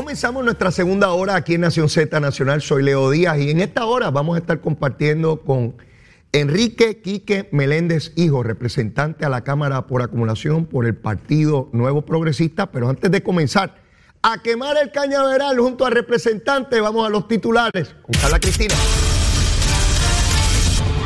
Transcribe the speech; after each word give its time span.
Comenzamos 0.00 0.42
nuestra 0.42 0.70
segunda 0.70 1.10
hora 1.10 1.34
aquí 1.34 1.56
en 1.56 1.60
Nación 1.60 1.90
Z 1.90 2.20
Nacional. 2.20 2.62
Soy 2.62 2.82
Leo 2.82 3.10
Díaz 3.10 3.38
y 3.38 3.50
en 3.50 3.60
esta 3.60 3.84
hora 3.84 4.10
vamos 4.10 4.34
a 4.34 4.38
estar 4.38 4.58
compartiendo 4.62 5.42
con 5.42 5.74
Enrique 6.32 7.02
Quique 7.02 7.50
Meléndez, 7.52 8.14
hijo, 8.16 8.42
representante 8.42 9.26
a 9.26 9.28
la 9.28 9.44
Cámara 9.44 9.86
por 9.86 10.00
acumulación 10.00 10.64
por 10.64 10.86
el 10.86 10.94
Partido 10.94 11.68
Nuevo 11.72 12.00
Progresista. 12.00 12.72
Pero 12.72 12.88
antes 12.88 13.10
de 13.10 13.22
comenzar 13.22 13.74
a 14.22 14.40
quemar 14.40 14.78
el 14.78 14.90
cañaveral 14.90 15.58
junto 15.58 15.84
al 15.84 15.92
representante, 15.92 16.80
vamos 16.80 17.06
a 17.06 17.10
los 17.10 17.28
titulares 17.28 17.94
con 18.00 18.18
Carla 18.18 18.40
Cristina. 18.40 18.74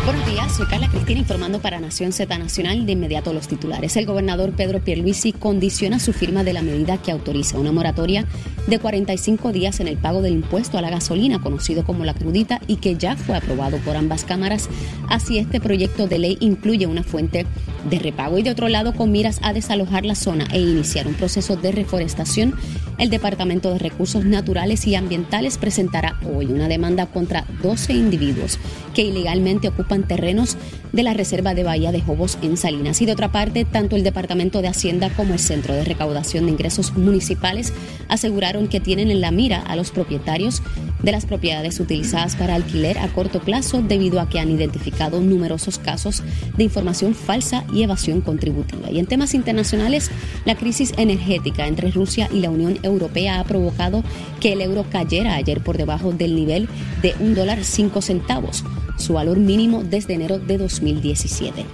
Buenos 0.05 0.27
días, 0.27 0.55
soy 0.55 0.67
Carla 0.67 0.91
Cristina 0.91 1.21
informando 1.21 1.61
para 1.61 1.81
Nación 1.81 2.13
Z 2.13 2.37
Nacional 2.37 2.85
de 2.85 2.93
inmediato 2.93 3.33
los 3.33 3.49
titulares. 3.49 3.97
El 3.97 4.05
gobernador 4.05 4.53
Pedro 4.53 4.81
Pierluisi 4.81 5.33
condiciona 5.33 5.99
su 5.99 6.13
firma 6.13 6.45
de 6.45 6.53
la 6.53 6.61
medida 6.61 6.99
que 6.99 7.11
autoriza 7.11 7.59
una 7.59 7.73
moratoria 7.73 8.27
de 8.67 8.79
45 8.79 9.51
días 9.53 9.81
en 9.81 9.89
el 9.89 9.97
pago 9.97 10.21
del 10.21 10.35
impuesto 10.35 10.77
a 10.77 10.83
la 10.83 10.91
gasolina, 10.91 11.41
conocido 11.41 11.85
como 11.85 12.05
la 12.05 12.13
crudita, 12.13 12.61
y 12.67 12.77
que 12.77 12.97
ya 12.97 13.17
fue 13.17 13.35
aprobado 13.35 13.79
por 13.79 13.97
ambas 13.97 14.25
cámaras. 14.25 14.69
Así 15.09 15.39
este 15.39 15.59
proyecto 15.59 16.07
de 16.07 16.19
ley 16.19 16.37
incluye 16.41 16.87
una 16.87 17.03
fuente 17.03 17.47
de 17.89 17.99
repago 17.99 18.39
y 18.39 18.43
de 18.43 18.51
otro 18.51 18.69
lado 18.69 18.95
con 18.95 19.13
miras 19.13 19.41
a 19.43 19.53
desalojar 19.53 20.05
la 20.05 20.15
zona 20.15 20.47
e 20.53 20.61
iniciar 20.61 21.07
un 21.07 21.15
proceso 21.15 21.57
de 21.57 21.73
reforestación. 21.73 22.55
El 22.99 23.11
Departamento 23.11 23.73
de 23.73 23.79
Recursos 23.79 24.25
Naturales 24.25 24.87
y 24.87 24.95
Ambientales 24.95 25.59
presentará 25.59 26.19
hoy 26.33 26.47
una 26.47 26.69
demanda 26.69 27.07
contra 27.07 27.45
12 27.63 27.93
individuos 27.93 28.59
que 28.95 29.03
ilegalmente 29.03 29.69
ocupan 29.69 30.07
terrenos 30.07 30.57
de 30.93 31.03
la 31.03 31.13
Reserva 31.13 31.55
de 31.55 31.65
Bahía 31.65 31.91
de 31.91 32.01
Jobos 32.01 32.39
en 32.43 32.57
Salinas. 32.57 33.03
Y 33.03 33.07
de 33.07 33.13
otra 33.13 33.33
parte, 33.33 33.65
tanto 33.65 33.97
el 33.97 34.05
Departamento 34.05 34.63
de 34.63 34.69
Hacienda 34.69 35.11
como 35.11 35.33
el 35.33 35.41
Centro 35.41 35.75
de 35.75 35.85
Recaudación 35.85 36.47
de 36.47 36.53
Ingresos 36.53 36.97
Municipales 36.97 37.73
aseguraron 38.09 38.69
que 38.69 38.81
tienen 38.81 39.11
en 39.11 39.21
la 39.21 39.33
mira 39.33 39.61
a 39.61 39.75
los 39.75 39.91
propietarios 39.91 40.63
de 41.05 41.13
las 41.13 41.27
propiedades 41.27 41.79
utilizadas 41.81 42.35
para 42.35 42.55
alquiler 42.55 42.99
a 42.99 43.09
corto 43.09 43.41
plazo 43.41 43.83
debido 43.83 44.21
a 44.21 44.29
que 44.29 44.41
han 44.41 44.51
identificado 44.51 45.21
numerosos 45.21 45.79
casos 45.79 46.23
de 46.57 46.65
información 46.65 47.15
falsa 47.15 47.65
y 47.73 47.83
evasión 47.83 48.23
contributiva. 48.23 48.91
Y 48.91 48.99
en 48.99 49.07
temas 49.07 49.35
internacionales, 49.35 50.11
la 50.45 50.57
crisis 50.57 50.95
energética 50.97 51.67
entre 51.67 51.91
Rusia 51.91 52.29
y 52.33 52.41
la 52.41 52.51
Unión 52.51 52.79
Europea 52.83 53.39
ha 53.39 53.45
provocado 53.45 54.03
que 54.41 54.55
el 54.55 54.63
euro 54.63 54.87
cayera 54.91 55.35
ayer 55.35 55.63
por 55.63 55.77
debajo 55.77 56.13
del 56.13 56.35
nivel 56.35 56.69
de 57.03 57.15
un 57.21 57.35
dólar 57.35 57.65
cinco 57.65 58.01
centavos, 58.01 58.65
su 58.97 59.13
valor 59.13 59.39
mínimo 59.39 59.83
desde 59.85 60.15
enero 60.15 60.39
de 60.39 60.57
2017. 60.59 61.65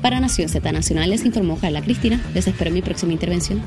Para 0.00 0.20
Nación 0.20 0.48
Z 0.48 0.70
Nacional 0.70 1.10
les 1.10 1.24
informó 1.24 1.58
Carla 1.58 1.82
Cristina. 1.82 2.24
Les 2.34 2.46
espero 2.46 2.68
en 2.68 2.74
mi 2.74 2.82
próxima 2.82 3.12
intervención. 3.12 3.62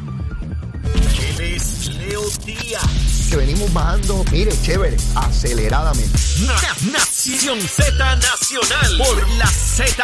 Leo 1.98 2.22
Díaz. 2.46 3.09
Que 3.30 3.36
venimos 3.38 3.72
bajando, 3.72 4.24
mire, 4.32 4.52
chévere, 4.64 4.98
aceleradamente. 5.16 6.18
Na- 6.48 6.92
Nación 6.92 7.60
Z 7.62 8.16
Nacional 8.16 8.98
por 8.98 9.30
la 9.38 9.46
Z. 9.46 10.04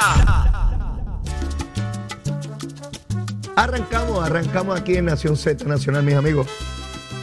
Arrancamos, 3.56 4.24
arrancamos 4.24 4.80
aquí 4.80 4.98
en 4.98 5.06
Nación 5.06 5.36
Z 5.38 5.66
Nacional, 5.66 6.04
mis 6.04 6.14
amigos. 6.16 6.48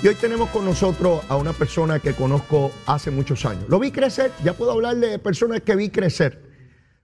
Y 0.02 0.08
hoy 0.08 0.16
tenemos 0.16 0.48
con 0.50 0.64
nosotros 0.64 1.20
a 1.28 1.36
una 1.36 1.52
persona 1.52 2.00
que 2.00 2.14
conozco 2.14 2.72
hace 2.86 3.12
muchos 3.12 3.44
años. 3.44 3.64
Lo 3.69 3.78
vi 3.78 3.92
crecer, 3.92 4.32
ya 4.42 4.54
puedo 4.54 4.72
hablar 4.72 4.96
de 4.96 5.20
personas 5.20 5.60
que 5.60 5.76
vi 5.76 5.90
crecer. 5.90 6.50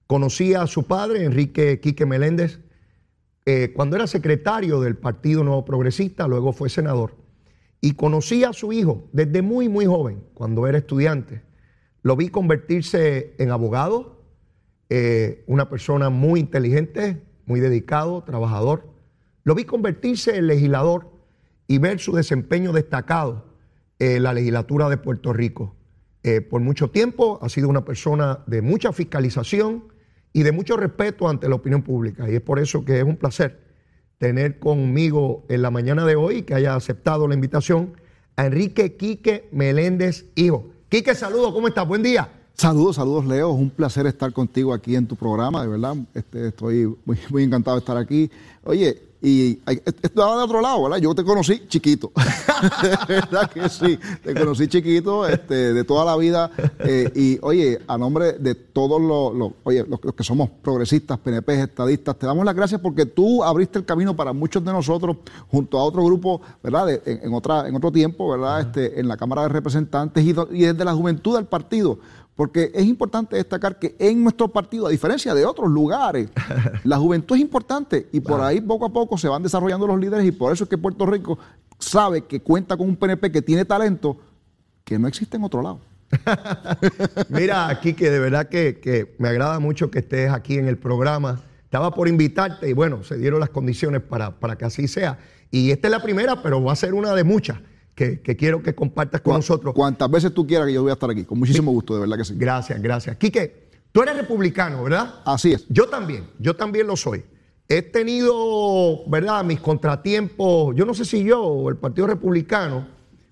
Conocí 0.08 0.54
a 0.54 0.66
su 0.66 0.84
padre, 0.84 1.24
Enrique 1.24 1.78
Quique 1.80 2.04
Meléndez, 2.04 2.58
eh, 3.46 3.72
cuando 3.76 3.94
era 3.94 4.08
secretario 4.08 4.80
del 4.80 4.96
Partido 4.96 5.44
Nuevo 5.44 5.64
Progresista, 5.64 6.26
luego 6.26 6.52
fue 6.52 6.68
senador. 6.68 7.27
Y 7.80 7.94
conocí 7.94 8.44
a 8.44 8.52
su 8.52 8.72
hijo 8.72 9.08
desde 9.12 9.42
muy, 9.42 9.68
muy 9.68 9.86
joven, 9.86 10.24
cuando 10.34 10.66
era 10.66 10.78
estudiante. 10.78 11.42
Lo 12.02 12.16
vi 12.16 12.28
convertirse 12.28 13.34
en 13.38 13.50
abogado, 13.50 14.22
eh, 14.88 15.44
una 15.46 15.68
persona 15.68 16.10
muy 16.10 16.40
inteligente, 16.40 17.22
muy 17.46 17.60
dedicado, 17.60 18.22
trabajador. 18.24 18.88
Lo 19.44 19.54
vi 19.54 19.64
convertirse 19.64 20.36
en 20.36 20.46
legislador 20.46 21.10
y 21.66 21.78
ver 21.78 22.00
su 22.00 22.12
desempeño 22.12 22.72
destacado 22.72 23.44
en 23.98 24.22
la 24.22 24.32
legislatura 24.32 24.88
de 24.88 24.96
Puerto 24.96 25.32
Rico. 25.32 25.74
Eh, 26.22 26.40
por 26.40 26.60
mucho 26.60 26.90
tiempo 26.90 27.38
ha 27.42 27.48
sido 27.48 27.68
una 27.68 27.84
persona 27.84 28.40
de 28.46 28.62
mucha 28.62 28.92
fiscalización 28.92 29.84
y 30.32 30.42
de 30.42 30.52
mucho 30.52 30.76
respeto 30.76 31.28
ante 31.28 31.48
la 31.48 31.54
opinión 31.54 31.82
pública. 31.82 32.28
Y 32.30 32.34
es 32.34 32.40
por 32.40 32.58
eso 32.58 32.84
que 32.84 32.98
es 32.98 33.04
un 33.04 33.16
placer 33.16 33.67
tener 34.18 34.58
conmigo 34.58 35.44
en 35.48 35.62
la 35.62 35.70
mañana 35.70 36.04
de 36.04 36.16
hoy, 36.16 36.42
que 36.42 36.54
haya 36.54 36.74
aceptado 36.74 37.28
la 37.28 37.34
invitación, 37.34 37.92
a 38.36 38.46
Enrique 38.46 38.96
Quique 38.96 39.48
Meléndez, 39.52 40.26
hijo. 40.34 40.70
Quique, 40.88 41.14
saludos, 41.14 41.52
¿cómo 41.52 41.68
estás? 41.68 41.86
Buen 41.86 42.02
día. 42.02 42.28
Saludos, 42.54 42.96
saludos 42.96 43.24
Leo, 43.26 43.54
es 43.54 43.60
un 43.60 43.70
placer 43.70 44.06
estar 44.06 44.32
contigo 44.32 44.74
aquí 44.74 44.96
en 44.96 45.06
tu 45.06 45.14
programa, 45.14 45.62
de 45.62 45.68
verdad, 45.68 45.94
este, 46.12 46.48
estoy 46.48 46.92
muy, 47.04 47.16
muy 47.30 47.44
encantado 47.44 47.76
de 47.76 47.80
estar 47.80 47.96
aquí. 47.96 48.28
Oye, 48.64 49.00
y 49.20 49.58
estaba 50.02 50.36
de 50.36 50.42
otro 50.44 50.60
lado, 50.60 50.82
¿verdad? 50.84 50.98
Yo 50.98 51.14
te 51.14 51.24
conocí 51.24 51.62
chiquito, 51.68 52.12
verdad 53.08 53.50
que 53.50 53.68
sí, 53.68 53.98
te 54.22 54.34
conocí 54.34 54.68
chiquito, 54.68 55.26
este, 55.26 55.72
de 55.72 55.84
toda 55.84 56.04
la 56.04 56.16
vida, 56.16 56.50
eh, 56.80 57.10
y 57.14 57.38
oye, 57.42 57.80
a 57.86 57.98
nombre 57.98 58.34
de 58.34 58.54
todos 58.54 59.00
los, 59.00 59.34
los- 59.34 59.52
oye, 59.64 59.84
los, 59.88 59.98
los 60.04 60.14
que 60.14 60.22
somos 60.24 60.50
progresistas, 60.62 61.18
PNP, 61.18 61.62
estadistas, 61.62 62.16
te 62.16 62.26
damos 62.26 62.44
las 62.44 62.54
gracias 62.54 62.80
porque 62.80 63.06
tú 63.06 63.42
abriste 63.42 63.78
el 63.78 63.84
camino 63.84 64.14
para 64.14 64.32
muchos 64.32 64.64
de 64.64 64.72
nosotros, 64.72 65.16
junto 65.50 65.78
a 65.78 65.84
otro 65.84 66.04
grupo, 66.04 66.40
¿verdad? 66.62 66.86
De- 66.86 67.02
en, 67.04 67.20
en 67.24 67.34
otra, 67.34 67.66
en 67.68 67.74
otro 67.76 67.90
tiempo, 67.90 68.30
¿verdad? 68.30 68.60
Este, 68.60 69.00
en 69.00 69.08
la 69.08 69.16
Cámara 69.16 69.42
de 69.42 69.48
Representantes 69.48 70.24
y, 70.24 70.30
y 70.52 70.62
desde 70.62 70.84
la 70.84 70.94
juventud 70.94 71.34
del 71.36 71.46
partido. 71.46 71.98
Porque 72.38 72.70
es 72.72 72.86
importante 72.86 73.34
destacar 73.34 73.80
que 73.80 73.96
en 73.98 74.22
nuestro 74.22 74.46
partido, 74.46 74.86
a 74.86 74.90
diferencia 74.90 75.34
de 75.34 75.44
otros 75.44 75.68
lugares, 75.68 76.28
la 76.84 76.96
juventud 76.96 77.34
es 77.34 77.42
importante 77.42 78.08
y 78.12 78.20
por 78.20 78.40
ahí 78.40 78.60
poco 78.60 78.84
a 78.84 78.92
poco 78.92 79.18
se 79.18 79.26
van 79.26 79.42
desarrollando 79.42 79.88
los 79.88 79.98
líderes 79.98 80.24
y 80.24 80.30
por 80.30 80.52
eso 80.52 80.62
es 80.62 80.70
que 80.70 80.78
Puerto 80.78 81.04
Rico 81.04 81.36
sabe 81.80 82.26
que 82.26 82.38
cuenta 82.38 82.76
con 82.76 82.90
un 82.90 82.94
PNP 82.94 83.32
que 83.32 83.42
tiene 83.42 83.64
talento 83.64 84.18
que 84.84 85.00
no 85.00 85.08
existe 85.08 85.36
en 85.36 85.42
otro 85.42 85.62
lado. 85.62 85.80
Mira, 87.28 87.66
aquí 87.66 87.94
que 87.94 88.08
de 88.08 88.20
verdad 88.20 88.48
que, 88.48 88.78
que 88.78 89.16
me 89.18 89.30
agrada 89.30 89.58
mucho 89.58 89.90
que 89.90 89.98
estés 89.98 90.30
aquí 90.30 90.58
en 90.58 90.68
el 90.68 90.78
programa. 90.78 91.42
Estaba 91.64 91.90
por 91.90 92.06
invitarte 92.06 92.70
y 92.70 92.72
bueno, 92.72 93.02
se 93.02 93.18
dieron 93.18 93.40
las 93.40 93.50
condiciones 93.50 94.00
para, 94.00 94.38
para 94.38 94.56
que 94.56 94.64
así 94.64 94.86
sea. 94.86 95.18
Y 95.50 95.72
esta 95.72 95.88
es 95.88 95.90
la 95.90 96.04
primera, 96.04 96.40
pero 96.40 96.62
va 96.62 96.72
a 96.72 96.76
ser 96.76 96.94
una 96.94 97.14
de 97.14 97.24
muchas 97.24 97.58
que, 97.98 98.20
que 98.20 98.36
quiero 98.36 98.62
que 98.62 98.74
compartas 98.76 99.20
con 99.22 99.34
nosotros. 99.34 99.74
Cuantas 99.74 100.08
veces 100.08 100.32
tú 100.32 100.46
quieras 100.46 100.68
que 100.68 100.74
yo 100.74 100.82
voy 100.82 100.90
a 100.90 100.94
estar 100.94 101.10
aquí, 101.10 101.24
con 101.24 101.36
muchísimo 101.38 101.72
gusto, 101.72 101.94
de 101.94 102.00
verdad 102.00 102.16
que 102.16 102.24
sí. 102.24 102.34
Gracias, 102.36 102.80
gracias. 102.80 103.16
Quique, 103.16 103.68
tú 103.90 104.02
eres 104.02 104.16
republicano, 104.16 104.84
¿verdad? 104.84 105.16
Así 105.24 105.52
es. 105.52 105.66
Yo 105.68 105.88
también, 105.88 106.28
yo 106.38 106.54
también 106.54 106.86
lo 106.86 106.96
soy. 106.96 107.24
He 107.68 107.82
tenido, 107.82 109.04
¿verdad?, 109.08 109.42
mis 109.44 109.58
contratiempos, 109.60 110.76
yo 110.76 110.84
no 110.86 110.94
sé 110.94 111.04
si 111.04 111.24
yo 111.24 111.42
o 111.42 111.68
el 111.68 111.76
Partido 111.76 112.06
Republicano, 112.06 112.86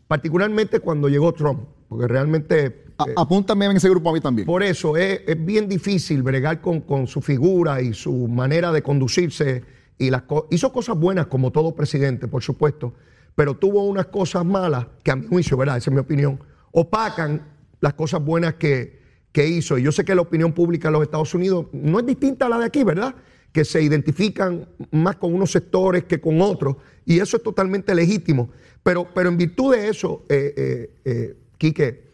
particularmente 0.09 0.81
cuando 0.81 1.09
llegó 1.09 1.33
Trump, 1.33 1.61
porque 1.89 2.09
realmente... 2.09 2.85
A- 2.99 3.05
eh, 3.09 3.13
apúntame 3.17 3.67
en 3.67 3.77
ese 3.77 3.89
grupo 3.89 4.11
a 4.11 4.13
mí 4.15 4.21
también. 4.21 4.47
por 4.47 4.63
eso 4.63 4.97
es, 4.97 5.21
es 5.27 5.45
bien 5.45 5.69
difícil 5.69 6.23
bregar 6.23 6.61
con, 6.61 6.81
con 6.81 7.07
su 7.07 7.21
figura 7.21 7.81
y 7.83 7.93
su 7.95 8.13
manera 8.27 8.73
de 8.73 8.83
conducirse. 8.83 9.63
Y 9.99 10.11
las 10.11 10.23
co- 10.23 10.49
hizo 10.51 10.73
cosas 10.73 10.99
buenas 10.99 11.27
como 11.27 11.51
todo 11.53 11.75
presidente, 11.75 12.27
por 12.29 12.43
supuesto, 12.43 12.95
pero 13.37 13.55
tuvo 13.55 13.85
unas 13.85 14.07
cosas 14.07 14.45
malas 14.45 14.87
que 15.05 15.13
a 15.13 15.17
mi 15.17 15.29
juicio, 15.29 15.57
¿verdad? 15.57 15.77
Esa 15.77 15.91
es 15.91 15.95
mi 15.95 16.01
opinión, 16.01 16.41
opacan 16.73 17.43
las 17.81 17.95
cosas 17.95 18.25
buenas 18.25 18.55
que, 18.55 18.99
que 19.31 19.47
hizo. 19.47 19.79
Y 19.79 19.83
yo 19.83 19.93
sé 19.93 20.05
que 20.05 20.15
la 20.15 20.23
opinión 20.23 20.53
pública 20.53 20.89
en 20.89 20.95
los 20.95 21.03
Estados 21.03 21.33
Unidos 21.35 21.67
no 21.73 22.01
es 22.01 22.07
distinta 22.07 22.47
a 22.47 22.49
la 22.49 22.59
de 22.59 22.65
aquí, 22.65 22.83
¿verdad? 22.83 23.15
Que 23.53 23.65
se 23.65 23.81
identifican 23.83 24.67
más 24.91 25.17
con 25.17 25.33
unos 25.35 25.53
sectores 25.53 26.05
que 26.05 26.21
con 26.21 26.41
otros, 26.41 26.77
y 27.05 27.21
eso 27.21 27.37
es 27.37 27.43
totalmente 27.43 27.95
legítimo. 27.95 28.51
Pero, 28.83 29.07
pero 29.15 29.29
en 29.29 29.37
virtud 29.37 29.75
de 29.75 29.89
eso, 29.89 30.25
eh, 30.29 30.55
eh, 30.57 30.91
eh, 31.05 31.37
Quique, 31.59 32.07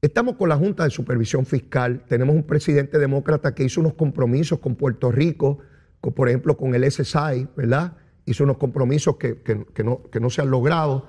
Estamos 0.00 0.36
con 0.36 0.48
la 0.48 0.56
Junta 0.56 0.84
de 0.84 0.90
Supervisión 0.90 1.44
Fiscal, 1.44 2.04
tenemos 2.06 2.36
un 2.36 2.44
presidente 2.44 3.00
demócrata 3.00 3.52
que 3.52 3.64
hizo 3.64 3.80
unos 3.80 3.94
compromisos 3.94 4.60
con 4.60 4.76
Puerto 4.76 5.10
Rico, 5.10 5.58
por 6.00 6.28
ejemplo 6.28 6.56
con 6.56 6.72
el 6.76 6.88
SSI, 6.88 7.48
¿verdad? 7.56 7.94
Hizo 8.28 8.44
unos 8.44 8.58
compromisos 8.58 9.16
que, 9.16 9.64
no, 9.84 10.30
se 10.30 10.42
han 10.42 10.50
logrado. 10.50 11.08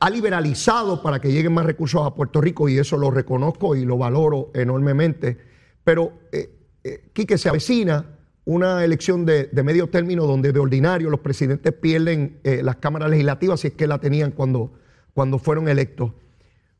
Ha 0.00 0.10
liberalizado 0.10 1.02
para 1.02 1.20
que 1.20 1.32
lleguen 1.32 1.54
más 1.54 1.64
recursos 1.64 2.06
a 2.06 2.14
Puerto 2.14 2.40
Rico 2.40 2.68
y 2.68 2.78
eso 2.78 2.96
lo 2.96 3.10
reconozco 3.10 3.76
y 3.76 3.84
lo 3.84 3.96
valoro 3.96 4.50
enormemente. 4.54 5.38
Pero, 5.84 6.12
eh, 6.32 6.50
eh, 6.84 7.10
Quique, 7.12 7.38
se 7.38 7.48
avecina 7.48 8.18
una 8.48 8.82
elección 8.82 9.26
de, 9.26 9.50
medio 9.62 9.90
término 9.90 10.26
donde 10.26 10.52
de 10.52 10.58
ordinario 10.58 11.10
los 11.10 11.20
presidentes 11.20 11.70
pierden 11.74 12.40
eh, 12.44 12.62
las 12.62 12.76
cámaras 12.76 13.10
legislativas 13.10 13.60
si 13.60 13.68
es 13.68 13.74
que 13.74 13.86
la 13.86 13.98
tenían 13.98 14.30
cuando, 14.30 14.72
fueron 15.38 15.68
electos. 15.68 16.12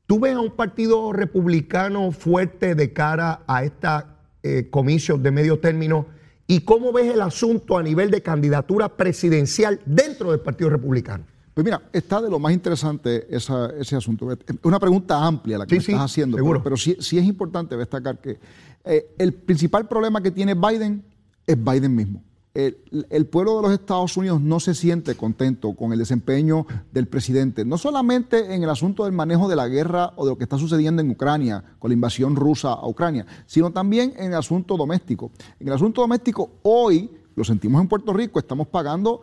¿Tú 0.06 0.18
ves 0.18 0.34
a 0.34 0.40
un 0.40 0.52
partido 0.52 1.12
republicano 1.12 2.10
fuerte 2.10 2.74
de 2.74 2.94
cara 2.94 3.42
a 3.46 3.64
esta 3.64 4.16
eh, 4.42 4.68
comisión 4.70 5.22
de 5.22 5.30
medio 5.30 5.58
término? 5.58 6.06
¿Y 6.50 6.60
cómo 6.60 6.92
ves 6.92 7.12
el 7.12 7.20
asunto 7.20 7.76
a 7.76 7.82
nivel 7.82 8.10
de 8.10 8.22
candidatura 8.22 8.88
presidencial 8.88 9.80
dentro 9.84 10.30
del 10.30 10.40
Partido 10.40 10.70
Republicano? 10.70 11.24
Pues 11.52 11.62
mira, 11.62 11.82
está 11.92 12.22
de 12.22 12.30
lo 12.30 12.38
más 12.38 12.54
interesante 12.54 13.26
ese 13.28 13.96
asunto. 13.96 14.32
Es 14.32 14.38
una 14.62 14.80
pregunta 14.80 15.22
amplia 15.22 15.58
la 15.58 15.66
que 15.66 15.76
estás 15.76 16.00
haciendo, 16.00 16.38
pero, 16.64 16.76
sí, 16.76 16.96
es 16.98 17.12
importante 17.12 17.76
destacar 17.76 18.18
que 18.18 18.38
eh, 18.84 19.14
el 19.18 19.34
principal 19.34 19.86
problema 19.86 20.22
que 20.22 20.30
tiene 20.30 20.54
Biden 20.54 21.04
es 21.46 21.62
Biden 21.62 21.94
mismo 21.94 22.22
el, 22.58 23.26
pueblo 23.26 23.56
de 23.56 23.62
los 23.62 23.72
Estados 23.72 24.16
Unidos 24.16 24.40
no 24.40 24.58
se 24.58 24.74
siente 24.74 25.14
contento 25.14 25.74
con 25.74 25.92
el 25.92 25.98
desempeño 26.00 26.66
del 26.90 27.06
presidente, 27.06 27.64
no 27.64 27.78
solamente 27.78 28.52
en 28.54 28.64
el 28.64 28.70
asunto 28.70 29.04
del 29.04 29.12
manejo 29.12 29.48
de 29.48 29.54
la 29.54 29.68
guerra 29.68 30.12
o 30.16 30.24
de 30.24 30.32
lo 30.32 30.38
que 30.38 30.44
está 30.44 30.58
sucediendo 30.58 31.00
en 31.00 31.10
Ucrania, 31.10 31.62
con 31.78 31.90
la 31.90 31.94
invasión 31.94 32.34
rusa 32.34 32.72
a 32.72 32.88
Ucrania, 32.88 33.26
sino 33.46 33.70
también 33.70 34.12
en 34.16 34.32
el 34.32 34.38
asunto 34.38 34.76
doméstico. 34.76 35.30
En 35.60 35.68
el 35.68 35.74
asunto 35.74 36.00
doméstico, 36.00 36.50
hoy, 36.62 37.10
lo 37.36 37.44
sentimos 37.44 37.80
en 37.80 37.86
Puerto 37.86 38.12
Rico, 38.12 38.40
estamos 38.40 38.66
pagando 38.66 39.20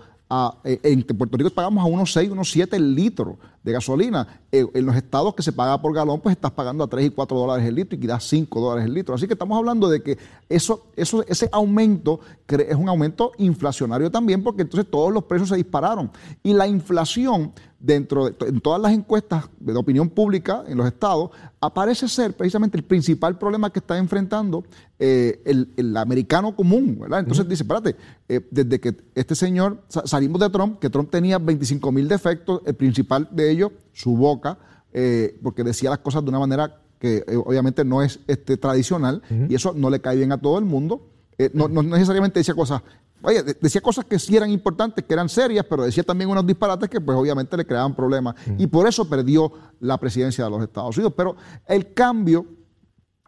eh, 0.64 0.80
en 0.84 1.04
Puerto 1.04 1.38
Rico 1.38 1.52
pagamos 1.52 1.84
a 1.84 1.88
unos 1.88 2.12
6, 2.12 2.32
unos 2.32 2.50
7 2.50 2.80
litros 2.80 3.36
de 3.64 3.72
gasolina. 3.72 4.42
Eh, 4.52 4.66
en 4.74 4.86
los 4.86 4.96
estados 4.96 5.36
que 5.36 5.44
se 5.44 5.52
paga 5.52 5.80
por 5.80 5.94
galón, 5.94 6.20
pues 6.20 6.36
estás 6.36 6.52
pagando 6.52 6.84
a 6.84 6.88
3 6.88 7.08
y 7.08 7.10
4 7.12 7.38
dólares 7.38 7.68
el 7.68 7.76
litro 7.76 7.96
y 7.96 8.00
quizás 8.00 8.24
5 8.28 8.60
dólares 8.60 8.86
el 8.86 8.94
litro. 8.94 9.14
Así 9.14 9.28
que 9.28 9.34
estamos 9.34 9.58
hablando 9.58 9.88
de 9.88 10.02
que 10.02 10.18
eso, 10.50 10.88
eso, 10.96 11.24
ese 11.28 11.48
aumento 11.52 12.20
es 12.48 12.76
un 12.76 12.90
aumento 12.90 13.34
inflacionario 13.38 14.10
también, 14.10 14.44
porque 14.44 14.64
entonces 14.64 14.90
todos 14.90 15.14
los 15.14 15.24
precios 15.26 15.50
se 15.50 15.56
dispararon. 15.58 16.12
Y 16.42 16.54
la 16.54 16.68
inflación 16.68 17.54
dentro 17.86 18.30
de 18.30 18.36
en 18.48 18.60
todas 18.60 18.82
las 18.82 18.92
encuestas 18.92 19.46
de 19.60 19.76
opinión 19.76 20.10
pública 20.10 20.64
en 20.68 20.78
los 20.78 20.88
estados, 20.88 21.30
aparece 21.62 22.08
ser 22.08 22.36
precisamente 22.36 22.78
el 22.78 22.84
principal 22.84 23.38
problema 23.38 23.70
que 23.72 23.80
está 23.80 23.98
enfrentando 23.98 24.64
eh, 25.00 25.42
el, 25.46 25.96
americano 25.98 26.56
común, 26.56 26.98
¿verdad? 27.00 27.20
Entonces 27.20 27.48
dice, 27.48 27.64
espérate, 27.64 27.96
eh, 28.28 28.42
desde 28.50 28.80
que 28.80 28.96
este 29.14 29.36
señor, 29.36 29.82
salimos 29.88 30.42
de 30.42 30.50
Trump, 30.50 30.80
que 30.80 30.90
Trump 30.90 31.10
tenía 31.10 31.38
25 31.38 31.92
mil 31.92 32.08
defectos, 32.08 32.62
el 32.66 32.76
principal 32.76 33.28
de 33.32 33.52
ellos, 33.52 33.72
su 33.94 34.16
boca, 34.18 34.58
eh, 34.92 35.40
porque 35.44 35.64
decía 35.64 35.90
las 35.90 36.00
cosas 36.00 36.24
de 36.24 36.30
una 36.30 36.40
manera 36.40 36.82
que 37.00 37.24
obviamente 37.46 37.84
no 37.86 38.02
es 38.02 38.20
este, 38.28 38.58
tradicional, 38.58 39.22
y 39.50 39.54
eso 39.54 39.74
no 39.76 39.90
le 39.90 40.00
cae 40.00 40.16
bien 40.16 40.32
a 40.32 40.38
todo 40.40 40.58
el 40.58 40.66
mundo. 40.66 41.08
no, 41.54 41.68
no 41.68 41.84
necesariamente 41.84 42.40
decía 42.40 42.56
cosas 42.56 42.82
Oye, 43.26 43.44
decía 43.60 43.82
cosas 43.82 44.06
que 44.06 44.20
sí 44.20 44.36
eran 44.36 44.52
importantes, 44.52 45.04
que 45.04 45.14
eran 45.14 45.30
serias, 45.30 45.66
pero 45.70 45.84
decía 45.84 46.04
también 46.04 46.30
unos 46.30 46.46
disparates 46.46 46.90
que 46.90 47.02
pues 47.02 47.18
obviamente 47.18 47.58
le 47.58 47.66
creaban 47.66 47.96
problemas. 47.96 48.36
Y 48.58 48.68
por 48.68 48.88
eso 48.88 49.10
perdió 49.10 49.52
la 49.80 49.98
presidencia 49.98 50.44
de 50.44 50.50
los 50.50 50.62
Estados 50.62 50.96
Unidos. 50.96 51.14
Pero 51.16 51.36
el 51.68 51.94
cambio 51.94 52.46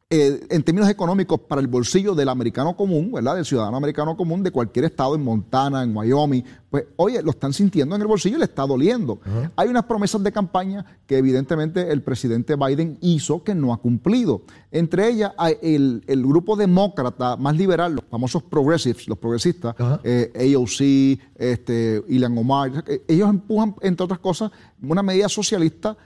eh, 0.09 0.47
en 0.51 0.63
términos 0.63 0.89
económicos 0.89 1.37
para 1.41 1.59
el 1.59 1.67
bolsillo 1.67 2.15
del 2.15 2.29
americano 2.29 2.77
común, 2.77 3.11
¿verdad? 3.11 3.35
Del 3.35 3.43
ciudadano 3.43 3.75
americano 3.75 4.15
común 4.15 4.41
de 4.41 4.51
cualquier 4.51 4.85
estado, 4.85 5.15
en 5.15 5.21
Montana, 5.21 5.83
en 5.83 5.93
Wyoming, 5.93 6.45
pues 6.69 6.85
oye, 6.95 7.21
lo 7.21 7.31
están 7.31 7.51
sintiendo 7.51 7.93
en 7.93 8.01
el 8.01 8.07
bolsillo 8.07 8.37
y 8.37 8.39
le 8.39 8.45
está 8.45 8.65
doliendo. 8.65 9.19
Hay 9.57 9.67
unas 9.67 9.83
promesas 9.83 10.23
de 10.23 10.31
campaña 10.31 10.85
que 11.05 11.17
evidentemente 11.17 11.91
el 11.91 12.03
presidente 12.03 12.55
Biden 12.55 12.97
hizo 13.01 13.43
que 13.43 13.53
no 13.53 13.73
ha 13.73 13.81
cumplido. 13.81 14.43
Entre 14.71 15.09
ellas, 15.09 15.33
el, 15.61 16.01
el 16.07 16.25
grupo 16.25 16.55
demócrata 16.55 17.35
más 17.35 17.57
liberal, 17.57 17.95
los 17.95 18.05
famosos 18.09 18.43
progressives, 18.43 19.09
los 19.09 19.17
progresistas, 19.17 19.75
eh, 20.05 20.55
AOC, 20.55 21.19
este, 21.35 22.01
Ilan 22.07 22.37
Omar, 22.37 22.85
eh, 22.87 23.03
ellos 23.09 23.29
empujan, 23.29 23.75
entre 23.81 24.05
otras 24.05 24.19
cosas, 24.19 24.51
una 24.81 25.03
medida 25.03 25.27
socialista 25.27 25.97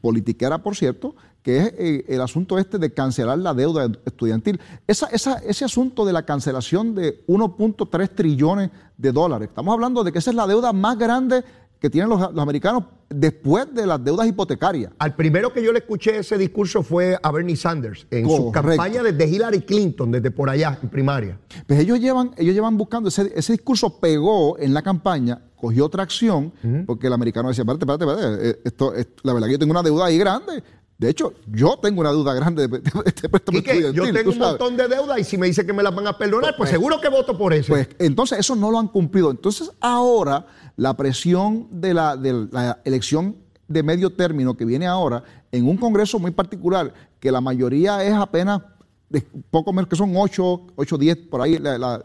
politiquera, 0.00 0.62
por 0.62 0.76
cierto, 0.76 1.14
que 1.42 1.58
es 1.58 1.74
eh, 1.78 2.04
el 2.08 2.20
asunto 2.20 2.58
este 2.58 2.78
de 2.78 2.92
cancelar 2.92 3.38
la 3.38 3.54
deuda 3.54 3.90
estudiantil. 4.04 4.60
Esa, 4.86 5.06
ese 5.08 5.64
asunto 5.64 6.04
de 6.04 6.12
la 6.12 6.24
cancelación 6.24 6.94
de 6.94 7.24
1.3 7.26 8.10
trillones 8.14 8.70
de 8.96 9.12
dólares, 9.12 9.48
estamos 9.48 9.72
hablando 9.72 10.02
de 10.02 10.12
que 10.12 10.18
esa 10.18 10.30
es 10.30 10.36
la 10.36 10.46
deuda 10.46 10.72
más 10.72 10.98
grande 10.98 11.44
que 11.80 11.90
tienen 11.90 12.08
los, 12.08 12.20
americanos 12.38 12.84
después 13.08 13.72
de 13.72 13.86
las 13.86 14.02
deudas 14.02 14.26
hipotecarias. 14.26 14.92
Al 14.98 15.14
primero 15.14 15.52
que 15.52 15.62
yo 15.62 15.72
le 15.72 15.80
escuché 15.80 16.18
ese 16.18 16.38
discurso 16.38 16.82
fue 16.82 17.18
a 17.22 17.30
Bernie 17.30 17.56
Sanders, 17.56 18.06
en 18.10 18.28
su 18.28 18.50
campaña 18.50 19.02
desde 19.02 19.28
Hillary 19.28 19.60
Clinton, 19.60 20.10
desde 20.10 20.30
por 20.30 20.48
allá, 20.50 20.78
en 20.82 20.88
primaria. 20.88 21.38
Pues 21.66 21.80
ellos 21.80 22.00
llevan, 22.00 22.32
ellos 22.36 22.54
llevan 22.54 22.76
buscando, 22.76 23.08
ese, 23.08 23.52
discurso 23.52 24.00
pegó 24.00 24.58
en 24.58 24.74
la 24.74 24.82
campaña, 24.82 25.40
cogió 25.66 25.88
tracción, 25.88 26.52
porque 26.86 27.08
el 27.08 27.12
americano 27.12 27.48
decía, 27.48 27.62
espérate, 27.62 27.84
espérate, 27.84 28.04
espérate, 28.04 28.50
eh, 28.50 28.60
esto, 28.64 28.92
la 29.24 29.32
verdad 29.32 29.48
que 29.48 29.52
yo 29.54 29.58
tengo 29.58 29.72
una 29.72 29.82
deuda 29.82 30.06
ahí 30.06 30.16
grande, 30.16 30.62
de 30.96 31.10
hecho, 31.10 31.34
yo 31.48 31.76
tengo 31.82 32.02
una 32.02 32.10
deuda 32.10 32.34
grande 32.34 32.68
de, 32.68 32.82
este 33.04 33.28
préstamo 33.28 33.58
Yo 33.92 34.12
tengo 34.12 34.30
un 34.30 34.38
montón 34.38 34.76
de 34.76 34.86
deuda 34.86 35.18
y 35.18 35.24
si 35.24 35.36
me 35.36 35.48
dice 35.48 35.66
que 35.66 35.72
me 35.72 35.82
las 35.82 35.92
van 35.92 36.06
a 36.06 36.16
perdonar, 36.16 36.50
pues, 36.56 36.68
pues, 36.68 36.70
seguro 36.70 37.00
que 37.00 37.08
voto 37.08 37.36
por 37.36 37.52
eso. 37.52 37.72
Pues 37.72 37.88
entonces 37.98 38.38
eso 38.38 38.54
no 38.54 38.70
lo 38.70 38.78
han 38.78 38.86
cumplido. 38.86 39.32
Entonces 39.32 39.72
ahora 39.80 40.46
la 40.76 40.96
presión 40.96 41.66
de 41.72 41.92
la, 41.92 42.16
de 42.16 42.46
la 42.52 42.80
elección 42.84 43.36
de 43.66 43.82
medio 43.82 44.10
término 44.10 44.56
que 44.56 44.64
viene 44.64 44.86
ahora 44.86 45.24
en 45.50 45.68
un 45.68 45.76
Congreso 45.76 46.20
muy 46.20 46.30
particular, 46.30 46.94
que 47.18 47.32
la 47.32 47.40
mayoría 47.40 48.04
es 48.04 48.14
apenas 48.14 48.62
de 49.08 49.20
poco 49.50 49.72
menos 49.72 49.88
que 49.88 49.96
son 49.96 50.12
8, 50.16 50.66
8, 50.76 50.98
10, 50.98 51.16
por 51.28 51.40
ahí 51.42 51.58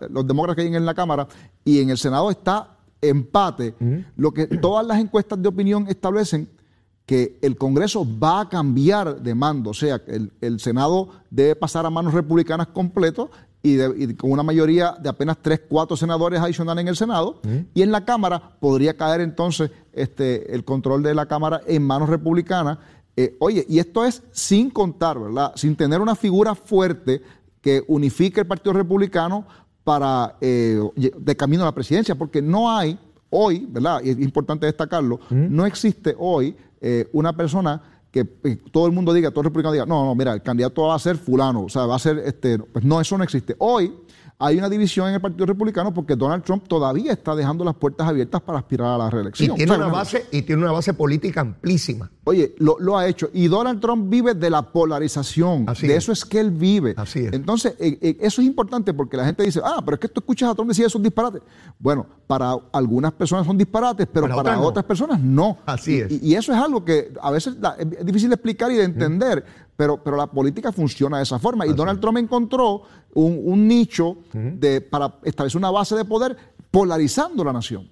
los 0.09 0.27
demócratas 0.27 0.55
que 0.55 0.67
hay 0.67 0.75
en 0.75 0.85
la 0.85 0.95
Cámara, 0.95 1.27
y 1.63 1.79
en 1.79 1.91
el 1.91 1.97
Senado 1.97 2.29
está 2.31 2.77
empate, 3.01 3.73
lo 4.15 4.31
que 4.31 4.47
todas 4.47 4.85
las 4.85 4.99
encuestas 4.99 5.41
de 5.41 5.49
opinión 5.49 5.85
establecen 5.89 6.47
que 7.05 7.37
el 7.41 7.57
Congreso 7.57 8.07
va 8.19 8.41
a 8.41 8.49
cambiar 8.49 9.21
de 9.21 9.35
mando, 9.35 9.71
o 9.71 9.73
sea, 9.73 10.03
que 10.03 10.29
el, 10.39 10.59
Senado 10.59 11.09
debe 11.29 11.55
pasar 11.55 11.85
a 11.85 11.89
manos 11.89 12.13
republicanas 12.13 12.67
completo 12.67 13.31
y, 13.63 14.13
con 14.13 14.31
una 14.31 14.43
mayoría 14.43 14.95
de 14.99 15.09
apenas 15.09 15.37
tres, 15.41 15.61
cuatro 15.67 15.97
senadores 15.97 16.39
adicionales 16.39 16.83
en 16.83 16.87
el 16.87 16.95
Senado, 16.95 17.41
y 17.73 17.81
en 17.81 17.91
la 17.91 18.05
Cámara 18.05 18.57
podría 18.59 18.95
caer 18.95 19.21
entonces 19.21 19.71
este, 19.93 20.53
el 20.53 20.63
control 20.63 21.03
de 21.03 21.13
la 21.13 21.25
Cámara 21.25 21.61
en 21.67 21.83
manos 21.83 22.07
republicanas. 22.07 22.77
Eh, 23.17 23.35
oye, 23.39 23.65
y 23.67 23.79
esto 23.79 24.05
es 24.05 24.23
sin 24.31 24.69
contar, 24.69 25.19
¿verdad? 25.19 25.51
Sin 25.55 25.75
tener 25.75 26.01
una 26.01 26.15
figura 26.15 26.55
fuerte 26.55 27.21
que 27.61 27.83
unifique 27.87 28.39
el 28.39 28.47
Partido 28.47 28.73
Republicano 28.73 29.45
para 29.83 30.37
eh, 30.41 30.79
de 30.95 31.35
camino 31.35 31.63
a 31.63 31.65
la 31.65 31.75
presidencia, 31.75 32.15
porque 32.15 32.41
no 32.41 32.71
hay 32.71 32.97
hoy, 33.29 33.65
¿verdad? 33.69 34.01
Y 34.03 34.09
es 34.09 34.19
importante 34.19 34.65
destacarlo, 34.65 35.19
no 35.29 35.65
existe 35.65 36.15
hoy 36.17 36.55
eh, 36.81 37.07
una 37.13 37.35
persona 37.35 37.81
que 38.11 38.27
eh, 38.43 38.57
todo 38.71 38.87
el 38.87 38.91
mundo 38.91 39.13
diga, 39.13 39.31
todo 39.31 39.41
el 39.41 39.45
republicano 39.45 39.73
diga, 39.73 39.85
no, 39.85 40.05
no, 40.05 40.15
mira, 40.15 40.33
el 40.33 40.41
candidato 40.41 40.83
va 40.83 40.95
a 40.95 40.99
ser 40.99 41.17
fulano, 41.17 41.63
o 41.63 41.69
sea, 41.69 41.85
va 41.85 41.95
a 41.95 41.99
ser, 41.99 42.19
este, 42.19 42.59
pues 42.59 42.83
no, 42.83 42.99
eso 42.99 43.17
no 43.17 43.23
existe. 43.23 43.55
Hoy 43.59 43.93
hay 44.41 44.57
una 44.57 44.69
división 44.69 45.07
en 45.07 45.13
el 45.13 45.21
Partido 45.21 45.45
Republicano 45.45 45.93
porque 45.93 46.15
Donald 46.15 46.43
Trump 46.43 46.67
todavía 46.67 47.13
está 47.13 47.35
dejando 47.35 47.63
las 47.63 47.75
puertas 47.75 48.07
abiertas 48.07 48.41
para 48.41 48.57
aspirar 48.57 48.95
a 48.95 48.97
la 48.97 49.09
reelección. 49.09 49.53
Y 49.53 49.55
tiene, 49.55 49.75
una, 49.75 49.87
base, 49.87 50.25
y 50.31 50.41
tiene 50.41 50.63
una 50.63 50.71
base 50.71 50.95
política 50.95 51.41
amplísima. 51.41 52.09
Oye, 52.23 52.55
lo, 52.57 52.97
ha 52.97 53.07
hecho. 53.07 53.29
Y 53.33 53.47
Donald 53.47 53.79
Trump 53.79 54.09
vive 54.09 54.33
de 54.33 54.49
la 54.49 54.63
polarización. 54.63 55.65
de 55.65 55.95
eso 55.95 56.11
es 56.11 56.25
que 56.25 56.39
él 56.39 56.49
vive. 56.49 56.95
Así 56.97 57.19
es. 57.19 57.33
Entonces, 57.33 57.75
eh, 57.79 57.99
eh, 58.01 58.17
eso 58.19 58.41
es 58.41 58.47
importante 58.47 58.95
porque 58.95 59.15
la 59.15 59.25
gente 59.25 59.43
dice, 59.43 59.61
ah, 59.63 59.79
pero 59.85 59.95
es 59.95 60.01
que 60.01 60.07
tú 60.07 60.21
escuchas 60.21 60.49
a 60.49 60.55
Trump 60.55 60.69
decir 60.69 60.85
esos 60.85 61.01
disparates. 61.03 61.43
Bueno, 61.77 62.07
para 62.25 62.55
algunas 62.71 63.11
personas 63.11 63.45
son 63.45 63.57
disparates, 63.57 64.07
pero 64.11 64.27
para, 64.27 64.59
otras, 64.59 64.85
personas 64.85 65.19
no. 65.19 65.59
Así 65.67 65.99
es. 65.99 66.11
Y, 66.23 66.33
eso 66.33 66.51
es 66.51 66.57
algo 66.57 66.83
que 66.83 67.13
a 67.21 67.29
veces 67.29 67.57
es 68.01 68.05
difícil 68.05 68.29
de 68.29 68.35
explicar 68.35 68.71
y 68.71 68.75
de 68.75 68.83
entender. 68.83 69.43
Pero, 69.77 70.03
pero, 70.03 70.17
la 70.17 70.27
política 70.27 70.71
funciona 70.71 71.17
de 71.17 71.23
esa 71.23 71.39
forma. 71.39 71.65
Y 71.65 71.73
Donald 71.73 71.99
Trump 71.99 72.17
encontró 72.17 72.83
un, 73.13 73.67
nicho 73.67 74.17
de, 74.33 74.81
para 74.81 75.15
establecer 75.23 75.57
una 75.57 75.71
base 75.71 75.95
de 75.95 76.05
poder 76.05 76.37
polarizando 76.69 77.43
la 77.43 77.53
nación. 77.53 77.89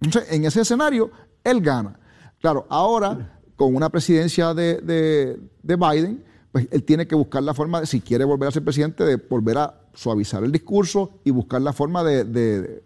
Entonces, 0.00 0.32
en 0.32 0.44
ese 0.44 0.62
escenario, 0.62 1.10
él 1.42 1.60
gana. 1.60 1.98
Claro, 2.40 2.66
ahora, 2.68 3.38
con 3.56 3.74
una 3.74 3.88
presidencia 3.90 4.54
de, 4.54 5.38
Biden, 5.62 6.24
pues 6.52 6.68
él 6.70 6.84
tiene 6.84 7.06
que 7.06 7.14
buscar 7.14 7.42
la 7.42 7.54
forma 7.54 7.80
de, 7.80 7.86
si 7.86 8.00
quiere 8.00 8.24
volver 8.24 8.48
a 8.48 8.52
ser 8.52 8.62
presidente, 8.64 9.04
de 9.04 9.16
volver 9.16 9.58
a 9.58 9.80
suavizar 9.94 10.44
el 10.44 10.52
discurso 10.52 11.20
y 11.24 11.30
buscar 11.30 11.62
la 11.62 11.72
forma 11.72 12.02
de, 12.02 12.82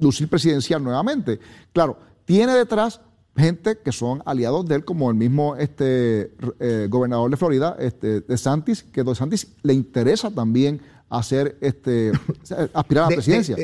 lucir 0.00 0.28
presidencial 0.28 0.82
nuevamente. 0.82 1.40
Claro, 1.72 1.98
tiene 2.24 2.54
detrás 2.54 3.00
gente 3.36 3.78
que 3.78 3.92
son 3.92 4.22
aliados 4.26 4.66
de 4.66 4.76
él, 4.76 4.84
como 4.84 5.10
el 5.10 5.16
mismo 5.16 5.56
este, 5.56 6.34
eh, 6.60 6.86
gobernador 6.90 7.30
de 7.30 7.36
Florida, 7.36 7.76
este, 7.78 8.20
de 8.20 8.38
Santis, 8.38 8.82
que 8.82 9.02
de 9.02 9.14
Santis 9.14 9.54
le 9.62 9.72
interesa 9.72 10.30
también 10.30 10.82
hacer 11.08 11.58
este, 11.60 12.12
aspirar 12.74 13.04
a 13.04 13.10
la 13.10 13.16
presidencia. 13.16 13.56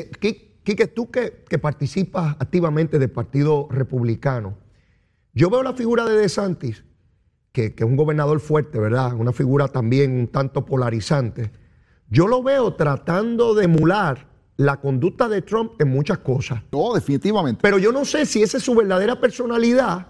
Quique, 0.63 0.87
tú 0.87 1.09
que, 1.09 1.45
que, 1.49 1.57
participas 1.57 2.35
activamente 2.39 2.99
del 2.99 3.09
Partido 3.09 3.67
Republicano, 3.71 4.57
yo 5.33 5.49
veo 5.49 5.63
la 5.63 5.73
figura 5.73 6.05
de 6.05 6.15
DeSantis, 6.15 6.83
que, 7.51 7.73
que 7.73 7.83
es 7.83 7.89
un 7.89 7.95
gobernador 7.95 8.39
fuerte, 8.39 8.79
¿verdad? 8.79 9.13
Una 9.13 9.33
figura 9.33 9.67
también 9.67 10.11
un 10.11 10.27
tanto 10.27 10.65
polarizante. 10.65 11.51
Yo 12.09 12.27
lo 12.27 12.43
veo 12.43 12.73
tratando 12.73 13.55
de 13.55 13.65
emular 13.65 14.28
la 14.59 14.75
conducta 14.75 15.29
de 15.29 15.41
Trump 15.41 15.71
en 15.79 15.89
muchas 15.89 16.17
cosas. 16.17 16.61
No, 16.69 16.93
definitivamente. 16.93 17.61
Pero 17.61 17.77
yo 17.77 17.93
no 17.93 18.03
sé 18.03 18.25
si 18.25 18.43
esa 18.43 18.57
es 18.57 18.63
su 18.63 18.75
verdadera 18.75 19.17
personalidad 19.17 20.07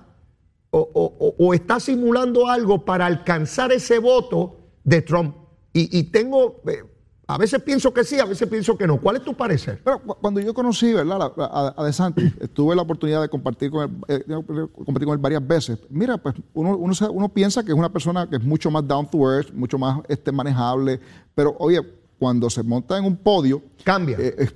o, 0.72 1.54
está 1.54 1.80
simulando 1.80 2.48
algo 2.48 2.84
para 2.84 3.06
alcanzar 3.06 3.72
ese 3.72 4.00
voto 4.00 4.58
de 4.84 5.04
Trump. 5.04 5.36
Y, 5.72 6.04
tengo, 6.06 6.62
eh, 6.68 6.84
a 7.28 7.38
veces 7.38 7.62
pienso 7.62 7.94
que 7.94 8.04
sí, 8.04 8.20
a 8.20 8.26
veces 8.26 8.50
pienso 8.50 8.76
que 8.76 8.88
no. 8.88 9.00
¿Cuál 9.00 9.18
es 9.18 9.24
tu 9.24 9.36
parecer? 9.36 9.82
Pero 9.84 10.00
cuando 10.00 10.40
yo 10.40 10.52
conocí 10.56 10.94
¿verdad? 10.94 11.32
a, 11.38 11.76
a 11.78 11.84
DeSantis, 11.84 12.34
tuve 12.54 12.76
la 12.76 12.82
oportunidad 12.82 13.22
de 13.22 13.30
compartir 13.30 13.70
con, 13.70 14.04
él, 14.08 14.26
eh, 14.28 14.68
compartir 14.74 15.06
con 15.06 15.14
él 15.14 15.22
varias 15.22 15.46
veces. 15.46 15.80
Mira, 15.92 16.18
pues 16.18 16.34
uno, 16.56 16.76
uno, 16.76 17.30
piensa 17.30 17.64
que 17.64 17.72
es 17.72 17.78
una 17.78 17.94
persona 17.94 18.28
que 18.28 18.38
es 18.38 18.44
mucho 18.44 18.72
más 18.72 18.88
down 18.88 19.08
to 19.12 19.32
earth, 19.32 19.54
mucho 19.54 19.78
más 19.78 20.02
este, 20.08 20.32
manejable, 20.32 21.00
pero 21.36 21.56
oye, 21.60 21.99
cuando 22.20 22.50
se 22.50 22.62
monta 22.62 22.98
en 22.98 23.06
un 23.06 23.16
podio. 23.16 23.64
Cambia. 23.84 24.18
Eh, 24.20 24.52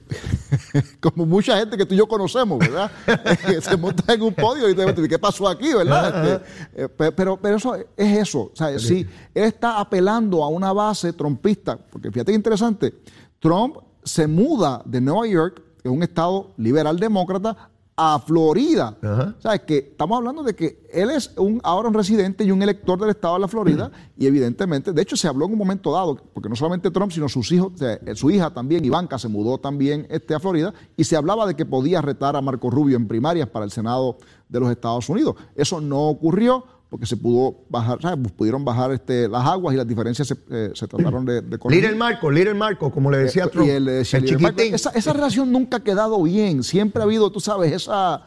como 1.00 1.26
mucha 1.26 1.58
gente 1.58 1.78
que 1.78 1.86
tú 1.86 1.96
y 1.96 1.98
yo 1.98 2.08
conocemos, 2.08 2.60
¿verdad? 2.60 2.92
se 3.62 3.78
monta 3.78 4.14
en 4.14 4.22
un 4.22 4.34
podio 4.34 4.70
y 4.70 4.76
te 4.76 4.86
dice, 4.86 5.08
¿qué 5.08 5.18
pasó 5.18 5.48
aquí, 5.48 5.74
verdad? 5.74 6.44
Este, 6.74 6.84
eh, 6.84 7.12
pero, 7.16 7.38
pero 7.38 7.56
eso 7.56 7.76
es 7.76 7.88
eso. 7.98 8.52
O 8.54 8.56
sea, 8.56 8.78
si 8.78 9.08
él 9.34 9.46
está 9.46 9.80
apelando 9.80 10.44
a 10.44 10.50
una 10.50 10.74
base 10.74 11.14
trompista, 11.14 11.78
porque 11.78 12.12
fíjate 12.12 12.34
que 12.34 12.36
interesante, 12.36 12.94
Trump 13.40 13.78
se 14.04 14.28
muda 14.28 14.82
de 14.86 15.00
Nueva 15.00 15.26
York, 15.26 15.62
que 15.82 15.88
es 15.88 15.94
un 15.94 16.04
estado 16.04 16.52
liberal 16.58 17.00
demócrata, 17.00 17.70
a 17.96 18.20
Florida. 18.20 18.98
O 19.02 19.42
sea, 19.42 19.56
es 19.56 19.62
que 19.62 19.78
estamos 19.78 20.18
hablando 20.18 20.42
de 20.44 20.56
que 20.56 20.88
él 20.92 21.12
es 21.12 21.32
un, 21.38 21.60
ahora 21.64 21.90
un 21.90 21.94
residente 21.94 22.44
y 22.44 22.52
un 22.52 22.62
elector 22.62 23.00
del 23.00 23.12
estado 23.12 23.36
de 23.36 23.42
la 23.42 23.48
Florida 23.48 23.92
y 24.18 24.26
evidentemente, 24.26 24.94
de 24.94 25.02
hecho 25.02 25.16
se 25.16 25.28
habló 25.28 25.46
en 25.46 25.52
un 25.54 25.58
momento 25.58 25.92
dado, 25.92 26.18
porque 26.34 26.50
no 26.50 26.56
solamente 26.56 26.90
Trump, 26.92 27.12
sino 27.12 27.30
sus 27.30 27.52
hijos, 27.52 27.74
su 28.16 28.32
hija 28.32 28.52
también, 28.52 28.84
Ivanka, 28.84 29.20
se 29.20 29.28
mudó 29.28 29.60
también 29.60 30.08
este, 30.10 30.34
a 30.34 30.40
Florida 30.40 30.74
y 30.98 31.04
se 31.04 31.16
hablaba 31.16 31.46
de 31.46 31.56
que 31.56 31.66
podía 31.66 32.02
retar 32.02 32.36
a 32.36 32.42
Marco 32.42 32.70
Rubio 32.70 32.98
en 32.98 33.08
primarias 33.08 33.48
para 33.50 33.66
el 33.66 33.72
Senado 33.72 34.18
de 34.50 34.60
los 34.60 34.72
Estados 34.72 35.08
Unidos. 35.10 35.36
Eso 35.56 35.82
no 35.82 36.10
ocurrió 36.10 36.66
porque 36.94 37.08
se 37.08 37.18
pudo 37.18 37.66
bajar, 37.70 37.98
pues 37.98 38.32
pudieron 38.34 38.64
bajar 38.64 38.92
este, 38.92 39.28
las 39.28 39.44
aguas 39.48 39.74
y 39.74 39.78
las 39.78 39.88
diferencias 39.88 40.28
se, 40.28 40.36
eh, 40.52 40.72
trataron 40.76 41.26
de, 41.26 41.42
de 41.42 41.58
corregir. 41.58 41.86
Little 41.86 41.98
Marco, 41.98 42.30
Little 42.30 42.54
Marco, 42.54 42.92
como 42.92 43.10
le 43.10 43.18
decía 43.18 43.46
eh, 43.46 43.50
Trump. 43.52 43.68
el, 43.68 43.90
Esa, 43.90 45.12
relación 45.12 45.52
nunca 45.52 45.78
ha 45.78 45.80
quedado 45.80 46.22
bien. 46.22 46.62
Siempre 46.62 47.02
ha 47.02 47.06
habido, 47.06 47.32
tú 47.32 47.40
sabes, 47.40 47.72
esa, 47.72 48.22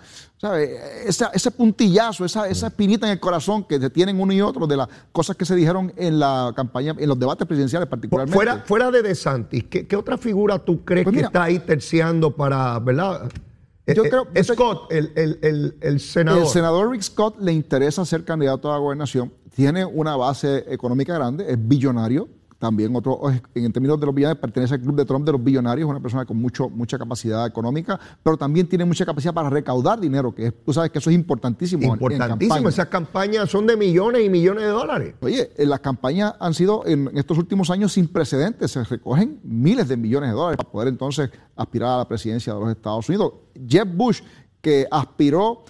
ese 1.32 1.50
puntillazo, 1.52 2.25
esa, 2.25 2.49
esa 2.49 2.66
espinita 2.66 3.06
en 3.06 3.12
el 3.12 3.20
corazón 3.20 3.62
que 3.62 3.78
se 3.78 3.88
tienen 3.88 4.20
uno 4.20 4.32
y 4.32 4.40
otro 4.40 4.66
de 4.66 4.78
las 4.78 4.88
cosas 5.12 5.37
que 5.37 5.44
se 5.44 5.54
dijeron 5.54 5.92
en 5.96 6.18
la 6.18 6.52
campaña, 6.56 6.92
en 6.99 7.08
los 7.08 7.20
debates 7.20 7.46
presidenciales 7.46 7.88
particularmente. 7.88 8.35
Fuera, 8.35 8.64
fuera 8.66 8.90
de 8.90 9.00
DeSantis, 9.00 9.62
¿qué, 9.70 9.94
otra 9.94 10.18
figura 10.18 10.58
tú 10.58 10.85
crees 10.85 11.04
pues 11.04 11.14
que 11.14 11.23
está 11.23 11.44
ahí 11.44 11.61
terciando 11.61 12.35
para, 12.35 12.80
¿verdad? 12.80 13.30
Yo 13.95 14.05
eh, 14.05 14.11
creo, 14.11 14.26
eh, 14.35 14.43
Scott, 14.43 14.90
el, 14.90 15.12
el, 15.14 15.76
el, 15.81 16.00
senador. 16.00 16.43
El 16.43 16.49
senador 16.49 16.90
Rick 16.90 17.02
Scott 17.02 17.38
le 17.40 17.52
interesa 17.52 18.05
ser 18.05 18.25
candidato 18.25 18.69
a 18.69 18.75
la 18.75 18.78
gobernación. 18.78 19.33
Tiene 19.55 19.85
una 19.85 20.16
base 20.16 20.64
económica 20.69 21.14
grande, 21.14 21.47
es 21.49 21.57
billonario. 21.69 22.28
También 22.58 22.96
otro, 22.96 23.20
en 23.54 23.72
términos 23.72 24.00
de 24.00 24.06
los 24.06 24.14
billonarios, 24.14 24.40
pertenece 24.40 24.75
al 24.75 24.80
club 24.80 24.96
de 24.96 25.04
Trump 25.04 25.26
de 25.26 25.32
los 25.32 25.44
billonarios, 25.44 25.86
es 25.86 25.90
una 25.90 26.00
persona 26.00 26.25
con 26.25 26.38
mucho, 26.38 26.70
mucha 26.70 26.96
capacidad 26.98 27.46
económica, 27.46 28.00
pero 28.22 28.38
también 28.38 28.66
tiene 28.66 28.86
mucha 28.86 29.04
capacidad 29.04 29.34
para 29.34 29.50
recaudar 29.50 30.00
dinero, 30.00 30.34
que 30.34 30.52
tú 30.52 30.72
sabes 30.72 30.90
que 30.90 30.98
eso 30.98 31.10
es 31.10 31.16
importantísimo. 31.16 31.84
Importantísimo, 31.84 32.68
esas 32.68 32.86
campañas 32.86 33.50
son 33.50 33.66
de 33.66 33.76
millones 33.76 34.25
y 34.25 34.30
millones 34.30 34.64
de 34.64 34.70
dólares. 34.70 35.14
Oye, 35.20 35.50
las 35.58 35.80
campañas 35.80 36.34
han 36.40 36.54
sido 36.54 36.86
en 36.86 37.10
estos 37.14 37.36
últimos 37.36 37.70
años 37.70 37.92
sin 37.92 38.08
precedentes, 38.08 38.70
se 38.70 38.84
recogen 38.84 39.38
miles 39.44 39.88
de 39.88 39.98
millones 39.98 40.30
de 40.30 40.36
dólares 40.36 40.56
para 40.56 40.70
poder 40.70 40.88
entonces 40.88 41.30
aspirar 41.56 41.90
a 41.90 41.98
la 41.98 42.08
presidencia 42.08 42.54
de 42.54 42.60
los 42.60 42.70
Estados 42.70 43.06
Unidos. 43.08 43.32
Jeff 43.68 43.86
Bush, 43.94 44.22
que 44.62 44.86
aspiró, 44.90 45.64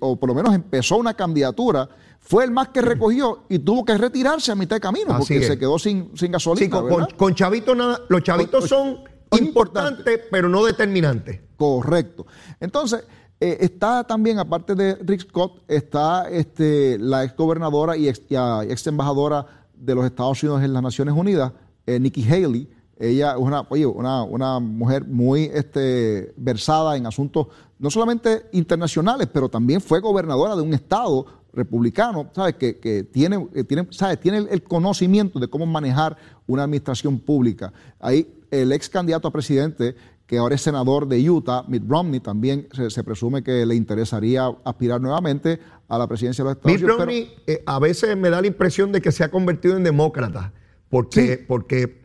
o 0.00 0.16
por 0.16 0.28
lo 0.28 0.34
menos 0.34 0.54
empezó 0.54 0.96
una 0.96 1.14
candidatura, 1.14 1.88
fue 2.26 2.42
el 2.42 2.50
más 2.50 2.70
que 2.70 2.82
recogió 2.82 3.44
y 3.48 3.60
tuvo 3.60 3.84
que 3.84 3.96
retirarse 3.96 4.50
a 4.50 4.56
mitad 4.56 4.76
de 4.76 4.80
camino 4.80 5.16
porque 5.16 5.42
se 5.42 5.56
quedó 5.56 5.78
sin, 5.78 6.10
sin 6.16 6.32
gasolina. 6.32 6.82
Sí, 6.82 7.14
con, 7.16 7.34
chavitos 7.36 7.76
nada, 7.76 8.00
los 8.08 8.20
chavitos 8.24 8.68
son 8.68 8.98
importantes, 9.38 10.22
pero 10.28 10.48
no 10.48 10.64
determinantes. 10.64 11.40
Correcto. 11.56 12.26
Entonces, 12.58 13.04
eh, 13.38 13.58
está 13.60 14.02
también, 14.02 14.40
aparte 14.40 14.74
de 14.74 14.96
Rick 14.96 15.20
Scott, 15.20 15.62
está 15.68 16.28
este, 16.28 16.98
la 16.98 17.22
ex 17.22 17.36
gobernadora 17.36 17.96
y 17.96 18.08
ex, 18.08 18.22
ex 18.28 18.86
embajadora 18.88 19.46
de 19.76 19.94
los 19.94 20.04
Estados 20.04 20.42
Unidos 20.42 20.64
en 20.64 20.72
las 20.72 20.82
Naciones 20.82 21.14
Unidas, 21.16 21.52
eh, 21.86 22.00
Nikki 22.00 22.24
Haley. 22.28 22.68
Ella 22.98 23.32
es 23.34 23.38
una, 23.38 23.64
oye, 23.68 23.86
una, 23.86 24.24
una, 24.24 24.58
mujer 24.58 25.06
muy 25.06 25.44
este, 25.54 26.32
versada 26.36 26.96
en 26.96 27.06
asuntos 27.06 27.48
no 27.78 27.88
solamente 27.88 28.46
internacionales, 28.52 29.28
pero 29.32 29.48
también 29.48 29.80
fue 29.80 30.00
gobernadora 30.00 30.56
de 30.56 30.62
un 30.62 30.74
estado 30.74 31.26
republicano, 31.56 32.30
¿sabes? 32.34 32.54
Que, 32.56 32.78
que 32.78 33.02
tiene, 33.02 33.48
tiene, 33.66 33.88
¿sabes? 33.90 34.20
tiene 34.20 34.46
el, 34.50 34.62
conocimiento 34.62 35.40
de 35.40 35.48
cómo 35.48 35.66
manejar 35.66 36.16
una 36.46 36.64
administración 36.64 37.18
pública. 37.18 37.72
Ahí 37.98 38.28
el 38.50 38.70
ex 38.72 38.88
candidato 38.88 39.26
a 39.26 39.32
presidente, 39.32 39.96
que 40.26 40.38
ahora 40.38 40.54
es 40.54 40.60
senador 40.60 41.08
de 41.08 41.28
Utah, 41.28 41.64
Mitt 41.66 41.84
Romney, 41.88 42.20
también 42.20 42.68
se, 42.72 43.02
presume 43.02 43.42
que 43.42 43.64
le 43.64 43.74
interesaría 43.74 44.46
aspirar 44.64 45.00
nuevamente 45.00 45.58
a 45.88 45.98
la 45.98 46.06
presidencia 46.06 46.44
de 46.44 46.50
los 46.50 46.56
Estados 46.58 46.76
Unidos. 46.76 46.98
Mitt 46.98 46.98
Romney 46.98 47.34
eh, 47.46 47.62
a 47.64 47.78
veces 47.78 48.16
me 48.16 48.28
da 48.28 48.40
la 48.40 48.46
impresión 48.46 48.92
de 48.92 49.00
que 49.00 49.10
se 49.10 49.24
ha 49.24 49.30
convertido 49.30 49.76
en 49.76 49.82
demócrata, 49.82 50.52
porque, 50.90 51.44
porque 51.48 52.02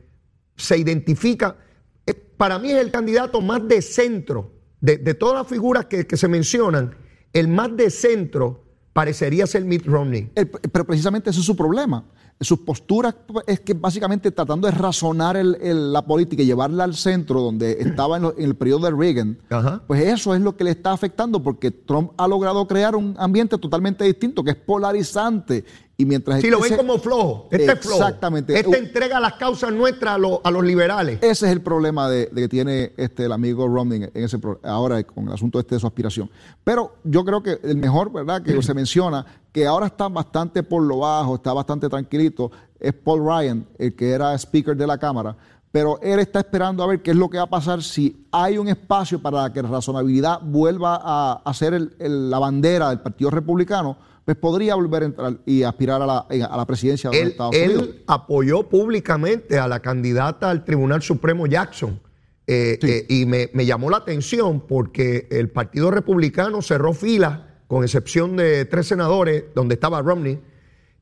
se 0.55 0.77
identifica, 0.77 1.57
eh, 2.05 2.13
para 2.13 2.57
mí 2.57 2.71
es 2.71 2.77
el 2.77 2.89
candidato 2.89 3.41
más 3.41 3.67
de 3.67 3.81
centro, 3.81 4.53
de, 4.79 4.97
todas 5.13 5.35
las 5.35 5.47
figuras 5.47 5.85
que, 5.85 6.07
que 6.07 6.17
se 6.17 6.27
mencionan, 6.27 6.95
el 7.33 7.47
más 7.47 7.75
de 7.75 7.89
centro 7.89 8.60
parecería 8.93 9.47
ser 9.47 9.63
Mitt 9.65 9.85
Romney. 9.85 10.29
pero 10.71 10.85
precisamente 10.85 11.29
ese 11.29 11.39
es 11.39 11.45
su 11.45 11.55
problema. 11.55 12.03
Sus 12.39 12.59
posturas 12.61 13.13
es 13.45 13.59
que 13.59 13.75
básicamente 13.75 14.31
tratando 14.31 14.67
de 14.67 14.73
razonar 14.73 15.37
la 15.37 16.01
política 16.03 16.41
y 16.41 16.47
llevarla 16.47 16.85
al 16.85 16.95
centro 16.95 17.39
donde 17.39 17.73
estaba 17.79 18.17
en, 18.17 18.33
el 18.37 18.55
periodo 18.55 18.87
de 18.87 18.91
Reagan, 18.91 19.37
pues 19.85 20.01
eso 20.01 20.33
es 20.33 20.41
lo 20.41 20.57
que 20.57 20.63
le 20.63 20.71
está 20.71 20.91
afectando 20.91 21.43
porque 21.43 21.69
Trump 21.69 22.13
ha 22.17 22.27
logrado 22.27 22.67
crear 22.67 22.95
un 22.95 23.15
ambiente 23.19 23.59
totalmente 23.59 24.03
distinto, 24.05 24.43
que 24.43 24.51
es 24.51 24.57
polarizante 24.57 25.65
y 26.01 26.05
mientras 26.05 26.41
si 26.41 26.49
lo 26.49 26.59
ven 26.59 26.75
como 26.75 26.97
flojo, 26.97 27.47
este 27.51 27.73
es 27.73 27.79
flojo. 27.79 27.97
Exactamente. 27.97 28.59
Este 28.59 28.75
entrega 28.75 29.19
las 29.19 29.33
causas 29.33 29.71
nuestras 29.71 30.15
a, 30.15 30.51
los 30.51 30.63
liberales. 30.63 31.19
Ese 31.21 31.45
es 31.45 31.51
el 31.51 31.61
problema 31.61 32.09
de, 32.09 32.27
que 32.33 32.49
tiene 32.49 32.93
este, 32.97 33.25
el 33.25 33.31
amigo 33.31 33.67
Romney 33.67 34.09
en 34.11 34.23
ese, 34.23 34.39
ahora 34.63 35.03
con 35.03 35.27
el 35.27 35.33
asunto 35.33 35.59
este 35.59 35.75
de 35.75 35.79
su 35.79 35.85
aspiración. 35.85 36.31
Pero 36.63 36.95
yo 37.03 37.23
creo 37.23 37.43
que 37.43 37.59
el 37.61 37.77
mejor, 37.77 38.11
¿verdad? 38.11 38.41
Que 38.41 38.59
se 38.63 38.73
menciona, 38.73 39.23
que 39.51 39.67
ahora 39.67 39.85
está 39.85 40.07
bastante 40.07 40.63
por 40.63 40.81
lo 40.81 40.99
bajo, 40.99 41.35
está 41.35 41.53
bastante 41.53 41.87
tranquilito, 41.87 42.51
es 42.79 42.93
Paul 42.93 43.23
Ryan, 43.23 43.67
el 43.77 43.95
que 43.95 44.09
era 44.09 44.33
speaker 44.33 44.75
de 44.75 44.87
la 44.87 44.97
Cámara. 44.97 45.37
Pero 45.71 45.99
él 46.01 46.19
está 46.19 46.39
esperando 46.39 46.81
a 46.81 46.87
ver 46.87 47.03
qué 47.03 47.11
es 47.11 47.17
lo 47.17 47.29
que 47.29 47.37
va 47.37 47.43
a 47.43 47.49
pasar 47.49 47.83
si 47.83 48.25
hay 48.31 48.57
un 48.57 48.69
espacio 48.69 49.21
para 49.21 49.53
que 49.53 49.61
la 49.61 49.69
razonabilidad 49.69 50.41
vuelva 50.41 50.99
a, 50.99 51.43
a 51.45 51.53
ser 51.53 51.91
la 51.99 52.39
bandera 52.39 52.89
del 52.89 53.01
Partido 53.01 53.29
Republicano 53.29 53.97
pues 54.35 54.41
podría 54.41 54.75
volver 54.75 55.03
a 55.03 55.05
entrar 55.05 55.37
y 55.45 55.63
aspirar 55.63 56.01
a 56.01 56.05
la, 56.05 56.17
a 56.19 56.57
la 56.57 56.65
presidencia 56.65 57.09
de 57.09 57.19
los 57.19 57.31
Estados 57.31 57.55
Unidos. 57.55 57.83
Él 57.83 58.03
apoyó 58.07 58.69
públicamente 58.69 59.59
a 59.59 59.67
la 59.67 59.79
candidata 59.79 60.49
al 60.49 60.63
Tribunal 60.63 61.01
Supremo 61.01 61.47
Jackson. 61.47 61.99
Eh, 62.47 62.79
eh, 62.81 63.05
y 63.07 63.25
me, 63.25 63.49
llamó 63.65 63.89
la 63.89 63.97
atención 63.97 64.61
porque 64.67 65.27
el 65.31 65.49
Partido 65.49 65.91
Republicano 65.91 66.61
cerró 66.61 66.93
filas, 66.93 67.39
con 67.67 67.83
excepción 67.83 68.35
de 68.35 68.65
tres 68.65 68.87
senadores, 68.87 69.45
donde 69.55 69.75
estaba 69.75 70.01
Romney, 70.01 70.39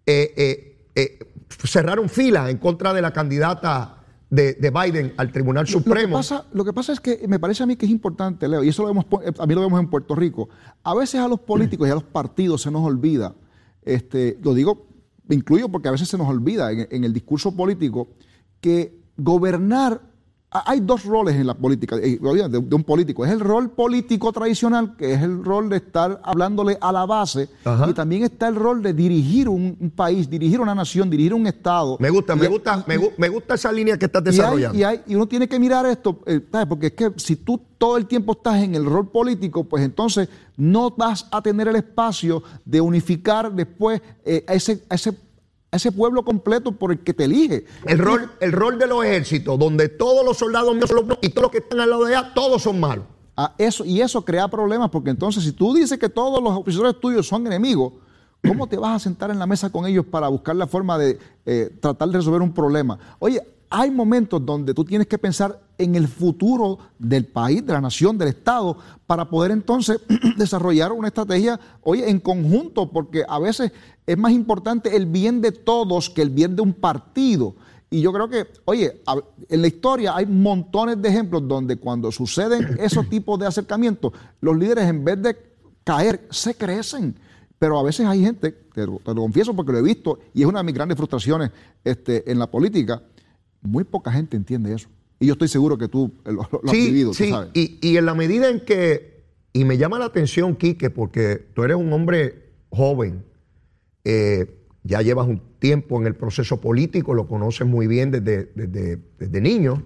eh, 0.06 0.78
cerraron 1.66 2.10
filas 2.10 2.50
en 2.50 2.58
contra 2.58 2.94
de 2.94 3.02
la 3.02 3.14
candidata 3.14 3.99
de, 4.30 4.72
Biden 4.72 5.14
al 5.18 5.32
Tribunal 5.32 5.68
Supremo. 5.68 6.02
Lo 6.02 6.08
que, 6.08 6.14
pasa, 6.14 6.46
lo 6.54 6.66
que, 6.66 6.74
pasa, 6.74 6.94
es 6.94 7.00
que 7.00 7.28
me 7.28 7.40
parece 7.40 7.64
a 7.64 7.66
mí 7.66 7.76
que 7.76 7.86
es 7.86 7.92
importante, 7.92 8.48
Leo, 8.48 8.64
y 8.64 8.70
eso 8.70 8.84
lo 8.84 8.90
vemos, 8.90 9.06
a 9.38 9.46
mí 9.46 9.56
lo 9.56 9.62
vemos 9.62 9.80
en 9.80 9.90
Puerto 9.90 10.16
Rico. 10.16 10.50
A 10.84 10.94
veces 10.94 11.20
a 11.20 11.28
los 11.28 11.40
políticos 11.40 11.88
y 11.88 11.92
a 11.92 11.96
los 11.96 12.04
partidos 12.04 12.62
se 12.62 12.72
nos 12.72 12.86
olvida, 12.86 13.36
este, 13.82 14.38
lo 14.44 14.54
digo, 14.54 14.88
incluyo 15.30 15.70
porque 15.70 15.88
a 15.88 15.92
veces 15.92 16.08
se 16.08 16.18
nos 16.18 16.28
olvida 16.28 16.72
en, 16.72 17.04
el 17.04 17.14
discurso 17.14 17.56
político, 17.56 18.10
que 18.62 19.00
gobernar 19.18 20.02
hay 20.52 20.80
dos 20.80 21.06
roles 21.06 21.36
en 21.36 21.46
la 21.46 21.54
política, 21.54 21.96
de, 21.96 22.18
de, 22.18 22.76
un 22.76 22.84
político. 22.84 23.24
Es 23.24 23.32
el 23.32 23.40
rol 23.40 23.70
político 23.70 24.32
tradicional, 24.32 24.96
que 24.98 25.14
es 25.14 25.22
el 25.22 25.44
rol 25.44 25.70
de 25.70 25.78
estar 25.78 26.20
hablándole 26.24 26.78
a 26.82 26.92
la 26.92 27.06
base, 27.06 27.50
y 27.88 27.94
también 27.94 28.24
está 28.24 28.48
el 28.48 28.56
rol 28.56 28.82
de 28.82 28.94
dirigir 28.94 29.48
un, 29.48 29.92
país, 29.96 30.30
dirigir 30.30 30.60
una 30.60 30.74
nación, 30.74 31.10
dirigir 31.10 31.34
un 31.34 31.46
Estado. 31.46 31.98
Me 32.00 32.10
gusta, 32.10 32.36
me 32.36 32.48
gusta, 32.48 32.84
me, 32.88 33.30
gusta 33.30 33.56
esa 33.56 33.72
línea 33.72 33.98
que 33.98 34.06
estás 34.06 34.24
desarrollando. 34.24 34.78
Y, 34.78 34.84
hay, 34.84 35.02
y, 35.06 35.16
uno 35.16 35.28
tiene 35.28 35.48
que 35.48 35.60
mirar 35.60 35.86
esto, 35.86 36.20
eh, 36.26 36.42
porque 36.68 36.88
es 36.88 36.94
que 36.94 37.12
si 37.18 37.36
tú 37.36 37.62
todo 37.78 37.98
el 37.98 38.08
tiempo 38.08 38.34
estás 38.34 38.62
en 38.62 38.76
el 38.76 38.86
rol 38.86 39.08
político, 39.10 39.64
pues 39.64 39.84
entonces 39.84 40.30
no 40.58 40.90
vas 40.92 41.28
a 41.32 41.42
tener 41.42 41.68
el 41.68 41.76
espacio 41.76 42.44
de 42.66 42.82
unificar 42.82 43.54
después 43.54 44.02
eh, 44.26 44.44
ese, 44.48 44.84
a 44.90 44.96
ese 44.96 45.14
ese 45.72 45.92
pueblo 45.92 46.24
completo 46.24 46.72
por 46.72 46.92
el 46.92 47.00
que 47.00 47.14
te 47.14 47.26
elige. 47.26 47.66
El 47.86 48.00
rol, 48.00 48.32
el 48.40 48.52
rol 48.52 48.80
de 48.80 48.88
los 48.88 49.06
ejércitos, 49.06 49.58
donde 49.60 49.90
todos 49.90 50.26
los 50.26 50.38
soldados 50.38 50.76
y 51.22 51.30
todos 51.30 51.44
los 51.44 51.52
que 51.52 51.60
están 51.60 51.80
al 51.80 51.90
lado 51.90 52.06
de 52.06 52.16
allá, 52.16 52.34
todos 52.34 52.64
son 52.64 52.80
malos. 52.80 53.06
Ah, 53.38 53.54
eso, 53.58 53.86
y 53.86 54.02
eso 54.02 54.26
crea 54.26 54.48
problemas, 54.50 54.90
porque 54.90 55.12
entonces 55.12 55.44
si 55.44 55.54
tú 55.54 55.74
dices 55.74 55.98
que 55.98 56.10
todos 56.10 56.44
los 56.44 56.58
oficiales 56.58 57.00
tuyos 57.00 57.26
son 57.26 57.48
enemigos, 57.48 57.94
¿cómo 58.46 58.68
te 58.68 58.78
vas 58.78 58.98
a 58.98 59.00
sentar 59.00 59.32
en 59.32 59.40
la 59.40 59.46
mesa 59.46 59.70
con 59.70 59.86
ellos 59.86 60.06
para 60.06 60.28
buscar 60.28 60.56
la 60.56 60.68
forma 60.68 60.98
de 60.98 61.18
eh, 61.46 61.70
tratar 61.80 62.10
de 62.10 62.18
resolver 62.18 62.42
un 62.42 62.52
problema? 62.52 63.00
Oye, 63.20 63.42
hay 63.70 63.92
momentos 63.92 64.44
donde 64.46 64.74
tú 64.74 64.84
tienes 64.84 65.08
que 65.08 65.18
pensar 65.18 65.62
en 65.78 65.96
el 65.96 66.08
futuro 66.08 66.80
del 66.98 67.26
país, 67.26 67.66
de 67.66 67.72
la 67.72 67.80
nación, 67.80 68.18
del 68.18 68.30
Estado, 68.30 68.76
para 69.06 69.30
poder 69.30 69.52
entonces 69.52 70.00
desarrollar 70.38 70.92
una 70.92 71.08
estrategia, 71.08 71.60
oye, 71.82 72.10
en 72.10 72.20
conjunto, 72.20 72.90
porque 72.92 73.24
a 73.28 73.40
veces 73.40 73.72
es 74.10 74.18
más 74.18 74.32
importante 74.32 74.96
el 74.96 75.06
bien 75.06 75.40
de 75.40 75.52
todos 75.52 76.10
que 76.10 76.24
el 76.24 76.32
bien 76.32 76.56
de 76.56 76.64
un 76.64 76.74
partido. 76.74 77.56
Y 77.92 78.02
yo 78.02 78.12
creo 78.12 78.28
que, 78.28 78.48
oye, 78.66 79.02
en 79.50 79.62
la 79.62 79.68
historia 79.68 80.16
hay 80.16 80.26
montones 80.26 81.00
de 81.00 81.10
ejemplos 81.10 81.48
donde 81.48 81.76
cuando 81.76 82.12
suceden 82.12 82.78
esos 82.80 83.08
tipos 83.08 83.40
de 83.40 83.46
acercamientos, 83.46 84.12
los 84.42 84.58
líderes 84.58 84.86
en 84.86 85.06
vez 85.06 85.22
de 85.22 85.38
caer, 85.84 86.28
se 86.32 86.56
crecen. 86.56 87.16
Pero 87.60 87.78
a 87.78 87.84
veces 87.84 88.08
hay 88.08 88.24
gente, 88.24 88.52
te 88.74 88.88
lo, 88.88 89.00
confieso 89.00 89.56
porque 89.56 89.74
lo 89.74 89.78
he 89.78 89.84
visto, 89.84 90.18
y 90.34 90.42
es 90.42 90.48
una 90.48 90.60
de 90.62 90.64
mis 90.64 90.74
grandes 90.74 90.98
frustraciones 90.98 91.52
este, 91.84 92.32
en 92.32 92.40
la 92.40 92.50
política, 92.50 93.04
muy 93.62 93.84
poca 93.84 94.12
gente 94.12 94.36
entiende 94.36 94.74
eso. 94.74 94.90
Y 95.20 95.28
yo 95.28 95.34
estoy 95.34 95.50
seguro 95.50 95.78
que 95.78 95.88
tú 95.88 96.12
lo, 96.26 96.42
has 96.42 96.72
vivido, 96.72 97.14
sí. 97.14 97.30
sabes. 97.30 97.52
Y, 97.54 97.78
y 97.88 97.98
en 97.98 98.08
la 98.08 98.16
medida 98.16 98.50
en 98.50 98.62
que, 98.62 99.24
y 99.54 99.66
me 99.66 99.78
llama 99.78 100.00
la 100.00 100.06
atención, 100.06 100.56
Quique, 100.56 100.90
porque 100.90 101.46
tú 101.54 101.64
eres 101.64 101.78
un 101.78 101.94
hombre 101.94 102.50
joven, 102.72 103.29
eh, 104.04 104.60
ya 104.84 105.02
llevas 105.02 105.28
un 105.28 105.42
tiempo 105.60 106.00
en 106.00 106.08
el 106.08 106.16
proceso 106.16 106.62
político, 106.62 107.14
lo 107.14 107.28
conoces 107.28 107.68
muy 107.68 107.88
bien 107.88 108.12
desde, 108.12 108.52
desde, 108.56 109.42
niño, 109.42 109.86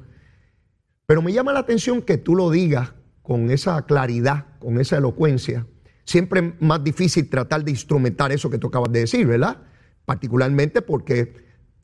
pero 1.05 1.21
me 1.21 1.33
llama 1.33 1.53
la 1.53 1.59
atención 1.59 2.01
que 2.01 2.17
tú 2.17 2.35
lo 2.35 2.49
digas 2.51 2.93
con 3.21 3.49
esa 3.51 3.85
claridad, 3.85 4.45
con 4.59 4.79
esa 4.79 4.97
elocuencia. 4.97 5.67
Siempre 6.05 6.39
es 6.41 6.61
más 6.61 6.83
difícil 6.83 7.29
tratar 7.29 7.63
de 7.63 7.71
instrumentar 7.71 8.31
eso 8.31 8.49
que 8.49 8.57
tú 8.57 8.67
acabas 8.67 8.91
de 8.91 9.01
decir, 9.01 9.25
¿verdad? 9.25 9.57
Particularmente 10.05 10.81
porque 10.81 11.33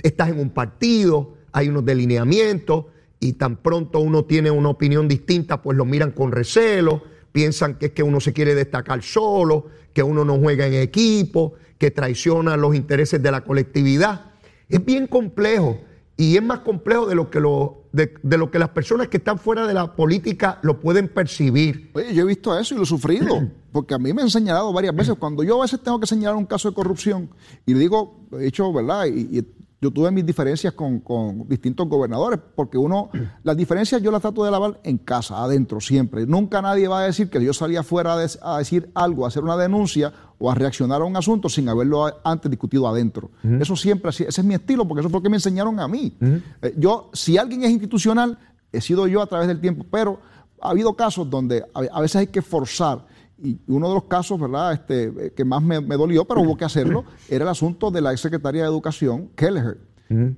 estás 0.01 0.29
en 0.29 0.39
un 0.39 0.49
partido, 0.51 1.35
hay 1.51 1.69
unos 1.69 1.85
delineamientos 1.85 2.85
y 3.19 3.33
tan 3.33 3.57
pronto 3.57 3.99
uno 3.99 4.25
tiene 4.25 4.51
una 4.51 4.69
opinión 4.69 5.07
distinta, 5.07 5.61
pues 5.61 5.77
lo 5.77 5.85
miran 5.85 6.11
con 6.11 6.31
recelo, 6.31 7.03
piensan 7.31 7.75
que 7.75 7.87
es 7.87 7.91
que 7.91 8.03
uno 8.03 8.19
se 8.19 8.33
quiere 8.33 8.55
destacar 8.55 9.01
solo, 9.03 9.67
que 9.93 10.03
uno 10.03 10.25
no 10.25 10.37
juega 10.37 10.67
en 10.67 10.75
equipo, 10.75 11.53
que 11.77 11.91
traiciona 11.91 12.57
los 12.57 12.75
intereses 12.75 13.21
de 13.21 13.31
la 13.31 13.41
colectividad. 13.41 14.31
Es 14.67 14.83
bien 14.83 15.07
complejo 15.07 15.79
y 16.17 16.35
es 16.35 16.43
más 16.43 16.59
complejo 16.59 17.07
de 17.07 17.15
lo 17.15 17.29
que, 17.29 17.39
lo, 17.39 17.83
de, 17.91 18.11
lo 18.37 18.51
que 18.51 18.59
las 18.59 18.69
personas 18.69 19.07
que 19.07 19.17
están 19.17 19.39
fuera 19.39 19.65
de 19.65 19.73
la 19.73 19.95
política 19.95 20.59
lo 20.63 20.79
pueden 20.79 21.07
percibir. 21.07 21.91
Oye, 21.93 22.13
yo 22.13 22.23
he 22.23 22.27
visto 22.27 22.57
eso 22.57 22.75
y 22.75 22.77
lo 22.77 22.83
he 22.83 22.87
sufrido, 22.87 23.47
porque 23.71 23.93
a 23.93 23.97
mí 23.97 24.13
me 24.13 24.21
han 24.21 24.29
señalado 24.29 24.73
varias 24.73 24.95
veces, 24.95 25.15
cuando 25.17 25.43
yo 25.43 25.59
a 25.59 25.61
veces 25.61 25.81
tengo 25.81 25.99
que 25.99 26.07
señalar 26.07 26.35
un 26.35 26.45
caso 26.45 26.69
de 26.69 26.75
corrupción 26.75 27.29
y 27.65 27.73
le 27.73 27.79
digo, 27.79 28.19
he 28.39 28.47
hecho, 28.47 28.71
¿verdad? 28.73 29.05
y 29.07 29.45
yo 29.81 29.91
tuve 29.91 30.11
mis 30.11 30.25
diferencias 30.25 30.73
con, 30.73 31.47
distintos 31.47 31.87
gobernadores, 31.87 32.39
porque 32.55 32.77
uno, 32.77 33.09
las 33.43 33.55
diferencias 33.55 34.01
yo 34.01 34.11
las 34.11 34.21
trato 34.21 34.43
de 34.43 34.51
lavar 34.51 34.79
en 34.83 34.97
casa, 34.97 35.41
adentro, 35.43 35.79
siempre. 35.79 36.25
Nunca 36.25 36.61
nadie 36.61 36.87
va 36.87 37.01
a 37.01 37.03
decir 37.05 37.29
que 37.29 37.43
yo 37.43 37.53
salía 37.53 37.81
afuera 37.81 38.15
a, 38.41 38.57
decir 38.57 38.89
algo, 38.93 39.25
a 39.25 39.29
hacer 39.29 39.43
una 39.43 39.55
denuncia 39.57 40.11
o 40.37 40.51
a 40.51 40.55
reaccionar 40.55 41.01
a 41.01 41.05
un 41.05 41.15
asunto 41.15 41.49
sin 41.49 41.69
haberlo 41.69 42.11
antes 42.23 42.49
discutido 42.49 42.87
adentro. 42.87 43.31
Eso 43.59 43.75
siempre, 43.75 44.09
ese 44.09 44.27
es 44.27 44.43
mi 44.43 44.53
estilo, 44.53 44.87
porque 44.87 44.99
eso 45.01 45.07
es 45.07 45.13
lo 45.13 45.21
que 45.21 45.29
me 45.29 45.37
enseñaron 45.37 45.79
a 45.79 45.87
mí. 45.87 46.15
Eh, 46.61 46.73
yo, 46.77 47.09
si 47.13 47.37
alguien 47.37 47.63
es 47.63 47.71
institucional, 47.71 48.37
he 48.71 48.81
sido 48.81 49.07
yo 49.07 49.21
a 49.21 49.27
través 49.27 49.47
del 49.47 49.59
tiempo, 49.59 49.85
pero 49.89 50.19
ha 50.61 50.69
habido 50.71 50.93
casos 50.93 51.29
donde 51.29 51.63
a 51.73 52.01
veces 52.01 52.17
hay 52.17 52.27
que 52.27 52.41
forzar 52.41 53.05
y 53.43 53.59
uno 53.67 53.87
de 53.89 53.95
los 53.95 54.03
casos, 54.05 54.39
¿verdad?, 54.39 54.73
este, 54.73 55.33
que 55.35 55.45
más 55.45 55.61
me, 55.61 55.79
dolió, 55.79 56.25
pero 56.25 56.41
hubo 56.41 56.57
que 56.57 56.65
hacerlo, 56.65 57.05
era 57.29 57.43
el 57.43 57.49
asunto 57.49 57.91
de 57.91 58.01
la 58.01 58.11
ex 58.11 58.21
secretaria 58.21 58.63
de 58.63 58.67
Educación, 58.67 59.29
Kelleher. 59.35 59.89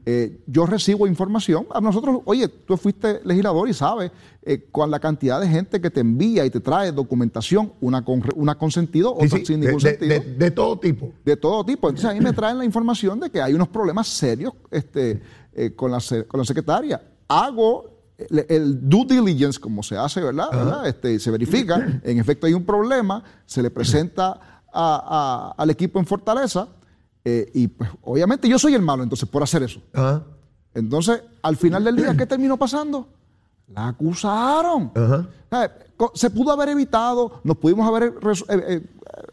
Eh, 0.05 0.41
yo 0.47 0.65
recibo 0.65 1.07
información. 1.07 1.65
A 1.71 1.79
nosotros, 1.79 2.19
oye, 2.25 2.47
tú 2.49 2.75
fuiste 2.75 3.21
legislador 3.23 3.69
y 3.69 3.73
sabes 3.73 4.11
eh, 4.43 4.67
con 4.69 4.91
la 4.91 4.99
cantidad 4.99 5.39
de 5.39 5.47
gente 5.47 5.79
que 5.79 5.89
te 5.89 6.01
envía 6.01 6.45
y 6.45 6.49
te 6.49 6.59
trae 6.59 6.91
documentación, 6.91 7.71
una 7.79 8.03
con, 8.03 8.21
una 8.35 8.57
sentido, 8.69 9.13
otra 9.13 9.39
sin 9.45 9.61
ningún 9.61 9.79
sentido. 9.79 10.21
De, 10.37 10.51
todo 10.51 10.77
tipo. 10.77 11.13
De 11.23 11.37
todo 11.37 11.65
tipo. 11.65 11.87
Entonces 11.87 12.11
a 12.11 12.13
mí 12.13 12.19
me 12.19 12.33
traen 12.33 12.57
la 12.57 12.65
información 12.65 13.19
de 13.21 13.29
que 13.29 13.41
hay 13.41 13.53
unos 13.53 13.69
problemas 13.69 14.09
serios 14.09 14.53
este, 14.69 15.21
eh, 15.53 15.71
con, 15.73 15.89
la, 15.89 15.99
con 16.27 16.39
la 16.39 16.45
secretaria. 16.45 17.01
Hago 17.29 17.90
el, 18.29 18.89
due 18.89 19.05
diligence, 19.05 19.59
como 19.59 19.83
se 19.83 19.97
hace, 19.97 20.21
¿verdad? 20.21 20.85
Este, 20.87 21.19
se 21.19 21.31
verifica, 21.31 22.01
en 22.03 22.19
efecto 22.19 22.47
hay 22.47 22.53
un 22.53 22.65
problema, 22.65 23.23
se 23.45 23.61
le 23.61 23.69
presenta 23.69 24.63
al 24.73 25.69
equipo 25.69 25.99
en 25.99 26.05
Fortaleza 26.05 26.67
eh, 27.23 27.51
y 27.53 27.67
pues 27.67 27.89
obviamente 28.01 28.47
yo 28.47 28.57
soy 28.57 28.73
el 28.73 28.81
malo 28.81 29.03
entonces 29.03 29.27
por 29.29 29.43
hacer 29.43 29.63
eso. 29.63 29.81
Entonces, 30.73 31.21
al 31.41 31.57
final 31.57 31.83
del 31.83 31.95
día, 31.95 32.15
¿qué 32.15 32.25
terminó 32.25 32.57
pasando? 32.57 33.07
La 33.67 33.89
acusaron. 33.89 34.91
Se 36.13 36.29
pudo 36.29 36.51
haber 36.51 36.69
evitado, 36.69 37.41
nos 37.43 37.57
pudimos 37.57 37.87
haber 37.87 38.03
eh, 38.03 38.43
eh, 38.49 38.81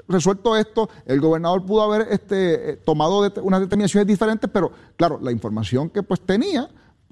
resuelto 0.08 0.56
esto, 0.56 0.90
el 1.06 1.20
gobernador 1.20 1.64
pudo 1.64 1.82
haber 1.82 2.08
este, 2.10 2.76
tomado 2.84 3.30
unas 3.42 3.60
determinaciones 3.60 4.06
diferentes, 4.06 4.50
pero 4.52 4.70
claro, 4.96 5.18
la 5.22 5.32
información 5.32 5.88
que 5.88 6.02
pues 6.02 6.20
tenía 6.20 6.68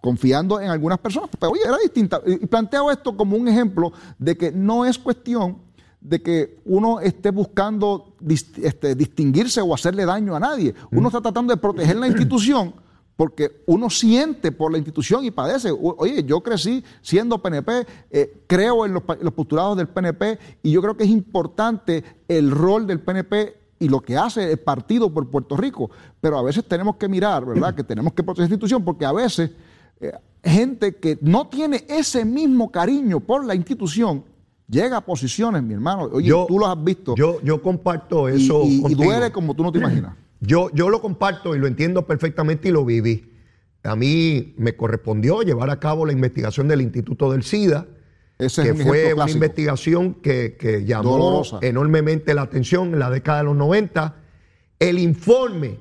confiando 0.07 0.61
en 0.61 0.71
algunas 0.71 1.01
personas, 1.01 1.31
pero 1.37 1.51
oye, 1.51 1.63
era 1.65 1.79
distinta. 1.79 2.23
Y 2.25 2.47
planteo 2.47 2.93
esto 2.93 3.17
como 3.17 3.37
un 3.37 3.49
ejemplo 3.49 3.93
de 4.21 4.37
que 4.37 4.53
no 4.53 4.85
es 4.85 5.01
cuestión 5.01 5.59
de 6.01 6.23
que 6.23 6.61
uno 6.65 7.01
esté 7.01 7.33
buscando 7.33 8.15
este, 8.63 8.95
distinguirse 8.95 9.61
o 9.61 9.75
hacerle 9.75 10.05
daño 10.05 10.37
a 10.37 10.39
nadie. 10.39 10.73
Uno 10.93 11.09
está 11.09 11.21
tratando 11.21 11.53
de 11.53 11.61
proteger 11.61 11.97
la 11.97 12.07
institución 12.07 12.73
porque 13.17 13.65
uno 13.67 13.91
siente 13.91 14.53
por 14.53 14.71
la 14.71 14.79
institución 14.79 15.25
y 15.25 15.33
padece. 15.33 15.73
Oye, 15.73 16.23
yo 16.23 16.41
crecí 16.41 16.85
siendo 17.03 17.43
PNP, 17.43 17.85
eh, 18.13 18.45
creo 18.47 18.87
en 18.87 18.95
los, 18.95 19.03
los, 19.21 19.35
postulados 19.35 19.77
del 19.77 19.89
PNP 19.89 20.39
y 20.63 20.71
yo 20.71 20.81
creo 20.83 20.97
que 20.97 21.03
es 21.03 21.11
importante 21.11 22.05
el 22.29 22.53
rol 22.53 22.87
del 22.87 23.01
PNP 23.01 23.57
y 23.81 23.89
lo 23.89 24.01
que 24.01 24.17
hace 24.17 24.53
el 24.53 24.59
partido 24.59 25.13
por 25.13 25.29
Puerto 25.29 25.57
Rico. 25.57 25.91
Pero 26.21 26.39
a 26.39 26.43
veces 26.43 26.65
tenemos 26.65 26.95
que 26.95 27.09
mirar, 27.09 27.45
¿verdad? 27.45 27.75
Que 27.77 27.83
tenemos 27.83 28.13
que 28.13 28.23
proteger 28.23 28.49
la 28.49 28.55
institución 28.55 28.85
porque 28.85 29.05
a 29.05 29.13
veces 29.13 29.51
eh, 30.01 30.13
gente 30.45 30.97
que 30.97 31.19
no 31.21 31.49
tiene 31.49 31.85
ese 31.89 32.25
mismo 32.25 32.71
cariño 32.71 33.21
por 33.21 33.45
la 33.45 33.55
institución 33.55 34.25
llega 34.69 34.99
a 34.99 35.01
posiciones, 35.01 35.63
mi 35.63 35.75
hermano. 35.75 36.09
Oye, 36.13 36.31
tú 36.49 36.59
lo 36.59 36.67
has 36.67 36.83
visto. 36.83 37.15
Yo, 37.17 37.41
yo 37.43 37.63
comparto 37.63 38.29
eso. 38.29 38.63
Y, 38.65 38.95
duele 38.95 39.31
como 39.31 39.55
tú 39.55 39.63
no 39.63 39.73
te 39.73 39.79
imaginas. 39.79 40.15
Yo, 40.39 40.69
yo 40.75 40.91
lo 40.91 41.01
comparto 41.01 41.57
y 41.57 41.59
lo 41.59 41.67
entiendo 41.67 42.07
perfectamente 42.07 42.69
y 42.69 42.71
lo 42.71 42.85
viví. 42.85 43.33
A 43.83 43.97
mí 43.97 44.55
me 44.59 44.77
correspondió 44.77 45.41
llevar 45.41 45.71
a 45.71 45.81
cabo 45.81 46.05
la 46.05 46.13
investigación 46.13 46.69
del 46.69 46.83
Instituto 46.83 47.33
del 47.33 47.43
SIDA, 47.43 47.87
que 48.37 48.75
fue 48.75 49.15
una 49.15 49.31
investigación 49.31 50.13
que, 50.13 50.59
que 50.61 50.85
llamó 50.85 51.43
enormemente 51.63 52.35
la 52.35 52.43
atención 52.43 52.93
en 52.93 52.99
la 52.99 53.09
década 53.09 53.39
de 53.39 53.45
los 53.45 53.57
90. 53.57 54.15
El 54.79 54.99
informe 54.99 55.81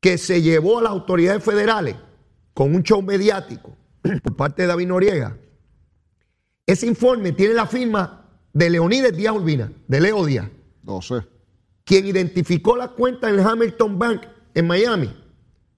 que 0.00 0.18
se 0.18 0.40
llevó 0.40 0.78
a 0.78 0.82
las 0.82 0.92
autoridades 0.92 1.42
federales 1.42 1.96
con 2.56 2.74
un 2.74 2.82
show 2.82 3.02
mediático 3.02 3.76
por 4.22 4.34
parte 4.34 4.62
de 4.62 4.68
David 4.68 4.86
Noriega, 4.86 5.36
ese 6.64 6.86
informe 6.86 7.32
tiene 7.32 7.52
la 7.52 7.66
firma 7.66 8.30
de 8.50 8.70
Leonides 8.70 9.14
Díaz 9.14 9.34
Urbina, 9.34 9.70
de 9.86 10.00
Leo 10.00 10.24
Díaz. 10.24 10.48
No 10.82 11.02
sé. 11.02 11.16
Quien 11.84 12.06
identificó 12.06 12.74
la 12.74 12.88
cuenta 12.88 13.28
en 13.28 13.34
el 13.34 13.46
Hamilton 13.46 13.98
Bank 13.98 14.22
en 14.54 14.66
Miami 14.66 15.14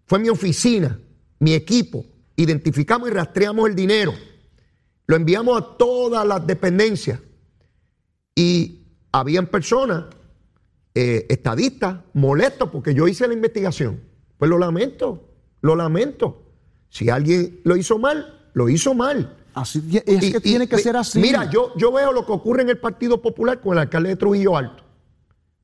fue 0.07 0.21
mi 0.21 0.29
oficina, 0.29 1.01
mi 1.41 1.53
equipo. 1.53 2.07
Identificamos 2.37 3.09
y 3.09 3.13
rastreamos 3.13 3.69
el 3.69 3.75
dinero. 3.75 4.15
Lo 5.09 5.17
enviamos 5.17 5.61
a 5.61 5.77
todas 5.77 6.25
las 6.25 6.47
dependencias. 6.47 7.19
Y 8.37 8.87
habían 9.11 9.49
personas, 9.49 10.05
eh, 10.95 11.27
estadistas, 11.29 12.05
molestos 12.15 12.71
porque 12.71 12.95
yo 12.95 13.09
hice 13.09 13.27
la 13.27 13.35
investigación. 13.35 14.01
Pues 14.39 14.49
lo 14.49 14.59
lamento, 14.59 15.29
lo 15.61 15.75
lamento. 15.75 16.45
Si 16.91 17.11
alguien 17.11 17.61
lo 17.65 17.77
hizo 17.77 17.99
mal, 17.99 18.49
lo 18.55 18.69
hizo 18.69 18.95
mal. 18.95 19.37
Así, 19.55 19.79
es 20.07 20.23
Y- 20.23 20.33
que 20.33 20.39
y- 20.39 20.41
tiene 20.41 20.69
que 20.69 20.79
ser 20.79 20.97
así. 20.97 21.19
Mira, 21.19 21.51
yo, 21.51 21.73
yo 21.77 21.91
veo 21.93 22.13
lo 22.13 22.25
que 22.25 22.33
ocurre 22.33 22.63
en 22.63 22.69
el 22.71 22.79
Partido 22.79 23.21
Popular 23.21 23.61
con 23.61 23.73
el 23.73 23.79
alcalde 23.81 24.11
de 24.11 24.17
Trujillo 24.17 24.57
Alto. 24.57 24.85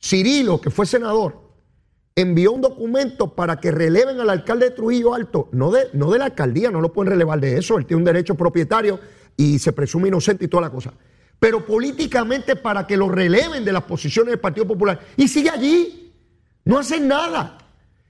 Cirilo, 0.03 0.61
que 0.61 0.71
fue 0.71 0.85
senador, 0.87 1.41
envió 2.17 2.53
un 2.53 2.61
documento 2.61 3.35
para 3.35 3.59
que 3.59 3.71
releven 3.71 4.21
al 4.21 4.31
alcalde 4.31 4.67
de 4.67 4.71
Trujillo 4.73 5.15
Alto, 5.15 5.49
no 5.53 5.71
de, 5.71 5.89
no 5.95 6.11
de 6.11 6.19
la 6.19 6.27
alcaldía, 6.27 6.71
no 6.71 6.81
lo 6.81 6.93
pueden 6.93 7.13
relevar 7.13 7.41
de 7.41 7.57
eso, 7.59 7.79
él 7.79 7.87
tiene 7.87 7.99
un 7.99 8.05
derecho 8.05 8.35
propietario 8.35 9.01
y 9.37 9.59
se 9.59 9.73
presume 9.73 10.09
inocente 10.09 10.45
y 10.45 10.49
toda 10.49 10.63
la 10.63 10.71
cosa. 10.71 10.93
Pero 11.41 11.65
políticamente 11.67 12.55
para 12.57 12.87
que 12.87 12.97
lo 12.97 13.09
releven 13.09 13.65
de 13.65 13.73
las 13.73 13.83
posiciones 13.85 14.31
del 14.33 14.41
Partido 14.41 14.67
Popular. 14.67 15.01
Y 15.17 15.27
sigue 15.29 15.51
allí, 15.51 16.13
no 16.65 16.79
hacen 16.79 17.09
nada. 17.09 17.59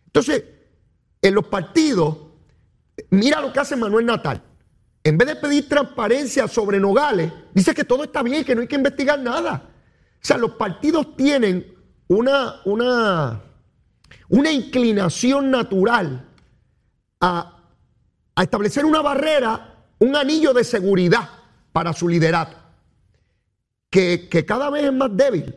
Entonces, 0.06 0.44
en 1.22 1.34
los 1.34 1.46
partidos, 1.46 2.16
mira 3.10 3.40
lo 3.40 3.52
que 3.52 3.60
hace 3.60 3.76
Manuel 3.76 4.06
Natal. 4.06 4.42
En 5.02 5.18
vez 5.18 5.28
de 5.28 5.36
pedir 5.36 5.68
transparencia 5.68 6.48
sobre 6.48 6.80
Nogales, 6.80 7.30
dice 7.52 7.74
que 7.74 7.84
todo 7.84 8.04
está 8.04 8.22
bien 8.22 8.40
y 8.40 8.44
que 8.44 8.54
no 8.54 8.62
hay 8.62 8.68
que 8.68 8.76
investigar 8.76 9.18
nada. 9.18 9.70
O 10.14 10.26
sea, 10.26 10.38
los 10.38 10.52
partidos 10.52 11.14
tienen 11.16 11.74
una, 12.08 12.62
una, 12.64 13.42
una 14.28 14.50
inclinación 14.50 15.50
natural 15.50 16.26
a, 17.20 17.58
a 18.34 18.42
establecer 18.42 18.86
una 18.86 19.02
barrera, 19.02 19.84
un 19.98 20.16
anillo 20.16 20.54
de 20.54 20.64
seguridad 20.64 21.28
para 21.72 21.92
su 21.92 22.08
liderato, 22.08 22.56
que, 23.90 24.28
que 24.30 24.46
cada 24.46 24.70
vez 24.70 24.84
es 24.84 24.92
más 24.92 25.14
débil. 25.14 25.54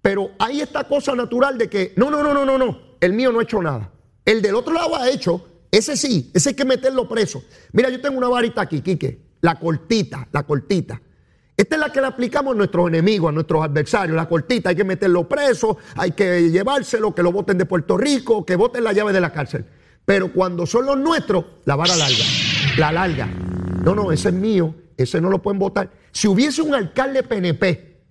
Pero 0.00 0.30
hay 0.38 0.60
esta 0.60 0.84
cosa 0.84 1.14
natural 1.14 1.58
de 1.58 1.68
que, 1.68 1.92
no, 1.96 2.10
no, 2.10 2.22
no, 2.22 2.32
no, 2.32 2.46
no, 2.46 2.56
no, 2.56 2.80
el 3.00 3.12
mío 3.12 3.32
no 3.32 3.40
ha 3.40 3.42
hecho 3.42 3.60
nada. 3.60 3.90
El 4.24 4.40
del 4.40 4.54
otro 4.54 4.72
lado 4.72 4.96
ha 4.96 5.10
hecho, 5.10 5.46
ese 5.70 5.96
sí, 5.96 6.30
ese 6.34 6.50
hay 6.50 6.54
que 6.54 6.64
meterlo 6.64 7.08
preso. 7.08 7.42
Mira, 7.72 7.90
yo 7.90 8.00
tengo 8.00 8.18
una 8.18 8.28
varita 8.28 8.62
aquí, 8.62 8.80
Quique, 8.80 9.20
la 9.40 9.58
cortita, 9.58 10.28
la 10.32 10.44
cortita. 10.44 11.00
Esta 11.56 11.76
es 11.76 11.80
la 11.80 11.90
que 11.90 12.00
le 12.02 12.06
aplicamos 12.08 12.54
a 12.54 12.56
nuestros 12.56 12.88
enemigos, 12.88 13.30
a 13.30 13.32
nuestros 13.32 13.64
adversarios, 13.64 14.14
la 14.14 14.28
cortita, 14.28 14.70
hay 14.70 14.76
que 14.76 14.84
meterlo 14.84 15.26
preso, 15.26 15.78
hay 15.96 16.10
que 16.10 16.50
llevárselo, 16.50 17.14
que 17.14 17.22
lo 17.22 17.32
voten 17.32 17.56
de 17.56 17.64
Puerto 17.64 17.96
Rico, 17.96 18.44
que 18.44 18.56
voten 18.56 18.84
la 18.84 18.92
llave 18.92 19.12
de 19.12 19.20
la 19.22 19.32
cárcel. 19.32 19.64
Pero 20.04 20.32
cuando 20.32 20.66
son 20.66 20.84
los 20.84 20.98
nuestros, 20.98 21.44
la 21.64 21.74
vara 21.74 21.96
larga, 21.96 22.24
la 22.76 22.92
larga. 22.92 23.26
No, 23.26 23.94
no, 23.94 24.12
ese 24.12 24.28
es 24.28 24.34
mío, 24.34 24.74
ese 24.96 25.20
no 25.20 25.30
lo 25.30 25.40
pueden 25.40 25.58
votar. 25.58 25.90
Si 26.12 26.28
hubiese 26.28 26.60
un 26.60 26.74
alcalde 26.74 27.22
PNP 27.22 28.02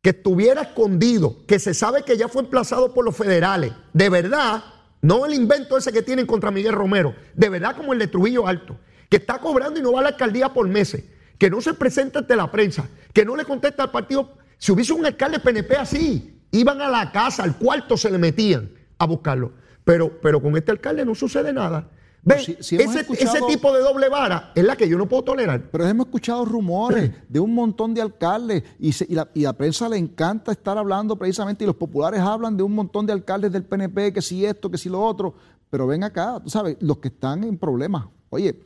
que 0.00 0.10
estuviera 0.10 0.62
escondido, 0.62 1.44
que 1.46 1.58
se 1.58 1.74
sabe 1.74 2.02
que 2.02 2.16
ya 2.16 2.28
fue 2.28 2.42
emplazado 2.42 2.94
por 2.94 3.04
los 3.04 3.14
federales, 3.14 3.72
de 3.92 4.08
verdad, 4.08 4.64
no 5.00 5.26
el 5.26 5.34
invento 5.34 5.76
ese 5.76 5.92
que 5.92 6.02
tienen 6.02 6.26
contra 6.26 6.50
Miguel 6.50 6.72
Romero, 6.72 7.14
de 7.34 7.48
verdad 7.48 7.76
como 7.76 7.92
el 7.92 7.98
de 7.98 8.08
Trujillo 8.08 8.46
Alto, 8.46 8.76
que 9.08 9.18
está 9.18 9.38
cobrando 9.38 9.78
y 9.78 9.82
no 9.82 9.92
va 9.92 10.00
a 10.00 10.02
la 10.02 10.08
alcaldía 10.10 10.52
por 10.52 10.68
meses, 10.68 11.04
que 11.38 11.50
no 11.50 11.60
se 11.60 11.74
presenta 11.74 12.18
ante 12.18 12.34
la 12.36 12.50
prensa, 12.50 12.88
que 13.12 13.24
no 13.24 13.36
le 13.36 13.44
contesta 13.44 13.84
al 13.84 13.90
partido. 13.90 14.36
Si 14.58 14.72
hubiese 14.72 14.92
un 14.92 15.06
alcalde 15.06 15.38
PNP 15.38 15.76
así, 15.76 16.40
iban 16.50 16.80
a 16.80 16.88
la 16.88 17.12
casa, 17.12 17.44
al 17.44 17.56
cuarto 17.56 17.96
se 17.96 18.10
le 18.10 18.18
metían 18.18 18.70
a 18.98 19.06
buscarlo. 19.06 19.52
Pero, 19.84 20.20
pero 20.20 20.42
con 20.42 20.56
este 20.56 20.72
alcalde 20.72 21.04
no 21.04 21.14
sucede 21.14 21.52
nada. 21.52 21.88
Ve, 22.22 22.38
si- 22.40 22.56
si 22.60 22.76
hemos 22.76 22.94
ese, 22.94 23.00
escuchado- 23.02 23.36
ese 23.36 23.46
tipo 23.46 23.72
de 23.72 23.80
doble 23.80 24.08
vara 24.08 24.52
es 24.54 24.64
la 24.64 24.76
que 24.76 24.88
yo 24.88 24.98
no 24.98 25.08
puedo 25.08 25.22
tolerar. 25.22 25.70
Pero 25.70 25.86
hemos 25.86 26.06
escuchado 26.06 26.44
rumores 26.44 27.12
de 27.28 27.40
un 27.40 27.54
montón 27.54 27.94
de 27.94 28.02
alcaldes 28.02 28.64
y, 28.78 28.92
se- 28.92 29.06
y 29.08 29.14
la, 29.14 29.28
y 29.34 29.42
la 29.42 29.52
prensa 29.52 29.88
le 29.88 29.96
encanta 29.96 30.52
estar 30.52 30.76
hablando 30.76 31.16
precisamente 31.16 31.64
y 31.64 31.66
los 31.66 31.76
populares 31.76 32.20
hablan 32.20 32.56
de 32.56 32.62
un 32.64 32.74
montón 32.74 33.06
de 33.06 33.12
alcaldes 33.12 33.52
del 33.52 33.64
PNP, 33.64 34.12
que 34.12 34.20
si 34.22 34.44
esto, 34.44 34.70
que 34.70 34.78
si 34.78 34.88
lo 34.88 35.02
otro. 35.02 35.34
Pero 35.70 35.86
ven 35.86 36.02
acá, 36.04 36.40
tú 36.42 36.50
sabes, 36.50 36.76
los 36.80 36.98
que 36.98 37.08
están 37.08 37.44
en 37.44 37.56
problemas. 37.58 38.06
Oye, 38.30 38.60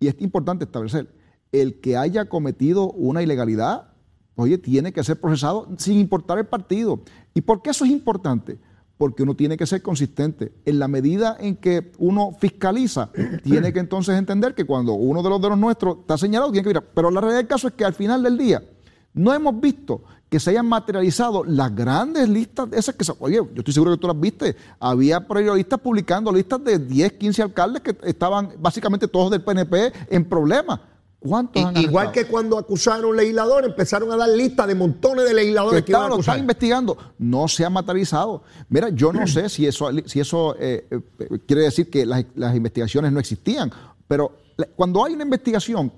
y 0.00 0.08
es 0.08 0.16
importante 0.20 0.64
establecer, 0.64 1.08
el 1.50 1.80
que 1.80 1.96
haya 1.96 2.26
cometido 2.26 2.90
una 2.90 3.22
ilegalidad, 3.22 3.88
oye, 4.36 4.58
tiene 4.58 4.92
que 4.92 5.02
ser 5.02 5.20
procesado 5.20 5.66
sin 5.78 5.98
importar 5.98 6.38
el 6.38 6.46
partido. 6.46 7.00
¿Y 7.34 7.40
por 7.40 7.62
qué 7.62 7.70
eso 7.70 7.84
es 7.84 7.90
importante? 7.90 8.58
Porque 8.98 9.22
uno 9.22 9.34
tiene 9.34 9.56
que 9.56 9.66
ser 9.66 9.80
consistente. 9.80 10.52
En 10.66 10.78
la 10.78 10.88
medida 10.88 11.36
en 11.40 11.56
que 11.56 11.92
uno 11.98 12.36
fiscaliza, 12.38 13.10
tiene 13.42 13.72
que 13.72 13.78
entonces 13.78 14.18
entender 14.18 14.54
que 14.54 14.64
cuando 14.66 14.92
uno 14.92 15.22
de 15.22 15.30
los 15.30 15.40
de 15.40 15.48
los 15.48 15.58
nuestros 15.58 15.98
está 16.00 16.18
señalado, 16.18 16.52
tiene 16.52 16.64
que 16.64 16.70
mirar. 16.70 16.84
Pero 16.94 17.10
la 17.10 17.20
realidad 17.20 17.38
del 17.38 17.48
caso 17.48 17.68
es 17.68 17.74
que 17.74 17.84
al 17.84 17.94
final 17.94 18.22
del 18.22 18.36
día, 18.36 18.62
no 19.14 19.32
hemos 19.32 19.58
visto 19.60 20.02
que 20.28 20.38
se 20.38 20.50
hayan 20.50 20.66
materializado 20.66 21.42
las 21.44 21.74
grandes 21.74 22.28
listas, 22.28 22.68
esas 22.72 22.94
que 22.94 23.04
se, 23.04 23.12
oye, 23.18 23.36
yo 23.36 23.48
estoy 23.56 23.72
seguro 23.72 23.92
que 23.92 23.98
tú 23.98 24.06
las 24.06 24.20
viste, 24.20 24.56
había 24.78 25.26
periodistas 25.26 25.80
publicando 25.80 26.30
listas 26.30 26.62
de 26.62 26.78
10, 26.78 27.12
15 27.14 27.42
alcaldes 27.42 27.82
que 27.82 27.96
estaban 28.02 28.52
básicamente 28.58 29.08
todos 29.08 29.30
del 29.30 29.42
PNP 29.42 29.92
en 30.10 30.24
problemas. 30.26 30.80
¿Cuántos 31.20 31.64
han 31.64 31.76
I- 31.76 31.80
Igual 31.80 32.12
que 32.12 32.26
cuando 32.26 32.56
acusaron 32.58 33.16
legisladores, 33.16 33.70
empezaron 33.70 34.12
a 34.12 34.16
dar 34.16 34.28
listas 34.28 34.66
de 34.68 34.74
montones 34.76 35.24
de 35.24 35.34
legisladores 35.34 35.80
que 35.82 35.86
que 35.86 35.92
iban 35.92 36.12
a 36.12 36.16
están 36.16 36.38
investigando, 36.38 36.96
no 37.18 37.48
se 37.48 37.64
ha 37.64 37.70
materializado. 37.70 38.42
Mira, 38.68 38.88
yo 38.90 39.12
no 39.12 39.26
sé 39.26 39.48
si 39.48 39.66
eso, 39.66 39.90
si 40.06 40.20
eso 40.20 40.54
eh, 40.58 40.86
eh, 40.90 41.00
quiere 41.46 41.62
decir 41.62 41.90
que 41.90 42.06
las, 42.06 42.24
las 42.36 42.54
investigaciones 42.54 43.10
no 43.12 43.18
existían, 43.20 43.72
pero 44.06 44.36
cuando 44.76 45.04
hay 45.04 45.14
una 45.14 45.24
investigación, 45.24 45.92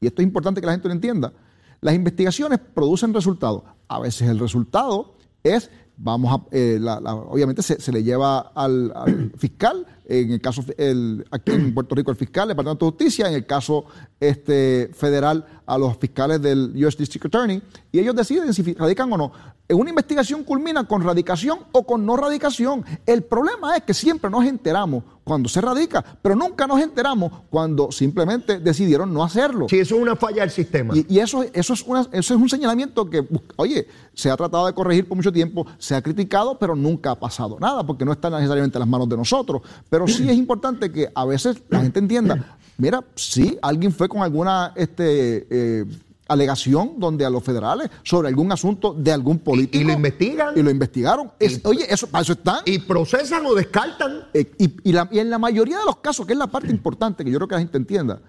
y 0.00 0.06
esto 0.06 0.22
es 0.22 0.26
importante 0.26 0.60
que 0.60 0.66
la 0.66 0.72
gente 0.72 0.88
lo 0.88 0.94
entienda, 0.94 1.32
las 1.80 1.94
investigaciones 1.94 2.58
producen 2.58 3.12
resultados. 3.12 3.62
A 3.88 3.98
veces 4.00 4.28
el 4.28 4.38
resultado 4.38 5.16
es, 5.42 5.70
vamos 5.96 6.32
a, 6.34 6.46
eh, 6.56 6.78
la- 6.80 6.98
la- 7.00 7.14
obviamente 7.14 7.60
se, 7.62 7.80
se 7.80 7.92
le 7.92 8.02
lleva 8.02 8.38
al, 8.54 8.92
al 8.94 9.32
fiscal, 9.36 9.86
en 10.20 10.32
el 10.32 10.40
caso, 10.40 10.62
el, 10.76 11.24
aquí 11.30 11.52
en 11.52 11.72
Puerto 11.72 11.94
Rico 11.94 12.10
el 12.10 12.16
fiscal, 12.16 12.44
el 12.44 12.48
Departamento 12.48 12.84
de 12.84 12.90
Justicia, 12.92 13.28
en 13.28 13.34
el 13.34 13.46
caso 13.46 13.86
este, 14.20 14.90
federal 14.92 15.46
a 15.64 15.78
los 15.78 15.96
fiscales 15.96 16.42
del 16.42 16.72
US 16.84 16.96
District 16.98 17.26
Attorney, 17.26 17.62
y 17.90 17.98
ellos 17.98 18.14
deciden 18.14 18.52
si 18.52 18.74
radican 18.74 19.10
o 19.12 19.16
no. 19.16 19.32
Una 19.74 19.90
investigación 19.90 20.44
culmina 20.44 20.84
con 20.86 21.02
radicación 21.02 21.60
o 21.72 21.84
con 21.84 22.04
no 22.06 22.16
radicación. 22.16 22.84
El 23.06 23.22
problema 23.22 23.76
es 23.76 23.82
que 23.84 23.94
siempre 23.94 24.30
nos 24.30 24.44
enteramos 24.44 25.04
cuando 25.24 25.48
se 25.48 25.60
radica, 25.60 26.04
pero 26.20 26.34
nunca 26.34 26.66
nos 26.66 26.80
enteramos 26.80 27.32
cuando 27.48 27.92
simplemente 27.92 28.58
decidieron 28.58 29.12
no 29.14 29.22
hacerlo. 29.22 29.66
Sí, 29.68 29.78
eso 29.78 29.94
es 29.96 30.02
una 30.02 30.16
falla 30.16 30.40
del 30.42 30.50
sistema. 30.50 30.96
Y, 30.96 31.06
y 31.08 31.18
eso, 31.20 31.44
eso, 31.52 31.72
es 31.74 31.82
una- 31.82 32.08
eso 32.12 32.34
es 32.34 32.40
un 32.40 32.48
señalamiento 32.48 33.08
que, 33.08 33.26
oye, 33.56 33.86
se 34.14 34.30
ha 34.30 34.36
tratado 34.36 34.66
de 34.66 34.72
corregir 34.74 35.06
por 35.06 35.16
mucho 35.16 35.32
tiempo, 35.32 35.64
se 35.78 35.94
ha 35.94 36.02
criticado, 36.02 36.58
pero 36.58 36.74
nunca 36.74 37.12
ha 37.12 37.18
pasado 37.20 37.56
nada, 37.60 37.86
porque 37.86 38.04
no 38.04 38.12
está 38.12 38.30
necesariamente 38.30 38.78
en 38.78 38.80
las 38.80 38.88
manos 38.88 39.08
de 39.08 39.16
nosotros. 39.16 39.62
Pero 39.88 40.08
sí 40.08 40.28
es 40.28 40.36
importante 40.36 40.90
que 40.90 41.08
a 41.14 41.24
veces 41.24 41.62
la 41.68 41.80
gente 41.80 42.00
entienda, 42.00 42.56
mira, 42.78 43.04
sí, 43.14 43.56
alguien 43.62 43.92
fue 43.92 44.08
con 44.08 44.22
alguna 44.22 44.72
este, 44.74 45.46
eh, 45.50 45.84
alegación 46.28 46.94
donde 46.98 47.24
a 47.24 47.30
los 47.30 47.42
federales 47.42 47.90
sobre 48.02 48.28
algún 48.28 48.50
asunto 48.52 48.94
de 48.94 49.12
algún 49.12 49.38
político. 49.40 49.82
y 49.82 49.86
lo 49.86 49.92
investigan. 49.92 50.56
Y 50.56 50.62
lo 50.62 50.70
investigaron. 50.70 51.30
Es- 51.38 51.60
oye, 51.64 51.84
eso, 51.92 52.06
para 52.06 52.22
eso 52.22 52.32
están. 52.32 52.60
Y 52.64 52.78
procesan 52.78 53.44
o 53.46 53.54
descartan. 53.54 54.28
Eh, 54.32 54.50
y, 54.58 54.74
y 54.88 54.92
la- 54.92 55.08
y 55.10 55.18
en 55.18 55.30
la 55.30 55.38
mayoría 55.38 55.78
de 55.78 55.84
los 55.84 55.96
casos, 55.96 56.26
que 56.26 56.32
es 56.32 56.38
la 56.38 56.46
parte 56.46 56.70
importante 56.70 57.24
que 57.24 57.30
yo 57.30 57.38
creo 57.38 57.48
que 57.48 57.54
la 57.56 57.60
gente 57.60 57.76
entienda, 57.78 58.20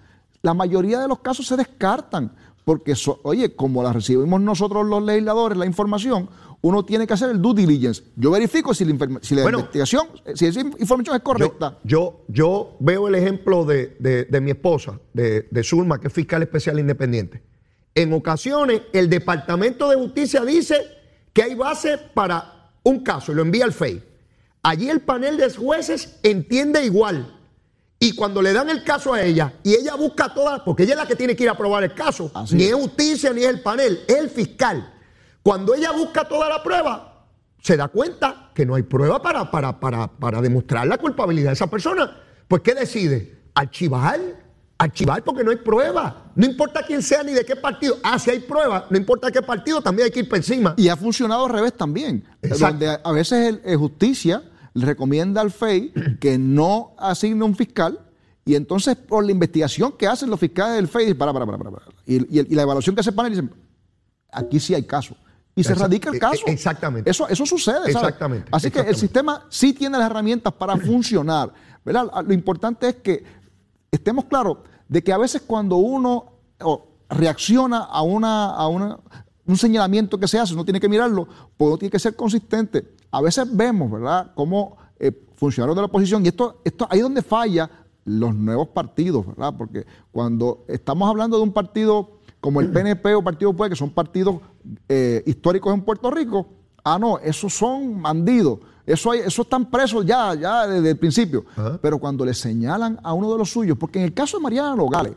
la 0.42 0.54
mayoría 0.54 0.98
de 1.00 1.08
los 1.08 1.20
casos 1.20 1.46
se 1.46 1.56
descartan. 1.56 2.32
Porque, 2.64 2.94
so- 2.94 3.20
oye, 3.24 3.54
como 3.54 3.82
la 3.82 3.92
recibimos 3.92 4.40
nosotros 4.40 4.86
los 4.86 5.02
legisladores, 5.02 5.58
la 5.58 5.66
información, 5.66 6.30
uno 6.62 6.82
tiene 6.82 7.06
que 7.06 7.12
hacer 7.12 7.28
el 7.28 7.42
due 7.42 7.52
diligence. 7.54 8.02
Yo 8.16 8.30
verifico 8.30 8.72
si 8.72 8.86
la, 8.86 8.92
informa- 8.92 9.18
si 9.22 9.34
la 9.34 9.42
Bueno. 9.42 9.58
investigación, 9.58 10.06
eh, 10.24 10.32
si 10.34 10.46
esa 10.46 10.60
información 10.60 11.14
es 11.14 11.20
Yo, 11.20 11.24
correcta. 11.24 11.78
yo, 11.84 12.22
yo 12.28 12.74
veo 12.80 13.06
el 13.08 13.16
ejemplo 13.16 13.66
de, 13.66 13.96
de- 14.00 14.24
de 14.24 14.40
mi 14.40 14.52
esposa, 14.52 14.98
de, 15.12 15.46
de 15.50 15.62
Zulma, 15.62 16.00
que 16.00 16.08
es 16.08 16.12
fiscal 16.14 16.40
especial 16.42 16.78
independiente. 16.78 17.42
En 17.94 18.12
ocasiones, 18.12 18.82
el 18.92 19.08
Departamento 19.08 19.88
de 19.88 19.96
Justicia 19.96 20.44
dice 20.44 20.76
que 21.32 21.42
hay 21.42 21.54
base 21.54 21.98
para 21.98 22.72
un 22.82 23.00
caso 23.00 23.32
y 23.32 23.34
lo 23.34 23.42
envía 23.42 23.64
al 23.64 23.72
FEI. 23.72 24.02
Allí 24.62 24.88
el 24.88 25.00
panel 25.00 25.36
de 25.36 25.50
jueces 25.50 26.18
entiende 26.22 26.84
igual. 26.84 27.40
Y 27.98 28.14
cuando 28.14 28.42
le 28.42 28.52
dan 28.52 28.68
el 28.68 28.82
caso 28.82 29.14
a 29.14 29.22
ella, 29.22 29.54
y 29.62 29.74
ella 29.74 29.94
busca 29.94 30.32
todas, 30.34 30.60
porque 30.60 30.82
ella 30.82 30.92
es 30.92 30.98
la 30.98 31.06
que 31.06 31.16
tiene 31.16 31.36
que 31.36 31.44
ir 31.44 31.48
a 31.48 31.56
probar 31.56 31.84
el 31.84 31.94
caso, 31.94 32.30
Así 32.34 32.56
ni 32.56 32.64
es. 32.64 32.70
es 32.70 32.74
justicia 32.74 33.32
ni 33.32 33.42
es 33.42 33.48
el 33.48 33.62
panel, 33.62 34.00
es 34.06 34.16
el 34.16 34.28
fiscal. 34.28 34.92
Cuando 35.42 35.74
ella 35.74 35.92
busca 35.92 36.26
toda 36.26 36.48
la 36.48 36.62
prueba, 36.62 37.26
se 37.62 37.76
da 37.76 37.88
cuenta 37.88 38.50
que 38.54 38.66
no 38.66 38.74
hay 38.74 38.82
prueba 38.82 39.22
para, 39.22 39.50
para, 39.50 39.78
para, 39.78 40.08
para 40.08 40.42
demostrar 40.42 40.86
la 40.86 40.98
culpabilidad 40.98 41.50
de 41.50 41.54
esa 41.54 41.70
persona. 41.70 42.20
Pues, 42.48 42.62
¿qué 42.62 42.74
decide? 42.74 43.38
Archivar. 43.54 44.20
Archivar 44.76 45.22
porque 45.22 45.44
no 45.44 45.50
hay 45.50 45.56
prueba. 45.56 46.32
No 46.34 46.44
importa 46.46 46.82
quién 46.86 47.00
sea 47.02 47.22
ni 47.22 47.32
de 47.32 47.44
qué 47.44 47.54
partido. 47.56 47.96
Ah, 48.02 48.18
si 48.18 48.30
hay 48.30 48.40
prueba, 48.40 48.86
no 48.90 48.96
importa 48.96 49.30
qué 49.30 49.40
partido, 49.40 49.80
también 49.80 50.06
hay 50.06 50.10
que 50.10 50.20
ir 50.20 50.28
por 50.28 50.36
encima. 50.38 50.74
Y 50.76 50.88
ha 50.88 50.96
funcionado 50.96 51.44
al 51.46 51.52
revés 51.52 51.74
también. 51.74 52.24
Exacto. 52.42 52.66
Donde 52.66 52.98
a- 53.02 53.12
veces 53.12 53.48
el, 53.48 53.60
el 53.64 53.76
justicia 53.76 54.42
le 54.74 54.84
recomienda 54.86 55.40
al 55.40 55.52
FEI 55.52 55.92
que 56.20 56.36
no 56.38 56.94
asigne 56.98 57.44
un 57.44 57.54
fiscal 57.54 58.00
y 58.44 58.56
entonces 58.56 58.96
por 58.96 59.24
la 59.24 59.30
investigación 59.30 59.92
que 59.92 60.08
hacen 60.08 60.28
los 60.28 60.40
fiscales 60.40 60.74
del 60.76 60.88
FEI, 60.88 61.14
para, 61.14 61.32
para, 61.32 61.46
para, 61.46 61.56
para, 61.58 61.70
para. 61.70 61.86
Y, 62.04 62.16
y- 62.40 62.46
y 62.52 62.54
la 62.56 62.62
evaluación 62.62 62.94
que 62.96 63.00
hace 63.00 63.10
el 63.10 63.16
panel 63.16 63.32
dicen, 63.32 63.54
aquí 64.32 64.58
sí 64.58 64.74
hay 64.74 64.82
caso. 64.82 65.16
Y 65.56 65.62
se 65.62 65.72
radica 65.76 66.10
el 66.10 66.16
e- 66.16 66.18
caso. 66.18 66.42
e- 66.48 66.50
exactamente. 66.50 67.08
Eso, 67.08 67.28
eso 67.28 67.46
sucede. 67.46 67.76
¿sabes? 67.76 67.94
Exactamente, 67.94 68.48
Así 68.50 68.72
que 68.72 68.80
el 68.80 68.96
sistema 68.96 69.46
sí 69.48 69.72
tiene 69.72 69.96
las 69.96 70.10
herramientas 70.10 70.52
para 70.52 70.76
funcionar. 70.76 71.52
¿verdad? 71.84 72.06
Lo 72.26 72.34
importante 72.34 72.88
es 72.88 72.96
que 72.96 73.43
estemos 73.94 74.24
claros 74.26 74.58
de 74.88 75.02
que 75.02 75.12
a 75.12 75.18
veces 75.18 75.42
cuando 75.42 75.76
uno 75.76 76.32
reacciona 77.08 77.78
a, 77.78 78.02
una, 78.02 78.50
a 78.50 78.68
una, 78.68 78.98
un 79.46 79.56
señalamiento 79.56 80.18
que 80.18 80.28
se 80.28 80.38
hace, 80.38 80.54
uno 80.54 80.64
tiene 80.64 80.80
que 80.80 80.88
mirarlo, 80.88 81.26
pues 81.56 81.68
uno 81.68 81.78
tiene 81.78 81.90
que 81.90 81.98
ser 81.98 82.16
consistente. 82.16 82.94
A 83.10 83.20
veces 83.20 83.46
vemos, 83.54 83.90
¿verdad?, 83.90 84.32
cómo 84.34 84.76
eh, 84.98 85.12
funcionarios 85.36 85.76
de 85.76 85.82
la 85.82 85.86
oposición, 85.86 86.24
y 86.24 86.28
esto, 86.28 86.60
esto 86.64 86.86
ahí 86.90 86.98
es 86.98 87.04
donde 87.04 87.22
falla 87.22 87.70
los 88.04 88.34
nuevos 88.34 88.68
partidos, 88.68 89.26
¿verdad? 89.26 89.54
Porque 89.56 89.86
cuando 90.12 90.64
estamos 90.68 91.08
hablando 91.08 91.36
de 91.36 91.42
un 91.42 91.52
partido 91.52 92.18
como 92.40 92.60
el 92.60 92.70
PNP 92.72 93.14
o 93.14 93.22
Partido 93.22 93.52
Popular, 93.52 93.70
que 93.70 93.76
son 93.76 93.90
partidos 93.90 94.36
eh, 94.88 95.22
históricos 95.26 95.72
en 95.74 95.82
Puerto 95.82 96.10
Rico, 96.10 96.46
ah, 96.84 96.98
no, 96.98 97.18
esos 97.18 97.52
son 97.52 98.00
bandidos, 98.00 98.60
eso, 98.86 99.10
hay, 99.10 99.20
eso 99.20 99.42
están 99.42 99.70
presos 99.70 100.04
ya, 100.04 100.34
ya 100.34 100.66
desde 100.66 100.90
el 100.90 100.98
principio. 100.98 101.44
Pero 101.80 101.98
cuando 101.98 102.24
le 102.24 102.34
señalan 102.34 103.00
a 103.02 103.12
uno 103.14 103.32
de 103.32 103.38
los 103.38 103.50
suyos, 103.50 103.76
porque 103.78 103.98
en 103.98 104.04
el 104.04 104.14
caso 104.14 104.36
de 104.36 104.42
Mariana 104.42 104.76
Nogales, 104.76 105.14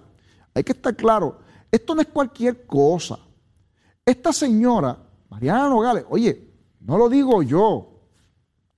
hay 0.54 0.64
que 0.64 0.72
estar 0.72 0.96
claro, 0.96 1.40
esto 1.72 1.94
no 1.94 2.02
es 2.02 2.08
cualquier 2.08 2.66
cosa. 2.66 3.20
Esta 4.06 4.32
señora, 4.32 4.98
Mariana 5.30 5.70
Nogales, 5.70 6.06
oye, 6.10 6.50
no 6.80 6.98
lo 6.98 7.10
digo 7.10 7.44
yo, 7.44 7.98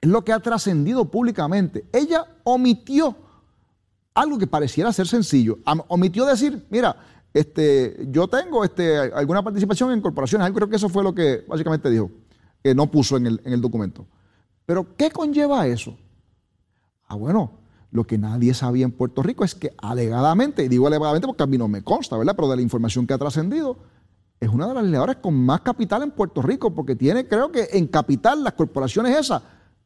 es 0.02 0.10
lo 0.10 0.24
que 0.24 0.34
ha 0.34 0.40
trascendido 0.40 1.06
públicamente. 1.06 1.86
Ella 1.94 2.26
omitió 2.44 3.16
algo 4.14 4.38
que 4.38 4.48
pareciera 4.48 4.92
ser 4.92 5.08
sencillo. 5.08 5.60
Omitió 5.88 6.26
decir, 6.26 6.66
mira, 6.70 6.96
este, 7.34 8.08
yo 8.10 8.28
tengo 8.28 8.64
este, 8.64 8.98
alguna 8.98 9.44
participación 9.44 9.92
en 9.92 10.02
corporaciones. 10.02 10.50
Creo 10.52 10.70
que 10.70 10.78
eso 10.78 10.90
fue 10.90 11.04
lo 11.04 11.14
que 11.14 11.46
básicamente 11.48 11.90
dijo, 11.90 12.10
que 12.64 12.76
no 12.76 12.90
puso 12.92 13.18
en 13.18 13.28
el, 13.28 13.42
en 13.46 13.54
el 13.54 13.62
documento. 13.62 14.08
Pero, 14.66 14.96
¿qué 14.96 15.10
conlleva 15.10 15.66
eso? 15.68 15.98
Ah, 17.08 17.16
bueno, 17.16 17.60
lo 17.92 18.06
que 18.06 18.18
nadie 18.18 18.54
sabía 18.54 18.86
en 18.86 18.92
Puerto 18.92 19.24
Rico 19.24 19.44
es 19.44 19.56
que 19.56 19.74
alegadamente, 19.78 20.64
y 20.64 20.68
digo 20.68 20.88
alegadamente 20.88 21.28
porque 21.28 21.44
a 21.44 21.48
mí 21.48 21.58
no 21.58 21.68
me 21.68 21.84
consta, 21.84 22.18
¿verdad? 22.18 22.36
Pero 22.36 22.50
de 22.50 22.58
la 22.58 22.62
información 22.62 23.08
que 23.08 23.14
ha 23.14 23.18
trascendido, 23.18 23.78
es 24.40 24.50
una 24.50 24.68
de 24.68 24.74
las 24.74 24.84
legisladoras 24.84 25.18
con 25.18 25.34
más 25.34 25.62
capital 25.62 26.04
en 26.04 26.12
Puerto 26.12 26.42
Rico, 26.42 26.74
porque 26.74 26.96
tiene, 26.96 27.28
creo 27.28 27.52
que 27.52 27.68
en 27.74 27.88
capital, 27.88 28.44
las 28.44 28.54
corporaciones 28.54 29.18
esas, 29.18 29.42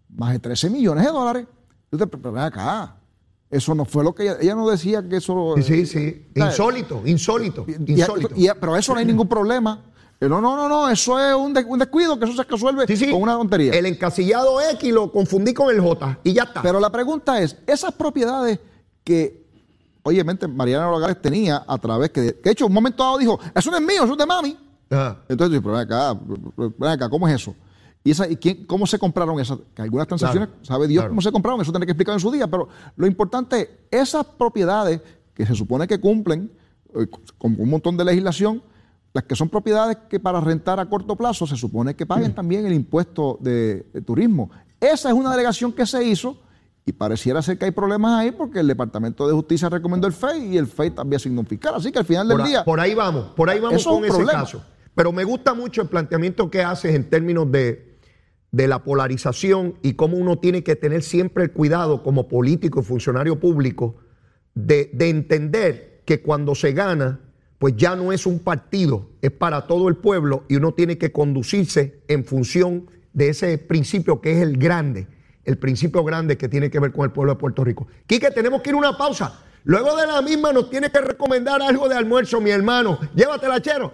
más 0.09 0.33
de 0.33 0.39
13 0.39 0.69
millones 0.69 1.05
de 1.05 1.11
dólares. 1.11 1.47
Entonces, 1.91 2.19
pero 2.21 2.33
ven 2.33 2.43
acá, 2.43 2.97
eso 3.49 3.73
no 3.73 3.85
fue 3.85 4.03
lo 4.03 4.13
que 4.13 4.23
ella, 4.23 4.37
ella 4.41 4.55
no 4.55 4.69
decía 4.69 5.07
que 5.07 5.17
eso... 5.17 5.55
Sí, 5.61 5.85
sí, 5.85 5.99
eh, 5.99 6.31
insólito, 6.35 7.01
insólito, 7.05 7.65
insólito. 7.67 8.29
pero 8.59 8.75
eso 8.75 8.93
no 8.93 8.99
hay 8.99 9.05
ningún 9.05 9.27
problema. 9.27 9.81
Eh, 10.23 10.29
no, 10.29 10.39
no, 10.39 10.55
no, 10.55 10.69
no, 10.69 10.89
eso 10.89 11.19
es 11.19 11.35
un, 11.35 11.53
descuido 11.53 12.17
que 12.17 12.23
eso 12.23 12.33
se 12.33 12.43
resuelve 12.43 12.85
con 13.11 13.21
una 13.21 13.33
tontería. 13.33 13.73
El 13.73 13.85
encasillado 13.85 14.61
X 14.61 14.93
lo 14.93 15.11
confundí 15.11 15.53
con 15.53 15.69
el 15.69 15.81
J 15.81 16.19
y 16.23 16.31
ya 16.31 16.43
está. 16.43 16.61
Pero 16.61 16.79
la 16.79 16.89
pregunta 16.89 17.41
es, 17.41 17.57
esas 17.67 17.91
propiedades 17.91 18.57
que, 19.03 19.45
obviamente, 20.01 20.47
Mariana 20.47 20.89
Logales 20.89 21.21
tenía 21.21 21.65
a 21.67 21.77
través 21.77 22.11
que, 22.11 22.21
de, 22.21 22.51
hecho, 22.51 22.67
un 22.67 22.73
momento 22.73 23.03
dado 23.03 23.17
dijo, 23.17 23.37
eso 23.53 23.69
no 23.69 23.75
es 23.75 23.83
mío, 23.83 24.05
eso 24.05 24.13
es 24.13 24.17
de 24.17 24.25
mami. 24.25 24.57
Entonces, 25.27 25.59
pero 25.61 25.73
ven 25.73 25.81
acá, 25.81 26.17
ven 26.55 26.89
acá, 26.89 27.09
¿cómo 27.09 27.27
es 27.27 27.35
eso? 27.35 27.53
¿Y, 28.05 28.11
esa, 28.11 28.29
y 28.29 28.37
quién, 28.37 28.65
cómo 28.65 28.87
se 28.87 28.97
compraron 28.97 29.37
esas? 29.41 29.57
Que 29.75 29.81
algunas 29.81 30.07
transacciones, 30.07 30.49
sabe 30.61 30.87
Dios 30.87 31.05
cómo 31.05 31.21
se 31.21 31.33
compraron, 31.33 31.59
eso 31.59 31.71
tiene 31.71 31.85
que 31.85 31.91
explicar 31.91 32.13
en 32.13 32.21
su 32.21 32.31
día, 32.31 32.47
pero 32.47 32.69
lo 32.95 33.07
importante 33.07 33.61
es, 33.91 34.01
esas 34.07 34.25
propiedades 34.25 35.01
que 35.33 35.45
se 35.45 35.53
supone 35.53 35.85
que 35.85 35.99
cumplen 35.99 36.49
eh, 36.95 37.07
con 37.37 37.59
un 37.59 37.69
montón 37.69 37.97
de 37.97 38.05
legislación, 38.05 38.61
las 39.13 39.23
que 39.25 39.35
son 39.35 39.49
propiedades 39.49 39.97
que 40.09 40.19
para 40.19 40.41
rentar 40.41 40.79
a 40.79 40.87
corto 40.87 41.15
plazo 41.15 41.45
se 41.45 41.55
supone 41.55 41.95
que 41.95 42.05
paguen 42.05 42.31
mm. 42.31 42.35
también 42.35 42.65
el 42.65 42.73
impuesto 42.73 43.37
de, 43.41 43.85
turismo. 44.05 44.49
Esa 44.79 45.09
es 45.09 45.15
una 45.15 45.31
delegación 45.31 45.71
que 45.71 45.85
se 45.85 46.03
hizo 46.03 46.37
y 46.85 46.91
pareciera 46.91 47.41
ser 47.41 47.57
que 47.57 47.65
hay 47.65 47.71
problemas 47.71 48.19
ahí 48.19 48.31
porque 48.31 48.59
el 48.59 48.67
Departamento 48.67 49.27
de 49.27 49.33
Justicia 49.33 49.69
recomendó 49.69 50.07
el 50.07 50.13
FEI 50.13 50.53
y 50.53 50.57
el 50.57 50.67
FEI 50.67 50.91
también 50.91 51.17
asignó 51.17 51.41
un 51.41 51.47
fiscal. 51.47 51.75
Así 51.75 51.91
que 51.91 51.99
al 51.99 52.05
final 52.05 52.27
del 52.27 52.43
día... 52.43 52.65
Por 52.65 52.79
ahí 52.79 52.93
vamos, 52.93 53.27
por 53.35 53.49
ahí 53.49 53.59
vamos 53.59 53.83
con 53.85 54.03
ese 54.03 54.25
caso. 54.25 54.63
Pero 54.95 55.11
me 55.11 55.23
gusta 55.23 55.53
mucho 55.53 55.81
el 55.81 55.87
planteamiento 55.87 56.51
que 56.51 56.61
haces 56.63 56.93
en 56.93 57.09
términos 57.09 57.51
de 57.51 57.93
de 58.53 58.67
la 58.67 58.83
polarización 58.83 59.79
y 59.81 59.93
cómo 59.93 60.15
uno 60.15 60.37
tiene 60.37 60.63
que 60.63 60.75
tener 60.75 61.01
siempre 61.01 61.43
el 61.43 61.51
cuidado 61.51 62.03
como 62.03 62.27
político 62.27 62.81
y 62.81 62.83
funcionario 62.83 63.39
público 63.39 63.95
de, 64.53 64.91
entender 64.99 66.03
que 66.05 66.21
cuando 66.21 66.53
se 66.53 66.71
gana, 66.71 67.19
pues 67.63 67.77
ya 67.77 67.95
no 67.95 68.11
es 68.11 68.25
un 68.25 68.39
partido, 68.39 69.07
es 69.21 69.31
para 69.31 69.67
todo 69.67 69.87
el 69.87 69.95
pueblo 69.95 70.43
y 70.49 70.57
uno 70.57 70.73
tiene 70.73 70.97
que 70.97 71.13
conducirse 71.13 72.01
en 72.09 72.25
función 72.25 72.89
de 73.13 73.29
ese 73.29 73.57
principio 73.57 74.19
que 74.19 74.33
es 74.33 74.41
el 74.41 74.57
grande, 74.57 75.07
el 75.45 75.57
principio 75.57 76.03
grande 76.03 76.37
que 76.37 76.49
tiene 76.49 76.69
que 76.69 76.77
ver 76.81 76.91
con 76.91 77.05
el 77.05 77.11
pueblo 77.11 77.35
de 77.35 77.39
Puerto 77.39 77.63
Rico. 77.63 77.87
Quique, 78.05 78.31
tenemos 78.31 78.61
que 78.61 78.71
ir 78.71 78.75
a 78.75 78.79
una 78.79 78.97
pausa. 78.97 79.39
Luego 79.63 79.95
de 79.95 80.05
la 80.05 80.21
misma 80.21 80.51
nos 80.51 80.69
tiene 80.69 80.91
que 80.91 80.99
recomendar 80.99 81.61
algo 81.61 81.87
de 81.87 81.95
almuerzo, 81.95 82.41
mi 82.41 82.49
hermano. 82.49 82.99
Llévatela, 83.15 83.61
chero. 83.61 83.93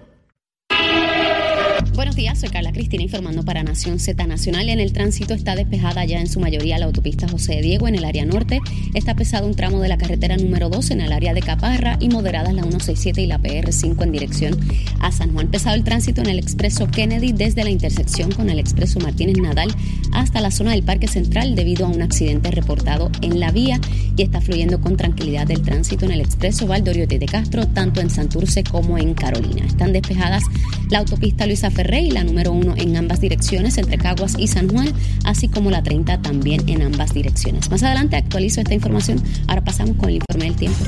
Buenos 1.79 2.15
días, 2.15 2.39
soy 2.39 2.49
Carla 2.49 2.73
Cristina 2.73 3.03
informando 3.03 3.43
para 3.43 3.63
Nación 3.63 3.99
Z 3.99 4.27
Nacional. 4.27 4.67
En 4.67 4.79
el 4.79 4.91
tránsito 4.91 5.33
está 5.33 5.55
despejada 5.55 6.03
ya 6.03 6.19
en 6.19 6.27
su 6.27 6.39
mayoría 6.39 6.77
la 6.77 6.85
autopista 6.85 7.27
José 7.27 7.61
Diego 7.61 7.87
en 7.87 7.95
el 7.95 8.03
área 8.03 8.25
norte. 8.25 8.59
Está 8.93 9.15
pesado 9.15 9.47
un 9.47 9.55
tramo 9.55 9.79
de 9.79 9.87
la 9.87 9.97
carretera 9.97 10.35
número 10.35 10.69
2 10.69 10.91
en 10.91 11.01
el 11.01 11.13
área 11.13 11.33
de 11.33 11.41
Caparra 11.41 11.97
y 12.01 12.09
moderadas 12.09 12.53
la 12.53 12.63
167 12.63 13.21
y 13.21 13.27
la 13.27 13.39
PR5 13.39 14.03
en 14.03 14.11
dirección 14.11 14.59
a 14.99 15.11
San 15.11 15.31
Juan. 15.31 15.47
Pesado 15.47 15.75
el 15.75 15.83
tránsito 15.85 16.21
en 16.21 16.27
el 16.27 16.39
expreso 16.39 16.87
Kennedy 16.87 17.31
desde 17.31 17.63
la 17.63 17.69
intersección 17.69 18.31
con 18.31 18.49
el 18.49 18.59
expreso 18.59 18.99
Martínez 18.99 19.37
Nadal 19.37 19.73
hasta 20.11 20.41
la 20.41 20.51
zona 20.51 20.71
del 20.71 20.83
Parque 20.83 21.07
Central 21.07 21.55
debido 21.55 21.85
a 21.85 21.89
un 21.89 22.01
accidente 22.01 22.51
reportado 22.51 23.09
en 23.21 23.39
la 23.39 23.51
vía 23.51 23.79
y 24.17 24.23
está 24.23 24.41
fluyendo 24.41 24.81
con 24.81 24.97
tranquilidad 24.97 25.49
el 25.49 25.61
tránsito 25.61 26.05
en 26.05 26.11
el 26.11 26.21
expreso 26.21 26.67
Valdoriote 26.67 27.19
de 27.19 27.25
Castro, 27.25 27.67
tanto 27.67 28.01
en 28.01 28.09
Santurce 28.09 28.63
como 28.63 28.97
en 28.97 29.13
Carolina. 29.13 29.65
Están 29.65 29.93
despejadas 29.93 30.43
la 30.89 30.99
autopista 30.99 31.45
Luisa 31.45 31.68
Ferrer 31.71 31.89
Rey, 31.89 32.11
la 32.11 32.23
número 32.23 32.51
uno 32.51 32.75
en 32.77 32.95
ambas 32.95 33.19
direcciones, 33.19 33.77
entre 33.77 33.97
Caguas 33.97 34.35
y 34.37 34.47
San 34.47 34.69
Juan, 34.69 34.93
así 35.23 35.47
como 35.47 35.71
la 35.71 35.81
30 35.81 36.21
también 36.21 36.67
en 36.69 36.81
ambas 36.81 37.13
direcciones. 37.13 37.69
Más 37.69 37.83
adelante 37.83 38.15
actualizo 38.15 38.61
esta 38.61 38.73
información. 38.73 39.21
Ahora 39.47 39.63
pasamos 39.63 39.95
con 39.97 40.09
el 40.09 40.15
informe 40.15 40.45
del 40.45 40.55
tiempo. 40.55 40.85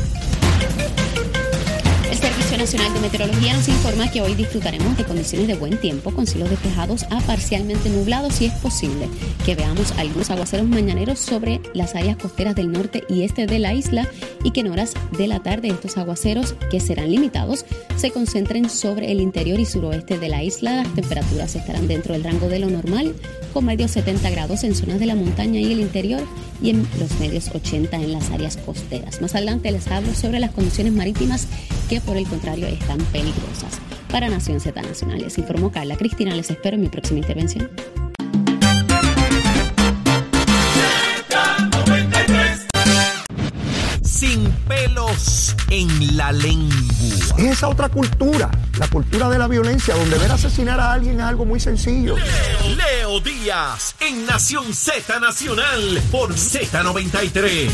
Nacional 2.61 2.93
de 2.93 2.99
Meteorología 2.99 3.55
nos 3.55 3.67
informa 3.69 4.11
que 4.11 4.21
hoy 4.21 4.35
disfrutaremos 4.35 4.95
de 4.95 5.03
condiciones 5.03 5.47
de 5.47 5.55
buen 5.55 5.79
tiempo 5.79 6.11
con 6.11 6.27
cielos 6.27 6.51
despejados 6.51 7.07
a 7.09 7.19
parcialmente 7.21 7.89
nublados 7.89 8.39
y 8.39 8.45
es 8.45 8.53
posible 8.53 9.09
que 9.43 9.55
veamos 9.55 9.91
algunos 9.97 10.29
aguaceros 10.29 10.67
mañaneros 10.67 11.17
sobre 11.17 11.59
las 11.73 11.95
áreas 11.95 12.17
costeras 12.17 12.55
del 12.55 12.71
norte 12.71 13.03
y 13.09 13.23
este 13.23 13.47
de 13.47 13.57
la 13.57 13.73
isla 13.73 14.07
y 14.43 14.51
que 14.51 14.59
en 14.59 14.67
horas 14.67 14.93
de 15.17 15.27
la 15.27 15.41
tarde 15.41 15.69
estos 15.69 15.97
aguaceros, 15.97 16.53
que 16.69 16.79
serán 16.79 17.11
limitados, 17.11 17.65
se 17.95 18.11
concentren 18.11 18.69
sobre 18.69 19.11
el 19.11 19.21
interior 19.21 19.59
y 19.59 19.65
suroeste 19.65 20.19
de 20.19 20.29
la 20.29 20.43
isla. 20.43 20.75
Las 20.83 20.93
temperaturas 20.93 21.55
estarán 21.55 21.87
dentro 21.87 22.13
del 22.13 22.23
rango 22.23 22.47
de 22.47 22.59
lo 22.59 22.69
normal, 22.69 23.15
con 23.53 23.65
medios 23.65 23.89
70 23.89 24.29
grados 24.29 24.63
en 24.63 24.75
zonas 24.75 24.99
de 24.99 25.07
la 25.07 25.15
montaña 25.15 25.59
y 25.59 25.71
el 25.71 25.79
interior 25.79 26.21
y 26.61 26.69
en 26.69 26.87
los 26.99 27.19
medios 27.19 27.49
80 27.53 27.97
en 27.97 28.13
las 28.13 28.29
áreas 28.29 28.57
costeras. 28.57 29.19
Más 29.19 29.33
adelante 29.33 29.71
les 29.71 29.87
hablo 29.87 30.13
sobre 30.13 30.39
las 30.39 30.51
condiciones 30.51 30.93
marítimas 30.93 31.47
que 31.89 31.99
por 31.99 32.15
el 32.15 32.25
contrario 32.25 32.50
están 32.59 32.99
peligrosas. 33.11 33.79
Para 34.11 34.27
Nación 34.29 34.59
Z 34.59 34.79
Nacional 34.81 35.19
les 35.19 35.37
informó 35.37 35.71
Carla 35.71 35.95
Cristina. 35.95 36.35
Les 36.35 36.49
espero 36.51 36.75
en 36.75 36.81
mi 36.81 36.89
próxima 36.89 37.19
intervención. 37.19 37.69
Sin 44.03 44.51
pelos 44.67 45.55
en 45.69 46.17
la 46.17 46.31
lengua. 46.31 46.75
Es 47.37 47.45
esa 47.45 47.69
otra 47.69 47.89
cultura, 47.89 48.51
la 48.77 48.87
cultura 48.87 49.29
de 49.29 49.39
la 49.39 49.47
violencia, 49.47 49.95
donde 49.95 50.17
ver 50.17 50.31
asesinar 50.31 50.79
a 50.79 50.91
alguien 50.91 51.15
es 51.15 51.25
algo 51.25 51.45
muy 51.45 51.59
sencillo. 51.59 52.15
Leo, 52.17 52.75
Leo 52.75 53.19
Díaz, 53.21 53.95
en 53.99 54.25
Nación 54.25 54.73
Z 54.73 55.19
Nacional, 55.19 56.01
por 56.11 56.33
Z93. 56.33 57.69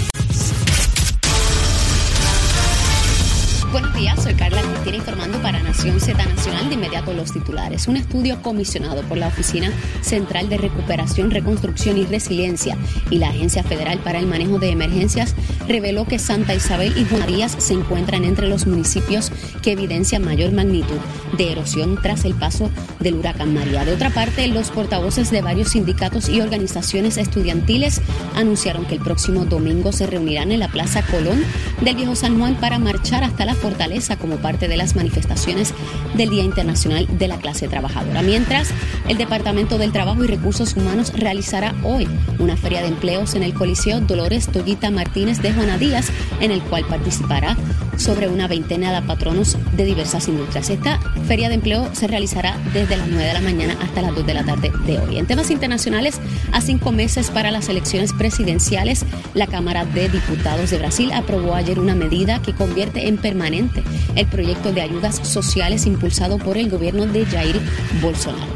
Buenos 3.71 3.93
días, 3.93 4.23
soy 4.23 4.33
Carla 4.33 4.61
Cristina 4.61 4.95
informando 4.95 5.41
para 5.41 5.61
Nación 5.61 5.99
Z 5.99 6.25
Nacional 6.25 6.69
de 6.69 6.75
inmediato 6.75 7.11
los 7.11 7.33
titulares. 7.33 7.89
Un 7.89 7.97
estudio 7.97 8.41
comisionado 8.41 9.01
por 9.03 9.17
la 9.17 9.27
Oficina 9.27 9.73
Central 10.01 10.47
de 10.47 10.57
Recuperación, 10.57 11.31
Reconstrucción 11.31 11.97
y 11.97 12.05
Resiliencia 12.05 12.77
y 13.11 13.17
la 13.17 13.27
Agencia 13.27 13.63
Federal 13.63 13.99
para 13.99 14.19
el 14.19 14.25
Manejo 14.25 14.57
de 14.57 14.69
Emergencias 14.69 15.35
reveló 15.67 16.05
que 16.05 16.17
Santa 16.17 16.55
Isabel 16.55 16.97
y 16.97 17.03
Juan 17.03 17.27
se 17.57 17.73
encuentran 17.73 18.23
entre 18.23 18.47
los 18.47 18.67
municipios 18.67 19.33
que 19.61 19.73
evidencian 19.73 20.23
mayor 20.23 20.53
magnitud 20.53 20.97
de 21.37 21.51
erosión 21.51 21.99
tras 22.01 22.23
el 22.23 22.35
paso 22.35 22.71
del 23.01 23.15
huracán 23.15 23.53
María. 23.53 23.83
De 23.83 23.93
otra 23.93 24.11
parte, 24.11 24.47
los 24.47 24.71
portavoces 24.71 25.29
de 25.29 25.41
varios 25.41 25.71
sindicatos 25.71 26.29
y 26.29 26.39
organizaciones 26.39 27.17
estudiantiles 27.17 28.01
anunciaron 28.33 28.85
que 28.85 28.95
el 28.95 29.01
próximo 29.01 29.43
domingo 29.43 29.91
se 29.91 30.07
reunirán 30.07 30.53
en 30.53 30.59
la 30.59 30.69
Plaza 30.69 31.01
Colón 31.01 31.43
del 31.81 31.95
Viejo 31.95 32.15
San 32.15 32.39
Juan 32.39 32.55
para 32.55 32.79
marchar 32.79 33.25
hasta 33.25 33.43
la 33.43 33.56
fortaleza 33.57 34.17
como 34.17 34.37
parte 34.37 34.67
de 34.67 34.77
las 34.77 34.95
manifestaciones 34.95 35.73
del 36.15 36.29
Día 36.29 36.43
Internacional 36.43 37.07
de 37.17 37.27
la 37.27 37.37
Clase 37.37 37.67
Trabajadora. 37.67 38.21
Mientras, 38.21 38.69
el 39.07 39.17
Departamento 39.17 39.77
del 39.77 39.91
Trabajo 39.91 40.23
y 40.23 40.27
Recursos 40.27 40.75
Humanos 40.75 41.11
realizará 41.13 41.75
hoy 41.83 42.07
una 42.39 42.55
feria 42.55 42.81
de 42.81 42.87
empleos 42.87 43.35
en 43.35 43.43
el 43.43 43.53
Coliseo 43.53 43.99
Dolores 44.01 44.47
Toguita 44.47 44.91
Martínez 44.91 45.41
de 45.41 45.53
Juana 45.53 45.77
Díaz, 45.77 46.09
en 46.39 46.51
el 46.51 46.61
cual 46.61 46.85
participará 46.85 47.57
sobre 47.97 48.27
una 48.27 48.47
veintena 48.47 48.93
de 48.93 49.07
patronos 49.07 49.57
de 49.75 49.85
diversas 49.85 50.27
industrias. 50.27 50.69
Esta 50.69 50.99
feria 51.27 51.49
de 51.49 51.55
empleo 51.55 51.89
se 51.93 52.07
realizará 52.07 52.55
desde 52.71 52.95
las 52.95 53.07
9 53.07 53.25
de 53.25 53.33
la 53.33 53.41
mañana 53.41 53.75
hasta 53.81 54.03
las 54.03 54.13
2 54.13 54.25
de 54.25 54.33
la 54.35 54.43
tarde 54.43 54.71
de 54.85 54.99
hoy. 54.99 55.17
En 55.17 55.25
temas 55.25 55.49
internacionales, 55.49 56.19
a 56.51 56.61
cinco 56.61 56.91
meses 56.91 57.31
para 57.31 57.49
las 57.49 57.69
elecciones 57.69 58.13
presidenciales, 58.13 59.03
la 59.33 59.47
Cámara 59.47 59.85
de 59.85 60.09
Diputados 60.09 60.69
de 60.69 60.77
Brasil 60.77 61.11
aprobó 61.11 61.55
ayer 61.55 61.79
una 61.79 61.95
medida 61.95 62.39
que 62.41 62.53
convierte 62.53 63.07
en 63.07 63.17
permanente 63.17 63.46
el 63.53 64.27
proyecto 64.27 64.73
de 64.73 64.81
ayudas 64.81 65.15
sociales 65.23 65.85
impulsado 65.85 66.37
por 66.37 66.57
el 66.57 66.69
gobierno 66.69 67.05
de 67.05 67.25
Jair 67.25 67.59
Bolsonaro. 68.01 68.51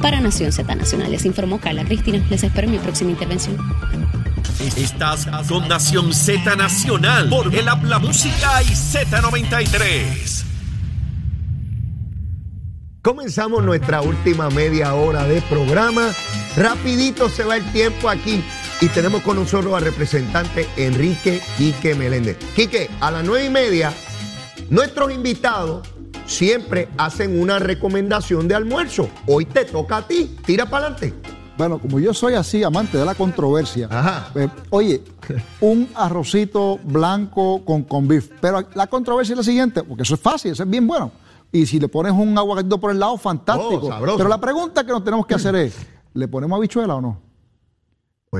Para 0.00 0.20
Nación 0.20 0.52
Z 0.52 0.74
Nacional, 0.74 1.12
les 1.12 1.24
informó 1.24 1.60
Carla 1.60 1.84
Cristina. 1.84 2.24
Les 2.28 2.42
espero 2.42 2.66
en 2.66 2.72
mi 2.72 2.78
próxima 2.78 3.12
intervención. 3.12 3.56
Estás 4.76 5.26
con 5.48 5.68
Nación 5.68 6.12
Z 6.12 6.56
Nacional 6.56 7.28
por 7.28 7.54
el 7.54 7.68
Habla 7.68 7.98
Música 8.00 8.62
y 8.62 8.66
Z93. 8.66 10.44
Comenzamos 13.02 13.64
nuestra 13.64 14.00
última 14.00 14.48
media 14.50 14.94
hora 14.94 15.24
de 15.24 15.40
programa. 15.42 16.10
Rapidito 16.56 17.28
se 17.28 17.44
va 17.44 17.56
el 17.56 17.64
tiempo 17.72 18.08
aquí 18.08 18.42
y 18.80 18.88
tenemos 18.88 19.22
con 19.22 19.36
nosotros 19.36 19.74
al 19.74 19.82
representante 19.82 20.68
Enrique 20.76 21.40
Quique 21.56 21.94
Meléndez. 21.94 22.36
Quique, 22.54 22.90
a 23.00 23.10
las 23.10 23.24
nueve 23.24 23.46
y 23.46 23.50
media, 23.50 23.92
nuestros 24.72 25.12
invitados 25.12 25.86
siempre 26.24 26.88
hacen 26.96 27.38
una 27.38 27.58
recomendación 27.58 28.48
de 28.48 28.54
almuerzo. 28.54 29.06
Hoy 29.26 29.44
te 29.44 29.66
toca 29.66 29.98
a 29.98 30.06
ti. 30.08 30.34
Tira 30.46 30.64
para 30.64 30.86
adelante. 30.86 31.14
Bueno, 31.58 31.78
como 31.78 32.00
yo 32.00 32.14
soy 32.14 32.34
así, 32.34 32.64
amante 32.64 32.96
de 32.96 33.04
la 33.04 33.14
controversia, 33.14 33.86
pues, 34.32 34.50
oye, 34.70 35.02
un 35.60 35.86
arrocito 35.94 36.78
blanco 36.82 37.62
con 37.66 37.82
con 37.82 38.08
beef. 38.08 38.30
Pero 38.40 38.66
la 38.74 38.86
controversia 38.86 39.34
es 39.34 39.36
la 39.36 39.44
siguiente, 39.44 39.82
porque 39.82 40.04
eso 40.04 40.14
es 40.14 40.20
fácil, 40.20 40.52
eso 40.52 40.62
es 40.62 40.70
bien 40.70 40.86
bueno. 40.86 41.12
Y 41.52 41.66
si 41.66 41.78
le 41.78 41.88
pones 41.88 42.12
un 42.12 42.36
aguacatito 42.38 42.80
por 42.80 42.90
el 42.90 42.98
lado, 42.98 43.18
fantástico. 43.18 43.90
Oh, 43.92 44.16
Pero 44.16 44.28
la 44.28 44.40
pregunta 44.40 44.84
que 44.86 44.92
nos 44.92 45.04
tenemos 45.04 45.26
que 45.26 45.34
hacer 45.34 45.54
es, 45.56 45.76
¿le 46.14 46.26
ponemos 46.26 46.56
habichuela 46.56 46.94
o 46.94 47.00
no? 47.02 47.31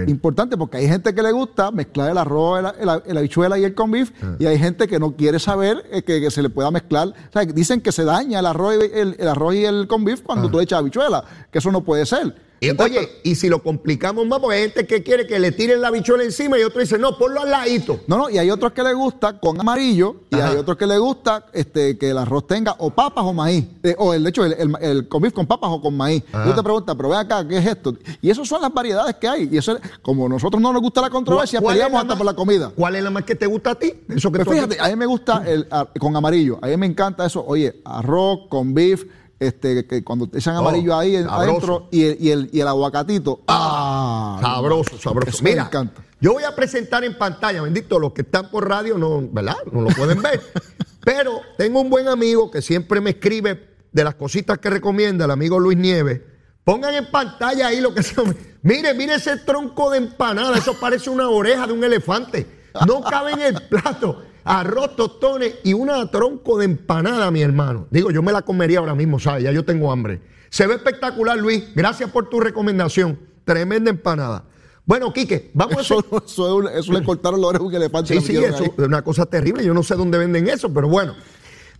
Importante 0.07 0.57
porque 0.57 0.79
hay 0.79 0.89
gente 0.89 1.15
que 1.15 1.23
le 1.23 1.33
gusta 1.33 1.71
mezclar 1.71 2.11
el 2.11 2.17
arroz, 2.17 2.65
el, 2.81 3.19
habichuela 3.19 3.59
y 3.59 3.65
el 3.65 3.75
con 3.75 3.91
beef 3.91 4.11
ah. 4.23 4.37
y 4.39 4.47
hay 4.47 4.59
gente 4.59 4.89
que 4.89 4.99
no 4.99 5.15
quiere 5.15 5.39
saber 5.39 5.85
eh, 5.91 6.01
que, 6.03 6.31
se 6.31 6.41
le 6.41 6.49
pueda 6.49 6.71
mezclar. 6.71 7.09
O 7.09 7.33
sea, 7.33 7.45
dicen 7.45 7.83
que 7.83 7.93
se 7.93 8.05
daña 8.05 8.39
el 8.39 8.47
arroz, 8.47 8.73
el, 8.73 9.17
el 9.19 9.29
arroz 9.29 9.55
y 9.55 9.67
el 9.67 9.87
con 9.87 10.03
beef 10.03 10.23
cuando 10.23 10.49
ah. 10.49 10.51
tú 10.51 10.61
echas 10.61 10.79
habichuela, 10.79 11.23
que 11.51 11.59
eso 11.59 11.71
no 11.71 11.85
puede 11.85 12.07
ser. 12.07 12.35
Oye, 12.79 13.09
y 13.25 13.35
si 13.35 13.49
lo 13.49 13.63
complicamos 13.63 14.27
más, 14.27 14.39
porque 14.39 14.57
hay 14.57 14.63
gente 14.63 14.87
que 14.87 15.03
quiere 15.03 15.27
que 15.27 15.39
le 15.41 15.51
tiren 15.51 15.81
la 15.81 15.91
bichuela 15.91 16.23
encima 16.23 16.59
y 16.59 16.63
otro 16.63 16.81
dice, 16.81 16.97
no, 16.99 17.19
ponlo 17.19 17.43
al 17.43 17.51
ladito. 17.51 18.01
No, 18.07 18.17
no, 18.17 18.31
y 18.31 18.39
hay 18.39 18.51
otros 18.51 18.73
que 18.73 18.83
le 18.83 18.95
gusta 18.95 19.41
con 19.41 19.61
amarillo 19.61 20.17
y 20.31 20.37
hay 20.37 20.57
otros 20.57 20.77
que 20.77 20.87
le 20.87 20.99
gusta 20.99 21.47
este, 21.53 21.99
que 21.99 22.11
el 22.11 22.19
arroz 22.19 22.47
tenga 22.47 22.77
o 22.79 22.91
papas 22.91 23.25
o 23.25 23.33
maíz. 23.33 23.65
Eh, 23.83 23.97
o 23.99 24.15
el 24.15 24.25
hecho, 24.27 24.45
el, 24.45 24.53
el, 24.53 24.77
el 24.81 25.09
con 25.09 25.47
papas 25.47 25.71
o 25.73 25.81
con 25.81 25.97
maíz. 25.97 26.23
Y 26.23 26.49
tú 26.51 26.55
te 26.55 26.63
preguntas, 26.63 26.95
pero 26.95 27.09
ve 27.09 27.17
acá, 27.17 27.47
¿qué 27.47 27.59
es 27.59 27.67
esto? 27.67 27.95
Y 28.21 28.31
esas 28.31 28.47
son 28.47 28.63
las 28.63 28.73
variedades 28.73 29.17
que 29.17 29.27
hay. 29.27 29.49
Y 29.51 29.57
eso 29.59 29.77
como 30.01 30.29
nosotros 30.29 30.63
no 30.63 30.73
nos 30.73 30.83
gusta 30.83 31.01
la 31.01 31.11
controversia, 31.11 31.61
peleamos 31.61 32.01
hasta 32.01 32.17
por 32.17 32.27
la 32.27 32.35
comida. 32.35 32.73
¿Cuál 32.75 32.97
es 32.97 33.03
la 33.03 33.11
más 33.11 33.25
que 33.25 33.35
te 33.35 33.47
gusta 33.47 33.73
a 33.73 33.75
ti? 33.75 33.93
Eso 34.09 34.31
que 34.31 34.45
pues 34.45 34.57
fíjate, 34.57 34.81
a 34.81 34.89
mí 34.89 34.97
me 34.97 35.07
gusta 35.07 35.43
el, 35.47 35.67
con 35.99 36.15
amarillo. 36.17 36.59
A 36.63 36.69
mí 36.69 36.77
me 36.77 36.87
encanta 36.87 37.27
eso. 37.27 37.45
Oye, 37.45 37.81
arroz 37.85 38.41
con 38.49 38.73
beef 38.75 39.05
este, 39.43 39.87
que 39.87 40.05
cuando 40.05 40.29
te 40.29 40.39
echan 40.39 40.55
amarillo 40.55 40.95
oh, 40.95 40.99
ahí 40.99 41.17
adentro 41.17 41.89
y 41.91 42.05
el, 42.05 42.17
y, 42.21 42.31
el, 42.31 42.51
y 42.53 42.61
el 42.61 42.69
aguacatito. 42.69 43.41
¡Ah! 43.49 44.39
Sabroso, 44.41 44.99
sabroso. 44.99 45.43
Mira, 45.43 45.65
me 45.65 45.69
encanta. 45.69 46.03
Yo 46.21 46.33
voy 46.33 46.45
a 46.45 46.55
presentar 46.55 47.03
en 47.03 47.19
pantalla, 47.19 47.63
bendito, 47.63 47.99
los 47.99 48.13
que 48.13 48.23
están 48.23 48.51
por 48.51 48.69
radio 48.69 48.97
no, 48.97 49.29
¿verdad? 49.33 49.57
No 49.73 49.81
lo 49.81 49.91
pueden 49.91 50.23
ver. 50.23 50.41
Pero 51.05 51.41
tengo 51.59 51.81
un 51.81 51.91
buen 51.91 52.07
amigo 52.07 52.51
que 52.51 52.63
siempre 52.63 53.01
me 53.01 53.11
escribe 53.11 53.69
de 53.91 54.05
las 54.05 54.15
cositas 54.15 54.59
que 54.59 54.71
recomienda, 54.71 55.25
el 55.25 55.33
amigo 55.33 55.59
Luis 55.59 55.77
Nieves. 55.77 56.21
Pongan 56.65 56.95
en 56.95 57.11
pantalla 57.11 57.67
ahí 57.67 57.81
lo 57.81 57.93
que 57.93 58.05
se. 58.05 58.15
Mire, 58.63 58.95
mire 58.95 59.17
ese 59.17 59.39
tronco 59.39 59.91
de 59.91 59.99
empanada. 59.99 60.57
Eso 60.57 60.79
parece 60.79 61.11
una 61.11 61.29
oreja 61.29 61.67
de 61.67 61.73
un 61.73 61.83
elefante. 61.83 62.47
No 62.87 63.01
cabe 63.03 63.33
en 63.33 63.41
el 63.41 63.63
plato 63.63 64.23
arroz, 64.45 64.97
tostones 64.97 65.57
y 65.65 65.73
una 65.73 66.11
tronco 66.11 66.59
de 66.59 66.65
empanada, 66.65 67.31
mi 67.31 67.43
hermano. 67.43 67.87
Digo, 67.91 68.11
yo 68.11 68.23
me 68.23 68.33
la 68.33 68.43
comería 68.43 68.79
ahora 68.79 68.95
mismo, 68.95 69.19
¿sabes? 69.19 69.45
Ya 69.45 69.53
yo 69.53 69.65
tengo 69.65 69.93
hambre. 69.93 70.21
Se 70.51 70.67
ve 70.67 70.75
espectacular, 70.75 71.39
Luis. 71.39 71.65
Gracias 71.75 72.11
por 72.11 72.29
tu 72.29 72.41
recomendación. 72.41 73.19
Tremenda 73.45 73.91
empanada. 73.91 74.45
Bueno, 74.85 75.13
Quique, 75.13 75.51
vamos 75.55 75.77
a 75.77 75.81
hacer... 75.81 75.99
eso, 76.27 76.69
eso, 76.69 76.93
le 76.93 77.03
cortaron 77.05 77.41
los 77.41 77.51
orejas 77.51 77.71
que 77.71 77.79
le 77.79 77.89
falta. 77.89 78.09
Sí, 78.15 78.21
sí, 78.21 78.37
eso 78.37 78.65
es 78.65 78.79
una 78.79 79.03
cosa 79.03 79.27
terrible. 79.27 79.65
Yo 79.65 79.75
no 79.75 79.83
sé 79.83 79.95
dónde 79.95 80.19
venden 80.19 80.49
eso, 80.49 80.73
pero 80.73 80.89
bueno. 80.89 81.15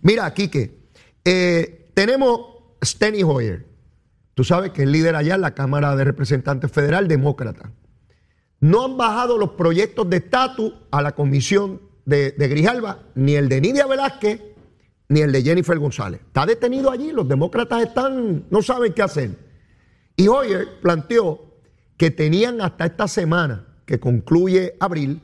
Mira, 0.01 0.33
Quique, 0.33 0.79
eh, 1.23 1.91
tenemos 1.93 2.39
Steny 2.83 3.23
Hoyer. 3.23 3.67
Tú 4.33 4.43
sabes 4.43 4.71
que 4.71 4.83
es 4.83 4.89
líder 4.89 5.15
allá 5.15 5.35
en 5.35 5.41
la 5.41 5.53
Cámara 5.53 5.95
de 5.95 6.03
Representantes 6.05 6.71
Federal, 6.71 7.07
demócrata. 7.07 7.71
No 8.59 8.85
han 8.85 8.97
bajado 8.97 9.37
los 9.37 9.51
proyectos 9.51 10.09
de 10.09 10.17
estatus 10.17 10.73
a 10.89 11.01
la 11.01 11.13
Comisión 11.13 11.81
de, 12.05 12.33
Grijalba, 12.37 12.99
ni 13.15 13.35
el 13.35 13.49
de 13.49 13.61
Nidia 13.61 13.87
Velázquez, 13.87 14.41
ni 15.09 15.21
el 15.21 15.31
de 15.31 15.43
Jennifer 15.43 15.77
González. 15.77 16.21
Está 16.25 16.45
detenido 16.45 16.91
allí, 16.91 17.11
los 17.11 17.27
demócratas 17.27 17.83
están, 17.83 18.45
no 18.49 18.61
saben 18.61 18.93
qué 18.93 19.01
hacer. 19.01 19.37
Y 20.15 20.27
Hoyer 20.27 20.79
planteó 20.81 21.53
que 21.97 22.11
tenían 22.11 22.61
hasta 22.61 22.85
esta 22.85 23.07
semana, 23.07 23.67
que 23.85 23.99
concluye 23.99 24.75
abril, 24.79 25.21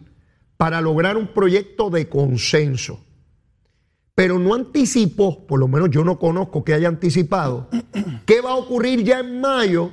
para 0.58 0.82
lograr 0.82 1.18
un 1.18 1.28
proyecto 1.28 1.90
de 1.90 2.10
consenso. 2.10 3.00
Pero 4.14 4.38
no 4.38 4.54
anticipó, 4.54 5.48
por 5.48 5.60
lo 5.60 5.68
menos 5.68 5.90
yo 5.90 6.04
no 6.04 6.20
conozco 6.20 6.64
que 6.64 6.74
haya 6.74 6.90
anticipado, 6.90 7.70
qué 8.26 8.42
va 8.42 8.52
a 8.52 8.56
ocurrir 8.56 9.04
ya 9.04 9.20
en 9.20 9.40
mayo 9.40 9.92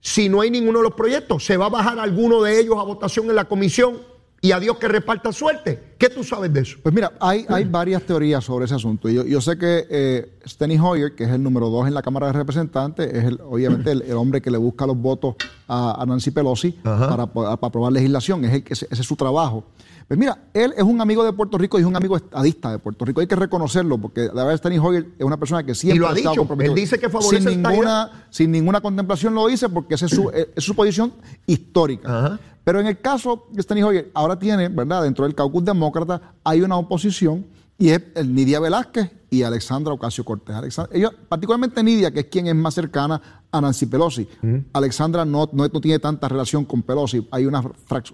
si 0.00 0.28
no 0.28 0.42
hay 0.42 0.50
ninguno 0.50 0.78
de 0.78 0.84
los 0.84 0.94
proyectos. 0.94 1.44
¿Se 1.44 1.56
va 1.56 1.66
a 1.66 1.70
bajar 1.70 1.98
alguno 1.98 2.42
de 2.42 2.60
ellos 2.60 2.76
a 2.78 2.84
votación 2.84 3.28
en 3.30 3.36
la 3.36 3.46
comisión? 3.46 4.13
Y 4.44 4.52
a 4.52 4.60
Dios 4.60 4.76
que 4.76 4.88
reparta 4.88 5.32
suerte. 5.32 5.94
¿Qué 5.96 6.10
tú 6.10 6.22
sabes 6.22 6.52
de 6.52 6.60
eso? 6.60 6.76
Pues 6.82 6.94
mira, 6.94 7.14
hay, 7.18 7.46
hay 7.48 7.64
varias 7.64 8.02
teorías 8.02 8.44
sobre 8.44 8.66
ese 8.66 8.74
asunto. 8.74 9.08
Yo, 9.08 9.24
yo 9.24 9.40
sé 9.40 9.56
que 9.56 9.86
eh, 9.88 10.38
Steny 10.46 10.78
Hoyer, 10.78 11.14
que 11.14 11.24
es 11.24 11.30
el 11.30 11.42
número 11.42 11.70
dos 11.70 11.88
en 11.88 11.94
la 11.94 12.02
Cámara 12.02 12.26
de 12.26 12.34
Representantes, 12.34 13.10
es 13.10 13.24
el, 13.24 13.40
obviamente 13.40 13.92
el, 13.92 14.12
hombre 14.12 14.42
que 14.42 14.50
le 14.50 14.58
busca 14.58 14.86
los 14.86 14.98
votos 14.98 15.36
a, 15.66 16.04
Nancy 16.06 16.30
Pelosi 16.30 16.72
para, 16.72 17.26
para, 17.26 17.52
aprobar 17.52 17.90
legislación. 17.90 18.44
Es 18.44 18.52
el, 18.52 18.64
ese, 18.68 18.86
ese 18.90 19.00
es 19.00 19.08
su 19.08 19.16
trabajo. 19.16 19.64
Pues 20.06 20.20
mira, 20.20 20.36
él 20.52 20.74
es 20.76 20.82
un 20.82 21.00
amigo 21.00 21.24
de 21.24 21.32
Puerto 21.32 21.56
Rico 21.56 21.78
y 21.78 21.80
es 21.80 21.86
un 21.86 21.96
amigo 21.96 22.14
estadista 22.14 22.70
de 22.70 22.78
Puerto 22.78 23.06
Rico. 23.06 23.22
Hay 23.22 23.26
que 23.26 23.36
reconocerlo 23.36 23.96
porque 23.96 24.28
la 24.34 24.44
verdad 24.44 24.58
Steny 24.58 24.78
Hoyer 24.78 25.06
es 25.18 25.24
una 25.24 25.38
persona 25.38 25.64
que 25.64 25.74
siempre 25.74 25.96
y 25.96 26.00
lo 26.00 26.08
ha, 26.08 26.12
dicho. 26.12 26.46
Él 26.60 26.74
dice 26.74 26.98
que 26.98 27.08
favorece 27.08 27.48
sin 27.48 27.62
ninguna, 27.62 28.26
sin 28.28 28.52
ninguna 28.52 28.82
contemplación 28.82 29.34
lo 29.34 29.46
dice 29.46 29.70
porque 29.70 29.94
esa 29.94 30.04
es 30.04 30.12
su, 30.12 30.30
es 30.54 30.62
su 30.62 30.74
posición 30.74 31.14
histórica. 31.46 32.38
Pero 32.64 32.80
en 32.80 32.86
el 32.86 33.00
caso 33.00 33.46
de 33.50 33.62
Steny 33.62 33.82
Hoyer, 33.82 34.10
ahora 34.14 34.38
tiene, 34.38 34.68
¿verdad? 34.68 35.02
Dentro 35.02 35.24
del 35.24 35.34
caucus 35.34 35.64
demócrata 35.64 36.34
hay 36.42 36.62
una 36.62 36.76
oposición 36.76 37.46
y 37.84 37.90
es 37.90 38.00
el 38.14 38.34
Nidia 38.34 38.60
Velázquez 38.60 39.10
y 39.28 39.42
Alexandra 39.42 39.92
Ocasio 39.92 40.24
Cortés. 40.24 40.56
ellos, 40.90 41.12
particularmente 41.28 41.82
Nidia, 41.82 42.10
que 42.10 42.20
es 42.20 42.26
quien 42.28 42.46
es 42.46 42.54
más 42.54 42.72
cercana 42.72 43.20
a 43.50 43.60
Nancy 43.60 43.84
Pelosi. 43.84 44.26
Alexandra 44.72 45.26
no, 45.26 45.50
no, 45.52 45.68
tiene 45.68 45.98
tanta 45.98 46.26
relación 46.26 46.64
con 46.64 46.82
Pelosi. 46.82 47.28
Hay 47.30 47.44
una, 47.44 47.62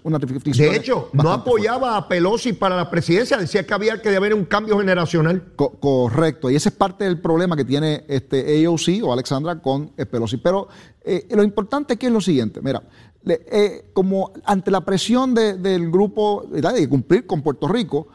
una 0.03 0.19
De 0.19 0.75
hecho, 0.75 1.09
no 1.13 1.31
apoyaba 1.31 1.95
a 1.95 2.09
Pelosi 2.09 2.51
para 2.51 2.75
la 2.75 2.89
presidencia, 2.89 3.37
decía 3.37 3.65
que 3.65 3.73
había 3.73 4.01
que 4.01 4.13
haber 4.13 4.33
un 4.33 4.43
cambio 4.43 4.77
generacional. 4.77 5.53
correcto, 5.55 6.51
y 6.51 6.57
ese 6.57 6.67
es 6.67 6.75
parte 6.75 7.05
del 7.05 7.21
problema 7.21 7.55
que 7.55 7.63
tiene 7.63 8.03
este 8.09 8.65
AOC 8.65 9.05
o 9.05 9.13
Alexandra 9.13 9.61
con 9.61 9.93
eh, 9.95 10.05
Pelosi. 10.05 10.35
Pero 10.35 10.67
eh, 11.01 11.29
lo 11.31 11.43
importante 11.43 11.93
aquí 11.93 12.07
es 12.07 12.11
lo 12.11 12.19
siguiente, 12.19 12.59
mira, 12.61 12.83
eh, 13.25 13.89
como 13.93 14.33
ante 14.43 14.69
la 14.69 14.81
presión 14.81 15.33
del 15.33 15.89
grupo 15.89 16.45
de 16.51 16.89
cumplir 16.89 17.25
con 17.25 17.41
Puerto 17.41 17.69
Rico, 17.69 18.09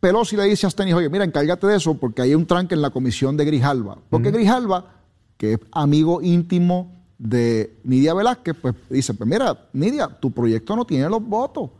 Pelosi 0.00 0.36
le 0.36 0.44
dice 0.44 0.66
a 0.66 0.70
Steny, 0.70 0.92
oye, 0.92 1.08
mira, 1.08 1.24
encárgate 1.24 1.66
de 1.66 1.76
eso 1.76 1.94
porque 1.94 2.22
hay 2.22 2.34
un 2.34 2.46
tranque 2.46 2.74
en 2.74 2.82
la 2.82 2.90
comisión 2.90 3.36
de 3.36 3.44
Grijalva. 3.44 3.98
Porque 4.10 4.30
Grijalva, 4.30 4.92
que 5.36 5.54
es 5.54 5.58
amigo 5.72 6.22
íntimo 6.22 6.98
de 7.18 7.76
Nidia 7.82 8.14
Velázquez, 8.14 8.56
pues 8.62 8.74
dice, 8.88 9.12
pues 9.12 9.28
mira, 9.28 9.68
Nidia, 9.72 10.06
tu 10.06 10.30
proyecto 10.30 10.76
no 10.76 10.84
tiene 10.84 11.08
los 11.08 11.22
votos. 11.22 11.70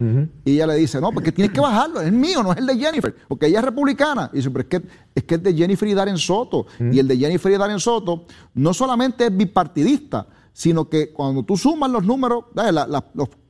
Y 0.45 0.53
ella 0.55 0.67
le 0.67 0.75
dice, 0.75 1.01
no, 1.01 1.13
porque 1.13 1.31
tienes 1.31 1.53
que 1.53 1.61
bajarlo, 1.61 2.01
es 2.01 2.13
mío, 2.13 2.43
no 2.43 2.53
es 2.53 2.59
el 2.59 2.67
de 2.67 2.77
Jennifer, 2.77 3.15
porque 3.29 3.47
ella 3.47 3.61
es 3.61 3.65
republicana. 3.65 4.31
Y 4.33 4.39
dice, 4.39 4.51
pero 4.51 4.63
es 4.63 4.69
que 4.69 4.89
es, 5.15 5.25
que 5.25 5.37
es 5.37 5.43
de 5.43 5.55
Jennifer 5.55 5.89
y 5.89 5.95
Darren 5.95 6.19
Soto. 6.19 6.67
Y 6.81 6.99
el 6.99 7.07
de 7.07 7.17
Jennifer 7.17 7.53
y 7.53 7.57
Darren 7.57 7.79
Soto 7.79 8.25
no 8.55 8.75
solamente 8.75 9.27
es 9.27 9.37
bipartidista, 9.37 10.27
sino 10.53 10.89
que 10.89 11.13
cuando 11.13 11.45
tú 11.45 11.57
sumas 11.57 11.89
los 11.89 12.05
números, 12.05 12.47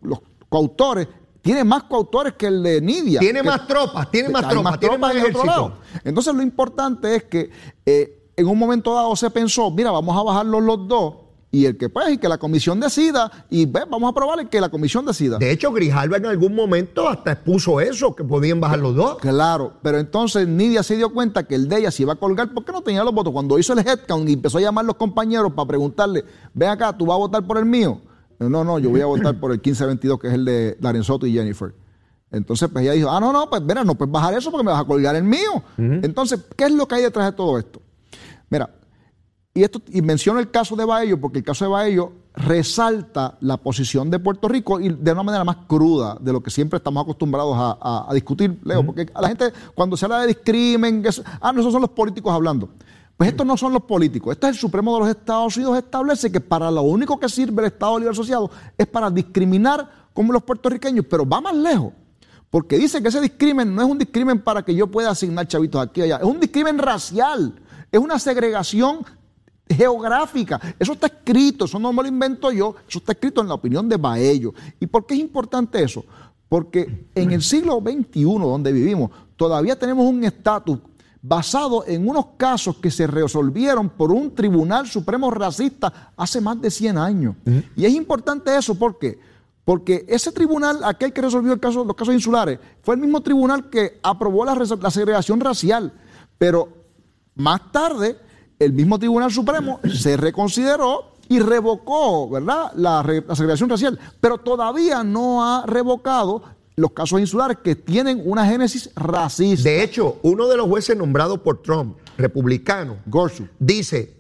los, 0.03 0.21
coautores, 0.51 1.09
tiene 1.43 1.65
más 1.65 1.85
coautores 1.85 2.35
que 2.35 2.47
el 2.47 2.63
de 2.63 2.81
Nidia. 2.81 3.21
Tiene 3.21 3.43
más 3.43 3.67
tropas, 3.67 4.11
tiene 4.11 4.29
más 4.29 4.49
tropas, 4.49 4.79
tiene 4.79 4.99
más 4.99 5.15
ejército. 5.15 5.79
Entonces 6.05 6.35
lo 6.35 6.43
importante 6.43 7.15
es 7.15 7.25
que 7.25 7.51
eh, 7.87 8.31
en 8.37 8.47
un 8.47 8.59
momento 8.59 8.95
dado 8.95 9.15
se 9.17 9.31
pensó, 9.31 9.71
mira, 9.71 9.91
vamos 9.91 10.17
a 10.17 10.23
bajarlos 10.23 10.63
los 10.63 10.89
dos 10.89 11.15
y 11.51 11.65
el 11.65 11.79
que 11.79 11.89
pues 11.89 12.11
y 12.11 12.19
que 12.19 12.29
la 12.29 12.37
comisión 12.39 12.79
decida 12.79 13.31
y 13.49 13.65
ve, 13.65 13.81
vamos 13.89 14.09
a 14.09 14.11
aprobar 14.11 14.39
el 14.41 14.49
que 14.49 14.61
la 14.61 14.69
comisión 14.69 15.07
decida. 15.07 15.39
De 15.39 15.51
hecho, 15.51 15.73
Grijalva 15.73 16.19
en 16.19 16.27
algún 16.27 16.55
momento 16.55 17.09
hasta 17.09 17.33
expuso 17.33 17.81
eso, 17.81 18.15
que 18.15 18.23
podían 18.23 18.61
bajar 18.61 18.79
los 18.81 18.95
dos. 18.95 19.19
Claro, 19.19 19.75
pero 19.83 19.99
entonces 19.99 20.47
Nidia 20.47 20.83
se 20.83 20.97
dio 20.97 21.13
cuenta 21.13 21.45
que 21.45 21.55
el 21.55 21.69
de 21.69 21.79
ella 21.79 21.91
se 21.91 22.03
iba 22.03 22.13
a 22.13 22.17
colgar 22.17 22.53
porque 22.53 22.73
no 22.73 22.83
tenía 22.83 23.03
los 23.03 23.15
votos. 23.15 23.33
Cuando 23.33 23.59
hizo 23.59 23.73
el 23.73 23.79
headcount 23.79 24.29
y 24.29 24.35
empezó 24.35 24.59
a 24.59 24.61
llamar 24.61 24.85
a 24.85 24.89
los 24.89 24.97
compañeros 24.97 25.53
para 25.55 25.67
preguntarle, 25.67 26.25
ven 26.53 26.69
acá, 26.69 26.97
¿tú 26.97 27.07
vas 27.07 27.15
a 27.15 27.19
votar 27.19 27.47
por 27.47 27.57
el 27.57 27.65
mío? 27.65 28.01
No, 28.39 28.65
no, 28.65 28.79
yo 28.79 28.91
voy 28.91 29.01
a 29.01 29.07
votar 29.07 29.39
por 29.39 29.51
el 29.51 29.59
1522, 29.59 30.21
que 30.21 30.29
es 30.29 30.35
el 30.35 30.45
de 30.45 30.77
Darren 30.81 31.03
Soto 31.03 31.27
y 31.27 31.33
Jennifer. 31.33 31.75
Entonces, 32.31 32.69
pues 32.71 32.85
ella 32.85 32.93
dijo, 32.93 33.11
ah, 33.11 33.21
no, 33.21 33.33
no, 33.33 33.49
pues 33.49 33.63
mira, 33.63 33.83
no 33.85 33.95
puedes 33.95 34.13
bajar 34.13 34.35
eso 34.35 34.51
porque 34.51 34.65
me 34.65 34.71
vas 34.71 34.83
a 34.83 34.85
colgar 34.85 35.17
el 35.17 35.25
mío. 35.25 35.63
Entonces, 35.77 36.41
¿qué 36.57 36.65
es 36.65 36.73
lo 36.73 36.87
que 36.87 36.97
hay 36.97 37.03
detrás 37.03 37.27
de 37.27 37.33
todo 37.33 37.59
esto? 37.59 37.81
Mira, 38.51 38.71
y, 39.55 39.63
esto, 39.63 39.81
y 39.89 40.03
menciono 40.03 40.39
el 40.39 40.51
caso 40.51 40.77
de 40.77 40.85
Baello 40.85 41.21
porque 41.21 41.39
el 41.39 41.45
caso 41.45 41.65
de 41.65 41.71
Baello 41.71 42.13
resalta 42.35 43.37
la 43.41 43.57
posición 43.57 44.11
de 44.11 44.21
Puerto 44.21 44.47
Rico 44.47 44.79
y 44.79 44.91
de 44.91 45.13
una 45.13 45.23
manera 45.25 45.43
más 45.43 45.57
cruda 45.67 46.17
de 46.21 46.33
lo 46.33 46.41
que 46.41 46.51
siempre 46.51 46.77
estamos 46.77 47.03
acostumbrados 47.03 47.57
a, 47.59 48.09
discutir, 48.13 48.61
Leo, 48.63 48.87
porque 48.87 49.11
a 49.13 49.21
la 49.21 49.29
gente 49.29 49.53
cuando 49.75 49.97
se 49.97 50.05
habla 50.05 50.21
de 50.21 50.29
discrimen, 50.29 51.03
ah, 51.41 51.53
no, 51.53 51.61
esos 51.61 51.73
son 51.73 51.83
los 51.83 51.91
políticos 51.91 52.33
hablando. 52.33 52.69
Pues 53.19 53.31
estos 53.31 53.45
no 53.45 53.57
son 53.57 53.73
los 53.73 53.83
políticos, 53.83 54.31
este 54.31 54.47
es 54.47 54.53
el 54.53 54.61
Supremo 54.61 54.95
de 54.95 55.01
los 55.01 55.09
Estados 55.09 55.57
Unidos 55.57 55.77
establece 55.77 56.31
que 56.31 56.41
para 56.41 56.71
lo 56.71 56.83
único 56.83 57.19
que 57.19 57.29
sirve 57.29 57.63
el 57.63 57.73
Estado 57.73 57.99
Libre 57.99 58.13
Asociado 58.13 58.49
es 58.79 58.87
para 58.87 59.11
discriminar 59.11 60.07
como 60.15 60.33
los 60.33 60.45
puertorriqueños, 60.45 61.05
pero 61.11 61.29
va 61.29 61.41
más 61.41 61.57
lejos. 61.57 61.93
Porque 62.49 62.79
dice 62.79 63.03
que 63.03 63.09
ese 63.09 63.21
discrimen 63.21 63.75
no 63.75 63.83
es 63.83 63.89
un 63.89 63.99
discrimen 63.99 64.41
para 64.41 64.65
que 64.65 64.73
yo 64.73 64.87
pueda 64.87 65.11
asignar 65.11 65.49
chavitos 65.49 65.83
aquí 65.83 66.01
y 66.01 66.05
allá, 66.05 66.19
es 66.19 66.23
un 66.23 66.39
discrimen 66.39 66.79
racial, 66.79 67.61
es 67.91 67.99
una 67.99 68.21
segregación 68.21 69.05
geográfica. 69.69 70.61
Eso 70.79 70.93
está 70.93 71.09
escrito, 71.09 71.65
eso 71.65 71.81
no 71.81 71.93
me 71.93 72.03
lo 72.03 72.09
invento 72.09 72.53
yo, 72.53 72.77
eso 72.89 73.01
está 73.01 73.15
escrito 73.15 73.41
en 73.41 73.49
la 73.49 73.55
opinión 73.55 73.89
de 73.89 73.97
Baello. 73.97 74.55
¿Y 74.79 74.87
por 74.87 75.07
qué 75.07 75.15
es 75.15 75.21
importante 75.21 75.83
eso? 75.83 76.05
Porque 76.49 77.09
en 77.17 77.33
el 77.33 77.43
siglo 77.43 77.83
XXI, 77.85 78.23
donde 78.23 78.71
vivimos, 78.71 79.11
todavía 79.35 79.77
tenemos 79.77 80.07
un 80.07 80.23
estatus 80.23 80.79
basado 81.21 81.85
en 81.87 82.09
unos 82.09 82.27
casos 82.37 82.77
que 82.77 82.91
se 82.91 83.07
resolvieron 83.07 83.89
por 83.89 84.13
un 84.13 84.35
tribunal 84.35 84.87
supremo 84.87 85.31
racista 85.31 86.13
hace 86.17 86.41
más 86.41 86.61
de 86.61 86.71
100 86.71 86.99
años. 86.99 87.37
Y 87.77 87.85
es 87.85 87.93
importante 87.93 88.57
eso 88.57 88.75
porque 88.75 89.19
porque 89.65 90.07
ese 90.09 90.33
tribunal, 90.33 90.83
aquel 90.83 91.13
que 91.13 91.21
resolvió 91.21 91.53
el 91.53 91.61
caso, 91.61 91.85
los 91.85 91.95
casos 91.95 92.15
insulares, 92.15 92.59
fue 92.81 92.95
el 92.95 93.03
mismo 93.03 93.21
tribunal 93.21 93.69
que 93.69 94.01
aprobó 94.03 94.43
la, 94.43 94.55
la 94.55 94.91
segregación 94.91 95.41
racial. 95.41 95.93
Pero 96.39 96.71
más 97.35 97.71
tarde, 97.71 98.17
el 98.59 98.73
mismo 98.73 98.99
Tribunal 98.99 99.31
Supremo 99.31 99.81
se 99.95 100.17
reconsideró 100.17 101.13
y 101.29 101.41
revocó, 101.41 102.31
¿verdad?, 102.31 102.73
la, 102.77 103.05
segregación 103.35 103.69
racial, 103.69 103.99
pero 104.21 104.39
todavía 104.39 105.05
no 105.05 105.45
ha 105.45 105.67
revocado 105.67 106.43
los 106.79 106.93
casos 106.93 107.21
insulares 107.21 107.59
que 107.63 107.75
tienen 107.75 108.23
una 108.25 108.47
génesis 108.47 108.91
racista. 108.95 109.69
De 109.69 109.83
hecho, 109.83 110.19
uno 110.23 110.47
de 110.47 110.57
los 110.57 110.69
jueces 110.69 110.97
nombrados 110.97 111.41
por 111.41 111.61
Trump, 111.61 111.99
republicano, 112.17 112.99
Gorsuch, 113.07 113.49
dice, 113.59 114.15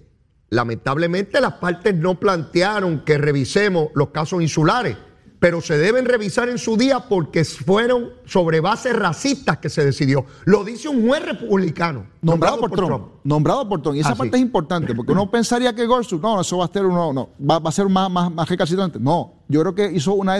lamentablemente 0.51 1.41
las 1.41 1.55
partes 1.55 1.95
no 1.95 2.19
plantearon 2.19 3.05
que 3.05 3.17
revisemos 3.17 3.89
los 3.95 4.09
casos 4.09 4.43
insulares 4.43 4.97
pero 5.41 5.61
se 5.61 5.79
deben 5.79 6.05
revisar 6.05 6.49
en 6.49 6.59
su 6.59 6.77
día 6.77 7.01
porque 7.09 7.45
fueron 7.45 8.11
sobre 8.25 8.61
bases 8.61 8.95
racistas 8.95 9.59
que 9.59 9.69
se 9.69 9.85
decidió. 9.85 10.25
Lo 10.45 10.65
dice 10.65 10.89
un 10.89 11.07
juez 11.07 11.25
republicano. 11.25 12.07
Nombrado, 12.21 12.59
por, 12.59 12.73
Trump, 12.73 13.09
Nombrado 13.23 13.69
por 13.69 13.81
Trump. 13.81 13.97
Y 13.97 14.01
esa 14.01 14.17
parte 14.17 14.37
es 14.37 14.43
importante, 14.43 14.97
porque 14.97 15.13
uno 15.13 15.31
pensaría 15.31 15.73
que 15.73 15.87
Gorsuch, 15.87 16.21
no, 16.21 16.41
eso 16.41 16.59
va 16.59 16.65
a 16.65 16.69
ser 16.69 16.87
uno, 16.87 17.13
no, 17.13 17.31
va, 17.39 17.61
a 17.63 17.73
ser 17.73 17.89
más, 17.89 18.11
más, 18.11 18.33
más 18.33 18.49
recalcitrante. 18.49 18.99
No, 18.99 19.38
yo 19.49 19.61
creo 19.62 19.74
que 19.74 19.90
hizo 19.92 20.14
una, 20.14 20.34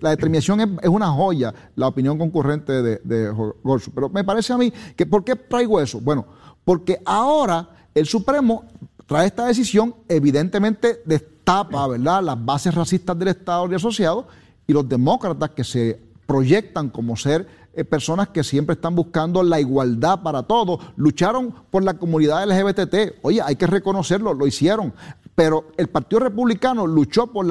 la 0.00 0.10
determinación 0.10 0.78
es, 0.82 0.88
una 0.88 1.08
joya, 1.08 1.54
la 1.74 1.88
opinión 1.88 2.18
concurrente 2.18 2.82
de, 2.82 3.00
de. 3.02 3.32
Pero 3.94 4.10
me 4.10 4.24
parece 4.24 4.52
a 4.52 4.58
mí 4.58 4.72
que, 4.94 5.06
¿por 5.06 5.24
qué 5.24 5.36
traigo 5.36 5.80
eso? 5.80 6.00
Bueno, 6.00 6.26
porque 6.64 7.00
ahora 7.04 7.68
el 7.94 8.06
Supremo 8.06 8.64
trae 9.06 9.26
esta 9.26 9.46
decisión, 9.46 9.94
evidentemente 10.08 11.02
destapa, 11.04 11.86
¿verdad?, 11.88 12.22
las 12.22 12.44
bases 12.44 12.74
racistas 12.74 13.18
del 13.18 13.28
Estado 13.28 13.70
y 13.70 13.74
asociados 13.74 14.26
y 14.66 14.72
los 14.72 14.88
demócratas 14.88 15.50
que 15.50 15.64
se 15.64 16.00
proyectan 16.26 16.88
como 16.88 17.16
ser 17.16 17.46
eh, 17.74 17.84
personas 17.84 18.28
que 18.28 18.44
siempre 18.44 18.74
están 18.74 18.94
buscando 18.94 19.42
la 19.42 19.58
igualdad 19.58 20.20
para 20.22 20.42
todos, 20.42 20.78
lucharon 20.96 21.54
por 21.70 21.82
la 21.82 21.94
comunidad 21.94 22.46
LGBT. 22.46 23.16
Oye, 23.22 23.40
hay 23.40 23.56
que 23.56 23.66
reconocerlo, 23.66 24.34
lo 24.34 24.46
hicieron. 24.46 24.92
Pero 25.34 25.68
el 25.76 25.88
Partido 25.88 26.20
Republicano 26.20 26.86
luchó 26.86 27.26
por 27.26 27.46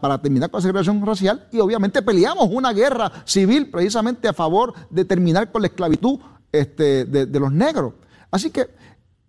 para 0.00 0.20
terminar 0.20 0.50
con 0.50 0.58
la 0.58 0.62
segregación 0.62 1.06
racial 1.06 1.48
y 1.52 1.60
obviamente 1.60 2.02
peleamos 2.02 2.48
una 2.50 2.72
guerra 2.72 3.10
civil 3.24 3.70
precisamente 3.70 4.26
a 4.26 4.32
favor 4.32 4.74
de 4.90 5.04
terminar 5.04 5.52
con 5.52 5.62
la 5.62 5.68
esclavitud 5.68 6.18
este, 6.50 7.04
de 7.04 7.40
los 7.40 7.52
negros. 7.52 7.94
Así 8.30 8.50
que 8.50 8.68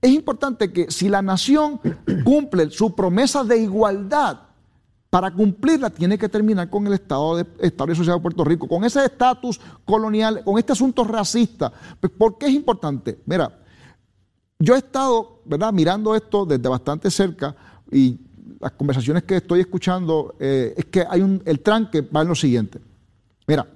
es 0.02 0.12
importante 0.12 0.72
que 0.72 0.92
si 0.92 1.08
la 1.08 1.22
nación 1.22 1.80
cumple 2.26 2.70
su 2.72 2.94
promesa 2.96 3.44
de 3.44 3.60
igualdad, 3.60 4.40
para 5.14 5.32
cumplirla 5.32 5.92
tiene 5.92 6.18
que 6.18 6.28
terminar 6.28 6.72
con 6.72 6.88
el 6.88 6.94
Estado 6.94 7.38
de, 7.38 7.46
Estado 7.60 7.90
de 7.90 7.96
Sociedad 7.96 8.18
de 8.18 8.22
Puerto 8.24 8.44
Rico, 8.44 8.68
con 8.68 8.84
ese 8.84 9.06
estatus 9.06 9.62
colonial, 9.86 10.44
con 10.44 10.58
este 10.58 10.74
asunto 10.74 11.04
racista. 11.04 11.72
Pues, 12.00 12.12
¿Por 12.12 12.40
qué 12.40 12.48
es 12.48 12.54
importante? 12.54 13.22
Mira, 13.28 13.60
yo 14.58 14.74
he 14.74 14.80
estado 14.80 15.44
mirando 15.72 16.16
esto 16.16 16.48
desde 16.48 16.68
bastante 16.68 17.12
cerca 17.12 17.56
y 17.92 18.20
las 18.60 18.72
conversaciones 18.74 19.24
que 19.24 19.38
estoy 19.38 19.60
escuchando 19.60 20.36
eh, 20.40 20.74
es 20.78 20.86
que 20.86 21.06
hay 21.08 21.22
un, 21.22 21.42
el 21.46 21.60
tranque 21.60 22.02
va 22.02 22.22
en 22.22 22.28
lo 22.28 22.36
siguiente. 22.36 22.80
Mira, 23.48 23.68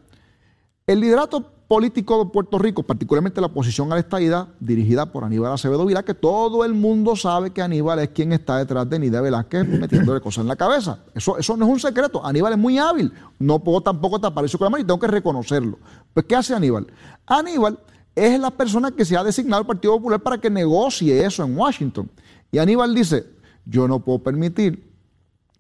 el 0.85 0.99
liderato 0.99 1.57
político 1.67 2.23
de 2.23 2.31
Puerto 2.31 2.57
Rico, 2.57 2.83
particularmente 2.83 3.41
la 3.41 3.47
oposición 3.47 3.91
a 3.91 3.95
la 3.95 3.99
estadidad, 3.99 4.47
dirigida 4.59 5.11
por 5.11 5.25
Aníbal 5.25 5.51
Acevedo 5.51 5.85
Vilá, 5.85 6.03
que 6.03 6.13
todo 6.13 6.63
el 6.63 6.73
mundo 6.73 7.15
sabe 7.15 7.51
que 7.51 7.61
Aníbal 7.61 7.99
es 7.99 8.09
quien 8.09 8.31
está 8.31 8.57
detrás 8.57 8.89
de 8.89 8.99
Nidia 8.99 9.19
Velázquez 9.19 9.67
metiéndole 9.67 10.21
cosas 10.21 10.43
en 10.43 10.47
la 10.47 10.55
cabeza. 10.55 10.99
Eso, 11.13 11.37
eso 11.37 11.57
no 11.57 11.65
es 11.65 11.71
un 11.71 11.79
secreto. 11.79 12.25
Aníbal 12.25 12.53
es 12.53 12.59
muy 12.59 12.77
hábil. 12.77 13.11
No 13.39 13.59
puedo 13.59 13.81
tampoco 13.81 14.19
tapar 14.19 14.45
eso 14.45 14.57
con 14.57 14.65
la 14.65 14.69
mano 14.69 14.83
y 14.83 14.87
tengo 14.87 14.99
que 14.99 15.07
reconocerlo. 15.07 15.77
Pues, 16.13 16.25
¿qué 16.25 16.35
hace 16.35 16.55
Aníbal? 16.55 16.87
Aníbal 17.25 17.77
es 18.15 18.39
la 18.39 18.51
persona 18.51 18.91
que 18.91 19.03
se 19.03 19.17
ha 19.17 19.23
designado 19.23 19.61
el 19.61 19.67
Partido 19.67 19.93
Popular 19.97 20.21
para 20.21 20.37
que 20.37 20.49
negocie 20.49 21.25
eso 21.25 21.43
en 21.43 21.57
Washington. 21.57 22.09
Y 22.49 22.59
Aníbal 22.59 22.95
dice, 22.95 23.25
yo 23.69 23.87
no 23.87 23.99
puedo 23.99 24.19
permitir 24.19 24.91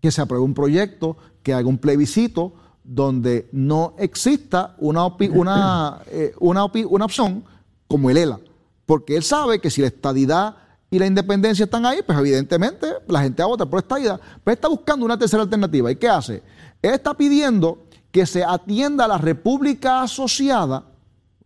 que 0.01 0.11
se 0.11 0.21
apruebe 0.21 0.43
un 0.43 0.53
proyecto, 0.53 1.17
que 1.43 1.53
haga 1.53 1.67
un 1.67 1.77
plebiscito, 1.77 2.53
donde 2.83 3.49
no 3.51 3.95
exista 3.97 4.75
una, 4.79 5.05
una, 5.33 5.99
eh, 6.07 6.33
una, 6.39 6.65
una 6.65 7.05
opción 7.05 7.43
como 7.87 8.09
el 8.09 8.17
ELA. 8.17 8.39
Porque 8.85 9.17
él 9.17 9.23
sabe 9.23 9.59
que 9.59 9.69
si 9.69 9.81
la 9.81 9.87
estadidad 9.87 10.55
y 10.89 10.99
la 10.99 11.05
independencia 11.05 11.65
están 11.65 11.85
ahí, 11.85 11.99
pues 12.05 12.17
evidentemente 12.17 12.87
la 13.07 13.21
gente 13.21 13.43
va 13.43 13.47
a 13.47 13.49
votar 13.49 13.69
por 13.69 13.79
estadidad. 13.79 14.19
Pero 14.43 14.53
está 14.55 14.69
buscando 14.69 15.05
una 15.05 15.17
tercera 15.17 15.43
alternativa. 15.43 15.91
¿Y 15.91 15.97
qué 15.97 16.07
hace? 16.07 16.41
Él 16.81 16.93
está 16.93 17.13
pidiendo 17.13 17.87
que 18.11 18.25
se 18.25 18.43
atienda 18.43 19.05
a 19.05 19.07
la 19.09 19.17
República 19.17 20.01
Asociada, 20.01 20.85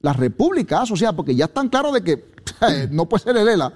la 0.01 0.14
República 0.14 0.84
Asociada, 0.84 1.16
porque 1.16 1.36
ya 1.36 1.45
están 1.45 1.70
claros 1.70 1.93
de 1.93 2.03
que 2.03 2.32
no 2.91 3.09
puede 3.09 3.24
ser 3.24 3.38
el 3.38 3.47
ELA, 3.47 3.74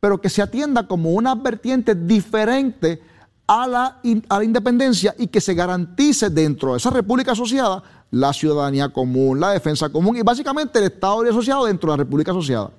pero 0.00 0.20
que 0.20 0.28
se 0.28 0.42
atienda 0.42 0.86
como 0.86 1.10
una 1.10 1.34
vertiente 1.34 1.94
diferente 1.94 3.02
a 3.46 3.66
la, 3.66 4.00
a 4.28 4.38
la 4.38 4.44
independencia 4.44 5.14
y 5.18 5.28
que 5.28 5.40
se 5.40 5.54
garantice 5.54 6.30
dentro 6.30 6.72
de 6.72 6.78
esa 6.78 6.90
república 6.90 7.32
asociada 7.32 7.82
la 8.10 8.32
ciudadanía 8.32 8.88
común, 8.88 9.40
la 9.40 9.50
defensa 9.50 9.88
común 9.88 10.16
y 10.16 10.22
básicamente 10.22 10.78
el 10.78 10.86
Estado 10.86 11.22
asociado 11.22 11.66
dentro 11.66 11.90
de 11.90 11.98
la 11.98 12.04
república 12.04 12.30
asociada. 12.30 12.70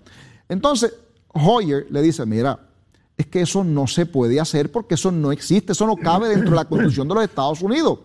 Entonces, 0.48 0.94
Hoyer 1.34 1.88
le 1.90 2.02
dice, 2.02 2.26
mira, 2.26 2.60
es 3.18 3.28
que 3.28 3.42
eso 3.42 3.64
no 3.64 3.86
se 3.86 4.06
puede 4.06 4.40
hacer 4.40 4.72
porque 4.72 4.96
eso 4.96 5.12
no 5.12 5.32
existe, 5.32 5.74
eso 5.74 5.86
no 5.86 5.96
cabe 5.96 6.30
dentro 6.30 6.52
de 6.52 6.56
la 6.56 6.66
Constitución 6.66 7.08
de 7.08 7.16
los 7.16 7.24
Estados 7.24 7.62
Unidos. 7.62 8.00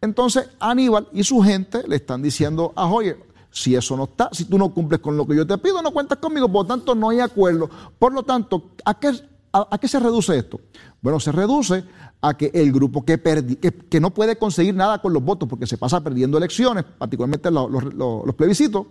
Entonces, 0.00 0.48
Aníbal 0.58 1.08
y 1.12 1.24
su 1.24 1.40
gente 1.42 1.82
le 1.86 1.96
están 1.96 2.22
diciendo 2.22 2.72
a 2.74 2.86
Hoyer, 2.86 3.18
si 3.52 3.76
eso 3.76 3.96
no 3.96 4.04
está, 4.04 4.30
si 4.32 4.46
tú 4.46 4.58
no 4.58 4.72
cumples 4.72 5.00
con 5.00 5.16
lo 5.16 5.26
que 5.26 5.36
yo 5.36 5.46
te 5.46 5.58
pido, 5.58 5.82
no 5.82 5.92
cuentas 5.92 6.18
conmigo, 6.18 6.50
por 6.50 6.62
lo 6.62 6.66
tanto 6.66 6.94
no 6.94 7.10
hay 7.10 7.20
acuerdo. 7.20 7.68
Por 7.98 8.12
lo 8.14 8.22
tanto, 8.22 8.70
¿a 8.84 8.98
qué, 8.98 9.88
se 9.88 10.00
reduce 10.00 10.36
esto? 10.36 10.58
Bueno, 11.02 11.20
se 11.20 11.30
reduce 11.30 11.84
a 12.22 12.34
que 12.34 12.50
el 12.54 12.72
grupo 12.72 13.04
que, 13.04 14.00
no 14.00 14.10
puede 14.10 14.36
conseguir 14.36 14.74
nada 14.74 15.00
con 15.00 15.12
los 15.12 15.22
votos 15.22 15.48
porque 15.48 15.66
se 15.66 15.76
pasa 15.76 16.02
perdiendo 16.02 16.38
elecciones, 16.38 16.84
particularmente 16.96 17.50
los, 17.50 18.34
plebiscitos, 18.34 18.86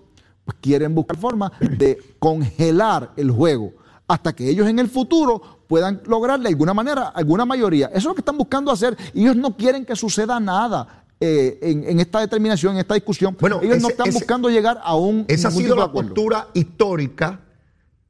pues 0.46 0.58
quieren 0.62 0.94
buscar 0.94 1.18
forma 1.18 1.52
de 1.60 1.98
congelar 2.20 3.14
el 3.18 3.32
juego 3.32 3.74
hasta 4.08 4.34
que 4.34 4.50
ellos 4.50 4.68
en 4.68 4.78
el 4.78 4.90
futuro 4.90 5.42
puedan 5.68 6.02
lograr 6.06 6.40
de 6.40 6.50
alguna 6.50 6.74
manera 6.74 7.08
alguna 7.08 7.46
mayoría. 7.46 7.88
Eso 7.88 8.00
es 8.00 8.06
lo 8.06 8.14
que 8.14 8.22
están 8.22 8.38
buscando 8.38 8.72
hacer 8.72 8.98
ellos 9.14 9.36
no 9.38 9.56
quieren 9.56 9.86
que 9.86 9.96
suceda 9.96 10.40
nada. 10.40 11.01
Eh, 11.24 11.60
en, 11.62 12.00
esta 12.00 12.20
determinación, 12.20 12.74
en 12.74 12.80
esta 12.80 12.96
discusión, 12.96 13.38
bueno, 13.40 13.60
ellos 13.62 13.80
no 13.80 13.90
están 13.90 14.12
buscando 14.12 14.50
llegar 14.50 14.80
a 14.84 14.96
un. 14.96 15.26
Esa 15.28 15.50
ha 15.50 15.52
sido 15.52 15.76
la 15.76 15.92
postura 15.92 16.48
histórica 16.54 17.42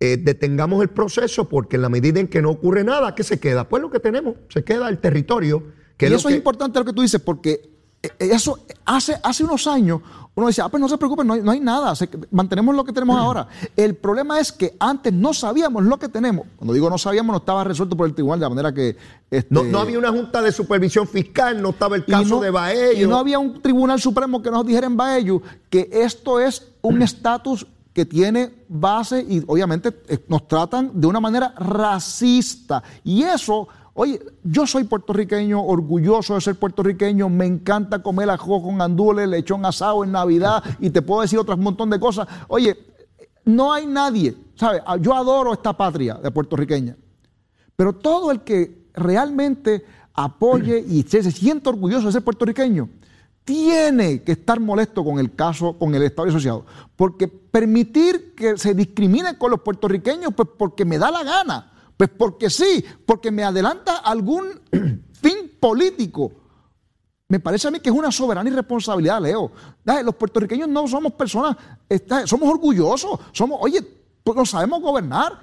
eh, 0.03 0.17
detengamos 0.17 0.81
el 0.81 0.89
proceso 0.89 1.47
porque 1.47 1.75
en 1.75 1.83
la 1.83 1.89
medida 1.89 2.19
en 2.19 2.27
que 2.27 2.41
no 2.41 2.49
ocurre 2.49 2.83
nada, 2.83 3.13
¿qué 3.13 3.23
se 3.23 3.39
queda? 3.39 3.69
Pues 3.69 3.83
lo 3.83 3.91
que 3.91 3.99
tenemos, 3.99 4.33
se 4.49 4.63
queda 4.63 4.89
el 4.89 4.97
territorio. 4.97 5.61
Que 5.95 6.07
y 6.07 6.09
es 6.09 6.15
eso 6.15 6.29
es 6.29 6.35
importante 6.35 6.79
lo 6.79 6.85
que 6.85 6.93
tú 6.93 7.03
dices, 7.03 7.21
porque 7.21 7.70
eso 8.19 8.59
hace, 8.85 9.17
hace 9.23 9.43
unos 9.43 9.67
años 9.67 10.01
uno 10.33 10.47
decía, 10.47 10.63
ah, 10.63 10.69
pues 10.69 10.79
no 10.79 10.87
se 10.87 10.97
preocupen, 10.97 11.27
no 11.27 11.33
hay, 11.33 11.41
no 11.41 11.51
hay 11.51 11.59
nada, 11.59 11.93
se- 11.93 12.09
mantenemos 12.31 12.73
lo 12.73 12.85
que 12.85 12.93
tenemos 12.93 13.17
ahora. 13.17 13.47
El 13.75 13.95
problema 13.95 14.39
es 14.39 14.51
que 14.53 14.75
antes 14.79 15.11
no 15.11 15.33
sabíamos 15.33 15.83
lo 15.83 15.99
que 15.99 16.07
tenemos. 16.07 16.47
Cuando 16.55 16.73
digo 16.73 16.89
no 16.89 16.97
sabíamos, 16.97 17.33
no 17.33 17.39
estaba 17.39 17.65
resuelto 17.65 17.97
por 17.97 18.07
el 18.07 18.15
tribunal, 18.15 18.39
de 18.39 18.45
la 18.45 18.49
manera 18.49 18.73
que... 18.73 18.95
este, 19.29 19.53
No, 19.53 19.63
no 19.63 19.79
había 19.79 19.99
una 19.99 20.09
junta 20.09 20.41
de 20.41 20.53
supervisión 20.53 21.05
fiscal, 21.05 21.61
no 21.61 21.71
estaba 21.71 21.97
el 21.97 22.05
caso 22.05 22.35
no- 22.35 22.39
de 22.39 22.49
Baello. 22.49 23.05
Y 23.05 23.09
no 23.09 23.17
había 23.17 23.39
un 23.39 23.61
tribunal 23.61 23.99
supremo 23.99 24.41
que 24.41 24.49
nos 24.49 24.65
dijera 24.65 24.87
en 24.87 24.95
Baello 24.95 25.41
que 25.69 25.89
esto 25.91 26.39
es 26.39 26.65
un 26.81 27.01
estatus 27.01 27.67
que 27.93 28.05
tiene 28.05 28.53
base 28.69 29.19
y 29.27 29.43
obviamente 29.47 29.89
eh, 30.07 30.23
nos 30.29 30.47
tratan 30.47 30.91
de 30.93 31.07
una 31.07 31.19
manera 31.19 31.53
racista. 31.57 32.81
Y 33.03 33.23
eso, 33.23 33.67
oye, 33.93 34.19
yo 34.43 34.65
soy 34.65 34.83
puertorriqueño, 34.83 35.63
orgulloso 35.63 36.35
de 36.35 36.41
ser 36.41 36.55
puertorriqueño, 36.55 37.29
me 37.29 37.45
encanta 37.45 38.01
comer 38.01 38.29
ajo 38.29 38.61
con 38.61 38.81
andules, 38.81 39.27
lechón 39.27 39.65
asado 39.65 40.03
en 40.03 40.11
Navidad 40.11 40.63
y 40.79 40.89
te 40.89 41.01
puedo 41.01 41.21
decir 41.21 41.39
otras 41.39 41.57
montón 41.57 41.89
de 41.89 41.99
cosas. 41.99 42.27
Oye, 42.47 42.77
no 43.45 43.73
hay 43.73 43.85
nadie, 43.85 44.35
¿sabes? 44.55 44.81
Yo 45.01 45.15
adoro 45.15 45.53
esta 45.53 45.73
patria 45.73 46.15
de 46.15 46.31
puertorriqueña. 46.31 46.95
Pero 47.75 47.93
todo 47.93 48.31
el 48.31 48.41
que 48.41 48.89
realmente 48.93 49.83
apoye 50.13 50.83
y 50.87 51.03
se, 51.03 51.23
se 51.23 51.31
siente 51.31 51.69
orgulloso 51.69 52.07
de 52.07 52.13
ser 52.13 52.23
puertorriqueño, 52.23 52.89
tiene 53.43 54.21
que 54.21 54.33
estar 54.33 54.59
molesto 54.59 55.03
con 55.03 55.19
el 55.19 55.35
caso, 55.35 55.73
con 55.77 55.95
el 55.95 56.03
Estado 56.03 56.29
asociado. 56.29 56.65
Porque 56.95 57.27
permitir 57.27 58.35
que 58.35 58.57
se 58.57 58.73
discrimine 58.73 59.37
con 59.37 59.51
los 59.51 59.61
puertorriqueños, 59.61 60.33
pues 60.35 60.49
porque 60.57 60.85
me 60.85 60.97
da 60.97 61.11
la 61.11 61.23
gana, 61.23 61.70
pues 62.01 62.09
porque 62.17 62.49
sí, 62.49 62.83
porque 63.05 63.29
me 63.29 63.43
adelanta 63.43 63.97
algún 63.97 64.59
fin 65.11 65.51
político. 65.59 66.31
Me 67.27 67.39
parece 67.39 67.67
a 67.67 67.71
mí 67.71 67.79
que 67.79 67.91
es 67.91 67.95
una 67.95 68.11
soberana 68.11 68.49
irresponsabilidad, 68.49 69.21
Leo. 69.21 69.51
Los 70.03 70.15
puertorriqueños 70.15 70.67
no 70.67 70.87
somos 70.87 71.11
personas, 71.11 71.55
somos 72.25 72.49
orgullosos, 72.49 73.19
somos, 73.33 73.59
oye, 73.61 73.81
pues 74.23 74.35
no 74.35 74.47
sabemos 74.47 74.81
gobernar. 74.81 75.41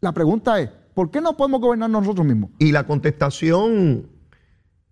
La 0.00 0.12
pregunta 0.12 0.58
es, 0.58 0.70
¿por 0.94 1.10
qué 1.10 1.20
no 1.20 1.36
podemos 1.36 1.60
gobernar 1.60 1.90
nosotros 1.90 2.26
mismos? 2.26 2.48
Y 2.58 2.72
la 2.72 2.86
contestación 2.86 4.08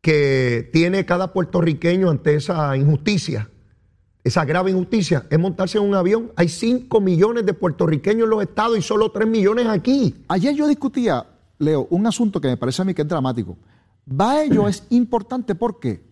que 0.03 0.69
tiene 0.75 1.07
cada 1.07 1.33
puertorriqueño 1.33 2.11
ante 2.11 2.35
esa 2.35 2.77
injusticia, 2.77 3.49
esa 4.25 4.45
grave 4.45 4.71
injusticia, 4.71 5.27
es 5.31 5.39
montarse 5.39 5.79
en 5.79 5.85
un 5.85 5.95
avión. 5.95 6.33
Hay 6.37 6.49
5 6.49 7.01
millones 7.01 7.47
de 7.47 7.55
puertorriqueños 7.55 8.25
en 8.25 8.31
los 8.31 8.43
estados 8.43 8.77
y 8.79 8.83
solo 8.83 9.11
3 9.11 9.27
millones 9.29 9.67
aquí. 9.67 10.15
Ayer 10.29 10.55
yo 10.55 10.67
discutía, 10.67 11.25
Leo, 11.59 11.87
un 11.91 12.07
asunto 12.07 12.41
que 12.41 12.49
me 12.49 12.57
parece 12.57 12.83
a 12.83 12.85
mí 12.85 12.93
que 12.95 13.03
es 13.03 13.09
dramático. 13.09 13.57
Baello 14.05 14.69
es 14.69 14.85
importante 14.91 15.55
porque, 15.55 16.03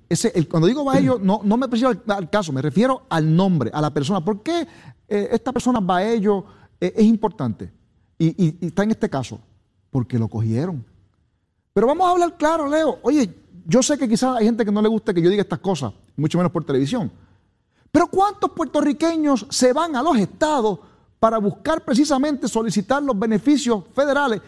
cuando 0.50 0.66
digo 0.68 0.84
Baello, 0.84 1.18
no, 1.22 1.40
no 1.44 1.56
me 1.56 1.66
refiero 1.66 1.92
al, 2.08 2.30
caso, 2.30 2.52
me 2.52 2.62
refiero 2.62 3.02
al 3.08 3.34
nombre, 3.34 3.70
a 3.72 3.80
la 3.80 3.92
persona. 3.92 4.24
¿Por 4.24 4.42
qué 4.42 4.66
eh, 5.08 5.28
esta 5.32 5.52
persona 5.52 5.80
Baello 5.80 6.44
eh, 6.80 6.92
es 6.96 7.04
importante? 7.04 7.70
Y, 8.18 8.28
y- 8.42 8.58
y 8.60 8.66
está 8.66 8.82
en 8.84 8.90
este 8.92 9.10
caso, 9.10 9.40
porque 9.90 10.18
lo 10.18 10.28
cogieron. 10.28 10.84
Pero 11.74 11.86
vamos 11.86 12.06
a 12.06 12.10
hablar 12.12 12.36
claro, 12.38 12.68
Leo. 12.68 12.98
Oye, 13.02 13.34
yo 13.66 13.82
sé 13.82 13.98
que 13.98 14.08
quizás 14.08 14.36
hay 14.36 14.44
gente 14.46 14.64
que 14.64 14.72
no 14.72 14.80
le 14.80 14.88
gusta 14.88 15.12
que 15.12 15.20
yo 15.20 15.28
diga 15.28 15.42
estas 15.42 15.58
cosas, 15.58 15.92
mucho 16.16 16.38
menos 16.38 16.52
por 16.52 16.64
televisión. 16.64 17.10
Pero 17.96 18.08
¿cuántos 18.08 18.50
puertorriqueños 18.50 19.46
se 19.48 19.72
van 19.72 19.96
a 19.96 20.02
los 20.02 20.18
estados 20.18 20.80
para 21.18 21.38
buscar 21.38 21.82
precisamente 21.82 22.46
solicitar 22.46 23.02
los 23.02 23.18
beneficios 23.18 23.84
federales 23.94 24.42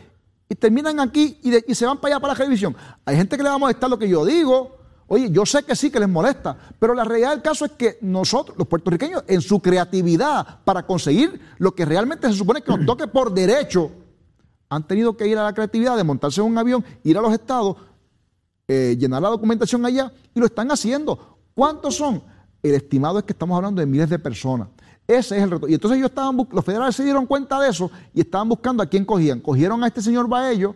y 0.47 0.55
terminan 0.55 1.01
aquí 1.01 1.41
y, 1.43 1.75
se 1.75 1.87
van 1.87 1.97
para 1.97 2.17
allá 2.17 2.21
para 2.21 2.35
la 2.35 2.37
televisión? 2.37 2.77
Hay 3.07 3.17
gente 3.17 3.39
que 3.39 3.43
le 3.43 3.49
va 3.49 3.55
a 3.55 3.59
molestar 3.59 3.89
lo 3.89 3.99
que 3.99 4.07
yo 4.07 4.23
digo. 4.27 4.77
Oye, 5.07 5.31
yo 5.31 5.47
sé 5.47 5.63
que 5.63 5.75
sí 5.75 5.91
que 5.91 5.99
les 5.99 6.11
molesta, 6.11 6.59
pero 6.79 6.93
la 6.93 7.05
realidad 7.05 7.31
del 7.31 7.41
caso 7.41 7.65
es 7.65 7.73
que 7.73 7.97
nosotros, 8.03 8.55
los 8.59 8.69
puertorriqueños, 8.69 9.25
en 9.27 9.41
su 9.41 9.61
creatividad 9.61 10.59
para 10.63 10.85
conseguir 10.85 11.41
lo 11.57 11.75
que 11.75 11.87
realmente 11.87 12.29
se 12.29 12.35
supone 12.35 12.61
que 12.61 12.71
nos 12.71 12.85
toque 12.85 13.07
por 13.07 13.33
derecho, 13.33 13.91
han 14.69 14.87
tenido 14.87 15.17
que 15.17 15.27
ir 15.27 15.39
a 15.39 15.45
la 15.45 15.55
creatividad 15.55 15.97
de 15.97 16.05
montarse 16.05 16.43
en 16.43 16.49
un 16.49 16.59
avión, 16.59 16.85
ir 17.03 17.17
a 17.17 17.23
los 17.23 17.33
estados, 17.33 17.77
eh, 18.69 18.95
llenar 19.01 19.23
la 19.23 19.31
documentación 19.31 19.87
allá 19.87 20.13
y 20.35 20.39
lo 20.39 20.45
están 20.45 20.71
haciendo. 20.71 21.39
¿Cuántos 21.55 21.97
son? 21.97 22.23
El 22.63 22.75
estimado 22.75 23.19
es 23.19 23.25
que 23.25 23.33
estamos 23.33 23.57
hablando 23.57 23.81
de 23.81 23.87
miles 23.87 24.11
de 24.11 24.19
personas. 24.19 24.69
Ese 25.07 25.37
es 25.39 25.43
el 25.43 25.51
reto. 25.51 25.69
Y 25.69 25.75
entonces 25.75 25.99
ellos 25.99 26.11
estaban, 26.11 26.37
los 26.51 26.65
federales 26.65 26.95
se 26.95 27.03
dieron 27.03 27.25
cuenta 27.25 27.59
de 27.61 27.71
eso 27.71 27.91
y 28.13 28.21
estaban 28.21 28.49
buscando 28.49 28.83
a 28.83 28.87
quién 28.87 29.05
cogían. 29.05 29.41
Cogieron 29.41 29.83
a 29.83 29.87
este 29.87 30.03
señor 30.03 30.29
Baello 30.29 30.75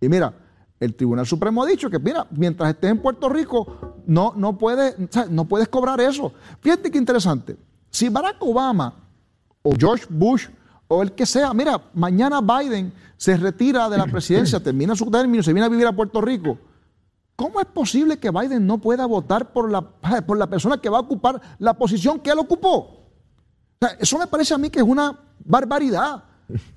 y 0.00 0.08
mira, 0.08 0.34
el 0.78 0.94
Tribunal 0.94 1.26
Supremo 1.26 1.62
ha 1.62 1.66
dicho 1.66 1.88
que 1.90 1.98
mira, 1.98 2.26
mientras 2.30 2.70
estés 2.70 2.90
en 2.90 3.00
Puerto 3.00 3.28
Rico 3.28 3.94
no, 4.06 4.34
no, 4.36 4.58
puedes, 4.58 4.96
no 5.30 5.46
puedes 5.46 5.68
cobrar 5.68 6.00
eso. 6.00 6.32
Fíjate 6.60 6.90
qué 6.90 6.98
interesante. 6.98 7.56
Si 7.90 8.08
Barack 8.08 8.36
Obama 8.40 8.94
o 9.62 9.72
George 9.78 10.06
Bush 10.08 10.48
o 10.88 11.02
el 11.02 11.12
que 11.12 11.26
sea, 11.26 11.52
mira, 11.54 11.80
mañana 11.94 12.40
Biden 12.40 12.92
se 13.16 13.36
retira 13.36 13.88
de 13.88 13.98
la 13.98 14.06
presidencia, 14.06 14.60
termina 14.62 14.94
su 14.94 15.10
término, 15.10 15.42
se 15.42 15.52
viene 15.52 15.66
a 15.66 15.68
vivir 15.68 15.86
a 15.86 15.92
Puerto 15.92 16.20
Rico. 16.20 16.58
¿Cómo 17.42 17.60
es 17.60 17.66
posible 17.66 18.18
que 18.18 18.30
Biden 18.30 18.68
no 18.68 18.78
pueda 18.78 19.04
votar 19.04 19.52
por 19.52 19.68
la, 19.68 19.80
por 20.26 20.38
la 20.38 20.46
persona 20.46 20.80
que 20.80 20.88
va 20.88 20.98
a 20.98 21.00
ocupar 21.00 21.40
la 21.58 21.74
posición 21.74 22.20
que 22.20 22.30
él 22.30 22.38
ocupó? 22.38 22.76
O 22.78 22.98
sea, 23.80 23.96
eso 23.98 24.16
me 24.16 24.28
parece 24.28 24.54
a 24.54 24.58
mí 24.58 24.70
que 24.70 24.78
es 24.78 24.84
una 24.84 25.18
barbaridad. 25.44 26.22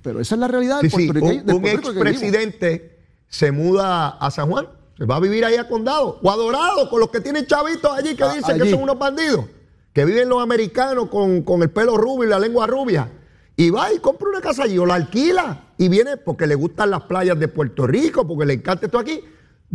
Pero 0.01 0.19
esa 0.19 0.33
es 0.33 0.41
la 0.41 0.47
realidad 0.47 0.81
del 0.81 0.89
sí, 0.89 1.07
un, 1.07 1.51
un 1.53 1.65
expresidente 1.67 2.97
se 3.27 3.51
muda 3.51 4.17
a 4.17 4.31
San 4.31 4.49
Juan, 4.49 4.67
se 4.97 5.05
va 5.05 5.17
a 5.17 5.19
vivir 5.19 5.45
ahí 5.45 5.55
a 5.55 5.67
Condado, 5.67 6.19
o 6.23 6.31
a 6.31 6.35
Dorado, 6.35 6.89
con 6.89 6.99
los 6.99 7.11
que 7.11 7.21
tienen 7.21 7.45
chavitos 7.45 7.91
allí 7.91 8.15
que 8.15 8.23
Ah, 8.23 8.33
dicen 8.33 8.59
que 8.59 8.71
son 8.71 8.81
unos 8.81 8.97
bandidos, 8.97 9.45
que 9.93 10.03
viven 10.03 10.29
los 10.29 10.41
americanos 10.41 11.09
con, 11.09 11.43
con 11.43 11.61
el 11.61 11.69
pelo 11.69 11.95
rubio 11.95 12.23
y 12.27 12.31
la 12.31 12.39
lengua 12.39 12.65
rubia. 12.65 13.11
Y 13.55 13.69
va 13.69 13.93
y 13.93 13.99
compra 13.99 14.29
una 14.29 14.41
casa 14.41 14.63
allí 14.63 14.79
o 14.79 14.85
la 14.87 14.95
alquila 14.95 15.65
y 15.77 15.89
viene 15.89 16.17
porque 16.17 16.47
le 16.47 16.55
gustan 16.55 16.89
las 16.89 17.03
playas 17.03 17.39
de 17.39 17.49
Puerto 17.49 17.85
Rico, 17.85 18.27
porque 18.27 18.47
le 18.47 18.53
encanta 18.55 18.87
esto 18.87 18.97
aquí. 18.97 19.21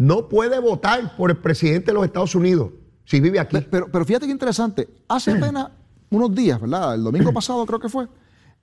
No 0.00 0.28
puede 0.28 0.58
votar 0.58 1.14
por 1.16 1.30
el 1.30 1.36
presidente 1.36 1.86
de 1.90 1.94
los 1.94 2.04
Estados 2.06 2.34
Unidos 2.34 2.70
si 3.04 3.20
vive 3.20 3.38
aquí. 3.38 3.56
Pe- 3.58 3.68
Pero, 3.70 3.88
pero 3.92 4.04
fíjate 4.04 4.24
qué 4.26 4.32
interesante. 4.32 4.88
Hace 5.08 5.32
apenas 5.32 5.68
unos 6.10 6.34
días, 6.34 6.58
¿verdad? 6.60 6.94
El 6.94 7.04
domingo 7.04 7.32
pasado 7.32 7.64
creo 7.66 7.78
que 7.80 7.88
fue. 7.88 8.08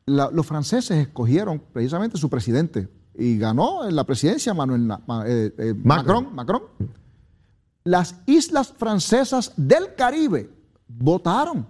la- 0.07 0.31
los 0.31 0.45
franceses 0.47 0.97
escogieron 0.97 1.61
precisamente 1.73 2.17
su 2.17 2.29
presidente 2.29 2.87
y 3.13 3.37
ganó 3.37 3.87
en 3.87 3.95
la 3.95 4.03
presidencia 4.05 4.53
Manuel 4.53 4.89
eh, 5.27 5.53
eh, 5.57 5.73
Macron. 5.83 6.33
Macron. 6.33 6.35
Macron. 6.35 6.61
Las 7.83 8.15
islas 8.25 8.73
francesas 8.77 9.53
del 9.57 9.95
Caribe 9.95 10.49
votaron 10.87 11.65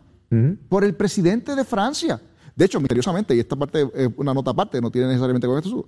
por 0.69 0.83
el 0.83 0.93
presidente 0.95 1.55
de 1.55 1.63
Francia. 1.63 2.21
De 2.55 2.65
hecho, 2.65 2.79
misteriosamente, 2.79 3.35
y 3.35 3.39
esta 3.39 3.55
parte 3.55 3.87
es 3.93 4.09
una 4.17 4.33
nota 4.33 4.51
aparte, 4.51 4.79
no 4.81 4.89
tiene 4.91 5.07
necesariamente 5.07 5.45
con 5.47 5.57
esto, 5.57 5.85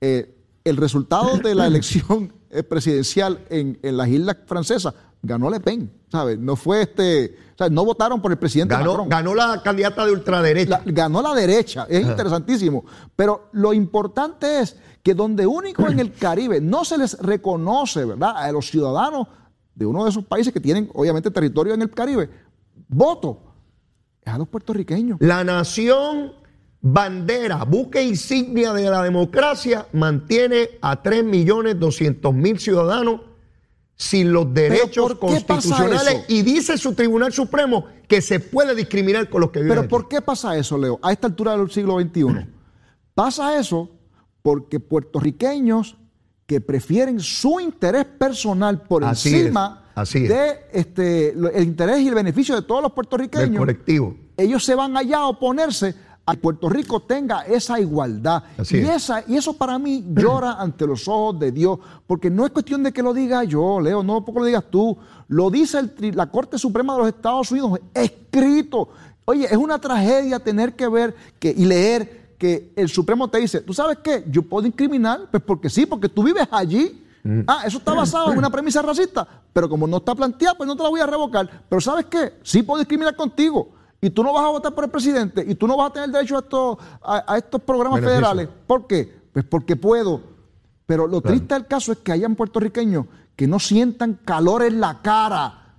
eh, 0.00 0.41
el 0.64 0.76
resultado 0.76 1.38
de 1.38 1.54
la 1.54 1.66
elección 1.66 2.32
eh, 2.50 2.62
presidencial 2.62 3.44
en, 3.50 3.78
en 3.82 3.96
las 3.96 4.08
islas 4.08 4.36
francesas 4.46 4.94
ganó 5.22 5.48
Le 5.50 5.60
Pen, 5.60 5.90
¿sabes? 6.10 6.38
No 6.38 6.56
fue 6.56 6.82
este, 6.82 7.36
o 7.54 7.58
sea, 7.58 7.68
no 7.68 7.84
votaron 7.84 8.20
por 8.20 8.32
el 8.32 8.38
presidente 8.38 8.74
Ganó, 8.74 8.90
Macron. 8.90 9.08
ganó 9.08 9.34
la 9.34 9.62
candidata 9.62 10.04
de 10.04 10.12
ultraderecha. 10.12 10.82
La- 10.84 10.92
ganó 10.92 11.22
la 11.22 11.34
derecha, 11.34 11.86
es 11.88 12.04
interesantísimo. 12.06 12.84
Pero 13.14 13.48
lo 13.52 13.72
importante 13.72 14.60
es 14.60 14.76
que 15.02 15.14
donde 15.14 15.46
único 15.46 15.88
en 15.88 16.00
el 16.00 16.12
Caribe 16.18 16.60
no 16.60 16.84
se 16.84 16.98
les 16.98 17.16
reconoce, 17.18 18.04
¿verdad? 18.04 18.32
A 18.36 18.50
los 18.52 18.66
ciudadanos 18.68 19.28
de 19.74 19.86
uno 19.86 20.04
de 20.04 20.10
esos 20.10 20.24
países 20.24 20.52
que 20.52 20.60
tienen, 20.60 20.90
obviamente, 20.94 21.30
territorio 21.30 21.72
en 21.74 21.82
el 21.82 21.90
Caribe, 21.90 22.28
voto, 22.88 23.40
es 24.22 24.32
a 24.32 24.38
los 24.38 24.48
puertorriqueños. 24.48 25.18
La 25.20 25.44
nación 25.44 26.32
bandera, 26.82 27.64
buque 27.64 28.02
insignia 28.02 28.72
de 28.72 28.90
la 28.90 29.02
democracia, 29.02 29.86
mantiene 29.92 30.70
a 30.82 31.00
3.200.000 31.00 32.58
ciudadanos 32.58 33.20
sin 33.94 34.32
los 34.32 34.52
derechos 34.52 35.14
¿por 35.14 35.30
qué 35.30 35.40
pasa 35.46 35.46
constitucionales 35.46 36.24
y 36.26 36.42
dice 36.42 36.76
su 36.76 36.92
Tribunal 36.92 37.32
Supremo 37.32 37.86
que 38.08 38.20
se 38.20 38.40
puede 38.40 38.74
discriminar 38.74 39.30
con 39.30 39.42
los 39.42 39.50
que 39.50 39.60
viven 39.60 39.70
Pero 39.70 39.80
aquí. 39.82 39.90
¿por 39.90 40.08
qué 40.08 40.20
pasa 40.20 40.56
eso, 40.56 40.76
Leo? 40.76 40.98
A 41.02 41.12
esta 41.12 41.28
altura 41.28 41.56
del 41.56 41.70
siglo 41.70 42.00
XXI. 42.00 42.24
Pasa 43.14 43.58
eso 43.58 43.90
porque 44.40 44.80
puertorriqueños 44.80 45.96
que 46.46 46.60
prefieren 46.60 47.20
su 47.20 47.60
interés 47.60 48.06
personal 48.06 48.82
por 48.82 49.04
Así 49.04 49.34
encima 49.34 49.84
es, 49.90 49.92
así 49.94 50.24
es. 50.24 50.28
de 50.30 50.60
este, 50.72 51.28
el 51.30 51.62
interés 51.62 52.00
y 52.00 52.08
el 52.08 52.14
beneficio 52.14 52.56
de 52.56 52.62
todos 52.62 52.82
los 52.82 52.92
puertorriqueños, 52.92 53.58
colectivo. 53.58 54.16
ellos 54.36 54.64
se 54.64 54.74
van 54.74 54.96
allá 54.96 55.18
a 55.18 55.28
oponerse 55.28 55.94
a 56.24 56.34
Puerto 56.34 56.68
Rico 56.68 57.00
tenga 57.00 57.42
esa 57.42 57.80
igualdad. 57.80 58.44
Así 58.56 58.78
y, 58.78 58.80
es. 58.80 59.04
esa, 59.04 59.24
y 59.26 59.36
eso 59.36 59.56
para 59.56 59.78
mí 59.78 60.04
llora 60.08 60.52
ante 60.60 60.86
los 60.86 61.08
ojos 61.08 61.38
de 61.38 61.52
Dios, 61.52 61.78
porque 62.06 62.30
no 62.30 62.44
es 62.44 62.52
cuestión 62.52 62.82
de 62.82 62.92
que 62.92 63.02
lo 63.02 63.12
diga 63.12 63.44
yo, 63.44 63.80
Leo, 63.80 64.02
no 64.02 64.24
porque 64.24 64.40
lo 64.40 64.46
digas 64.46 64.64
tú, 64.70 64.96
lo 65.28 65.50
dice 65.50 65.78
el 65.78 66.16
la 66.16 66.30
Corte 66.30 66.58
Suprema 66.58 66.94
de 66.94 66.98
los 67.00 67.08
Estados 67.08 67.50
Unidos, 67.50 67.80
escrito. 67.94 68.88
Oye, 69.24 69.46
es 69.46 69.56
una 69.56 69.80
tragedia 69.80 70.38
tener 70.38 70.74
que 70.74 70.88
ver 70.88 71.14
que, 71.38 71.50
y 71.50 71.64
leer 71.64 72.34
que 72.38 72.72
el 72.76 72.88
Supremo 72.88 73.28
te 73.28 73.38
dice, 73.38 73.60
¿tú 73.60 73.72
sabes 73.72 73.98
qué? 74.02 74.24
Yo 74.28 74.42
puedo 74.42 74.66
incriminar, 74.66 75.28
pues 75.30 75.42
porque 75.42 75.70
sí, 75.70 75.86
porque 75.86 76.08
tú 76.08 76.24
vives 76.24 76.46
allí. 76.50 77.04
Mm. 77.22 77.42
Ah, 77.46 77.62
eso 77.64 77.78
está 77.78 77.94
basado 77.94 78.32
en 78.32 78.38
una 78.38 78.50
premisa 78.50 78.82
racista, 78.82 79.26
pero 79.52 79.68
como 79.68 79.86
no 79.86 79.98
está 79.98 80.12
planteada, 80.12 80.56
pues 80.56 80.66
no 80.66 80.74
te 80.74 80.82
la 80.82 80.88
voy 80.88 81.00
a 81.00 81.06
revocar. 81.06 81.48
Pero 81.68 81.80
¿sabes 81.80 82.06
qué? 82.06 82.34
Sí 82.42 82.62
puedo 82.64 82.80
discriminar 82.80 83.14
contigo. 83.14 83.68
Y 84.04 84.10
tú 84.10 84.24
no 84.24 84.32
vas 84.32 84.44
a 84.44 84.48
votar 84.48 84.74
por 84.74 84.82
el 84.82 84.90
presidente 84.90 85.44
y 85.46 85.54
tú 85.54 85.68
no 85.68 85.76
vas 85.76 85.90
a 85.90 85.92
tener 85.92 86.10
derecho 86.10 86.34
a 86.36 86.40
estos, 86.40 86.76
a, 87.04 87.38
estos 87.38 87.62
programas 87.62 88.00
Beneficio. 88.00 88.20
federales. 88.28 88.48
¿Por 88.66 88.88
qué? 88.88 89.22
Pues 89.32 89.44
porque 89.44 89.76
puedo. 89.76 90.20
Pero 90.86 91.06
lo 91.06 91.20
triste 91.20 91.54
del 91.54 91.68
caso 91.68 91.92
es 91.92 91.98
que 91.98 92.10
hayan 92.10 92.34
puertorriqueños 92.34 93.06
que 93.36 93.46
no 93.46 93.60
sientan 93.60 94.14
calor 94.24 94.64
en 94.64 94.80
la 94.80 95.00
cara 95.00 95.76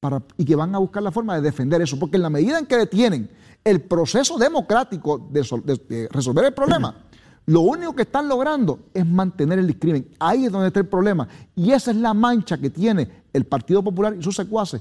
para- 0.00 0.22
y 0.38 0.46
que 0.46 0.56
van 0.56 0.74
a 0.74 0.78
buscar 0.78 1.02
la 1.02 1.12
forma 1.12 1.34
de 1.34 1.42
defender 1.42 1.82
eso. 1.82 1.98
Porque 1.98 2.16
en 2.16 2.22
la 2.22 2.30
medida 2.30 2.58
en 2.58 2.64
que 2.64 2.78
detienen 2.78 3.30
el 3.62 3.82
proceso 3.82 4.38
democrático 4.38 5.18
de- 5.30 5.80
de 5.86 6.08
resolver 6.10 6.46
el 6.46 6.54
problema, 6.54 7.04
lo 7.46 7.60
único 7.60 7.94
que 7.94 8.02
están 8.02 8.26
logrando 8.30 8.86
es 8.94 9.06
mantener 9.06 9.58
el 9.58 9.66
discrimen. 9.66 10.08
Ahí 10.18 10.46
es 10.46 10.52
donde 10.52 10.68
está 10.68 10.80
el 10.80 10.88
problema. 10.88 11.28
Y 11.54 11.70
esa 11.72 11.90
es 11.90 11.98
la 11.98 12.14
mancha 12.14 12.56
que 12.56 12.70
tiene 12.70 13.24
el 13.30 13.44
Partido 13.44 13.82
Popular 13.84 14.16
y 14.18 14.22
sus 14.22 14.34
secuaces 14.34 14.80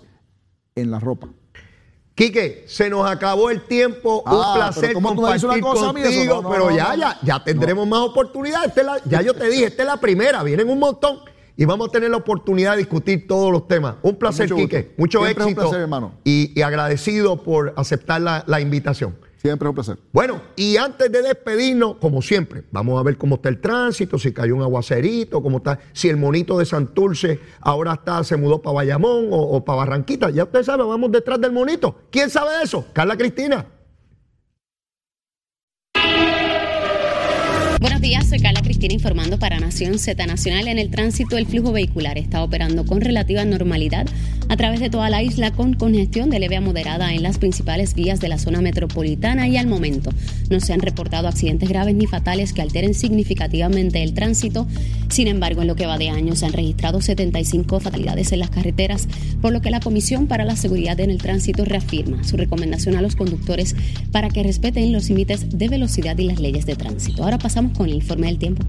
en 0.74 0.90
la 0.90 1.00
ropa. 1.02 1.28
Quique, 2.16 2.64
se 2.68 2.90
nos 2.90 3.10
acabó 3.10 3.50
el 3.50 3.62
tiempo. 3.66 4.22
Ah, 4.26 4.36
un 4.50 4.54
placer 4.56 4.82
pero 4.90 4.94
¿cómo 4.94 5.16
tú 5.16 5.22
me 5.24 5.34
dices 5.34 5.42
compartir 5.44 5.64
una 5.66 5.74
cosa 5.74 5.94
contigo. 5.94 6.36
No, 6.36 6.42
no, 6.44 6.50
pero 6.52 6.70
no, 6.70 6.76
ya, 6.78 6.96
ya, 6.96 7.20
ya 7.24 7.44
tendremos 7.44 7.88
más 7.88 8.02
oportunidades. 8.02 8.72
La- 8.86 9.02
ya 9.06 9.22
yo 9.22 9.34
te 9.34 9.50
dije, 9.50 9.66
esta 9.66 9.82
es 9.84 9.88
la 9.88 9.98
primera. 9.98 10.44
Vienen 10.44 10.70
un 10.70 10.78
montón 10.78 11.20
y 11.58 11.66
vamos 11.66 11.90
a 11.90 11.92
tener 11.92 12.12
la 12.12 12.18
oportunidad 12.18 12.74
de 12.74 12.78
discutir 12.80 13.28
todos 13.28 13.52
los 13.52 13.68
temas. 13.68 13.96
Un 14.04 14.16
placer, 14.16 14.46
Mucho 14.46 14.56
gusto. 14.56 14.70
Quique. 14.70 14.94
Mucho 14.98 15.20
Siempre 15.24 15.32
es 15.44 15.46
un 15.46 15.52
éxito. 15.54 15.62
placer, 15.62 15.82
hermano. 15.82 16.12
Y, 16.24 16.52
y 16.60 16.62
agradecido 16.62 17.42
por 17.42 17.74
aceptar 17.78 18.22
la, 18.22 18.44
la 18.46 18.62
invitación. 18.62 19.16
Siempre 19.44 19.68
es 19.68 19.70
un 19.72 19.76
placer. 19.76 19.98
Bueno, 20.14 20.42
y 20.56 20.78
antes 20.78 21.12
de 21.12 21.22
despedirnos, 21.22 21.98
como 21.98 22.22
siempre, 22.22 22.64
vamos 22.72 22.98
a 22.98 23.04
ver 23.04 23.18
cómo 23.18 23.36
está 23.36 23.50
el 23.50 23.60
tránsito, 23.60 24.18
si 24.18 24.32
cayó 24.32 24.56
un 24.56 24.62
aguacerito, 24.62 25.44
cómo 25.44 25.58
está, 25.58 25.80
si 25.92 26.08
el 26.08 26.16
monito 26.16 26.58
de 26.58 26.66
Santurce 26.66 27.42
ahora 27.60 27.92
está, 27.96 28.24
se 28.24 28.38
mudó 28.38 28.62
para 28.62 28.76
Bayamón 28.76 29.28
o, 29.32 29.42
o 29.42 29.66
para 29.66 29.80
Barranquita. 29.80 30.30
Ya 30.30 30.46
usted 30.46 30.64
sabe, 30.64 30.86
vamos 30.86 31.12
detrás 31.12 31.42
del 31.42 31.52
monito. 31.52 32.04
¿Quién 32.10 32.30
sabe 32.30 32.52
eso? 32.64 32.86
Carla 32.94 33.18
Cristina. 33.18 33.66
Buenos 37.82 38.00
días, 38.00 38.30
soy 38.30 38.40
Carla 38.40 38.62
Cristina 38.62 38.94
informando 38.94 39.38
para 39.40 39.60
Nación 39.60 40.00
Z 40.00 40.26
Nacional. 40.26 40.70
En 40.70 40.80
el 40.80 40.90
tránsito, 40.90 41.36
el 41.36 41.48
flujo 41.48 41.74
vehicular 41.74 42.18
está 42.18 42.42
operando 42.42 42.86
con 42.86 43.02
relativa 43.02 43.44
normalidad 43.44 44.06
a 44.54 44.56
través 44.56 44.80
de 44.80 44.92
toda 44.92 45.10
la 45.10 45.24
isla 45.24 45.50
con 45.50 45.74
congestión 45.74 46.30
de 46.30 46.38
leve 46.38 46.56
a 46.58 46.62
moderada 46.62 47.12
en 47.12 47.24
las 47.24 47.40
principales 47.40 47.96
vías 47.96 48.20
de 48.20 48.28
la 48.28 48.38
zona 48.38 48.62
metropolitana 48.62 49.48
y 49.48 49.58
al 49.58 49.66
momento 49.66 50.12
no 50.52 50.60
se 50.60 50.74
han 50.74 50.80
reportado 50.80 51.28
accidentes 51.28 51.68
graves 51.70 51.96
ni 51.96 52.06
fatales 52.06 52.54
que 52.54 52.62
alteren 52.62 52.94
significativamente 52.94 54.04
el 54.04 54.14
tránsito. 54.14 54.68
Sin 55.10 55.28
embargo, 55.28 55.64
en 55.64 55.70
lo 55.70 55.76
que 55.76 55.88
va 55.88 55.98
de 55.98 56.10
año 56.10 56.36
se 56.36 56.46
han 56.46 56.54
registrado 56.54 57.02
75 57.02 57.80
fatalidades 57.80 58.32
en 58.32 58.42
las 58.42 58.52
carreteras, 58.52 59.08
por 59.42 59.54
lo 59.54 59.62
que 59.62 59.72
la 59.72 59.80
Comisión 59.80 60.28
para 60.28 60.46
la 60.46 60.56
Seguridad 60.56 61.00
en 61.00 61.10
el 61.10 61.18
Tránsito 61.18 61.66
reafirma 61.66 62.24
su 62.24 62.38
recomendación 62.38 62.96
a 62.96 63.02
los 63.02 63.16
conductores 63.16 63.76
para 64.12 64.30
que 64.30 64.44
respeten 64.44 64.94
los 64.94 65.10
límites 65.10 65.58
de 65.58 65.68
velocidad 65.68 66.16
y 66.20 66.26
las 66.26 66.40
leyes 66.40 66.68
de 66.68 66.76
tránsito. 66.76 67.24
Ahora 67.24 67.40
pasamos 67.40 67.76
con 67.76 67.88
el 67.90 67.96
informe 67.96 68.28
del 68.28 68.38
tiempo. 68.38 68.64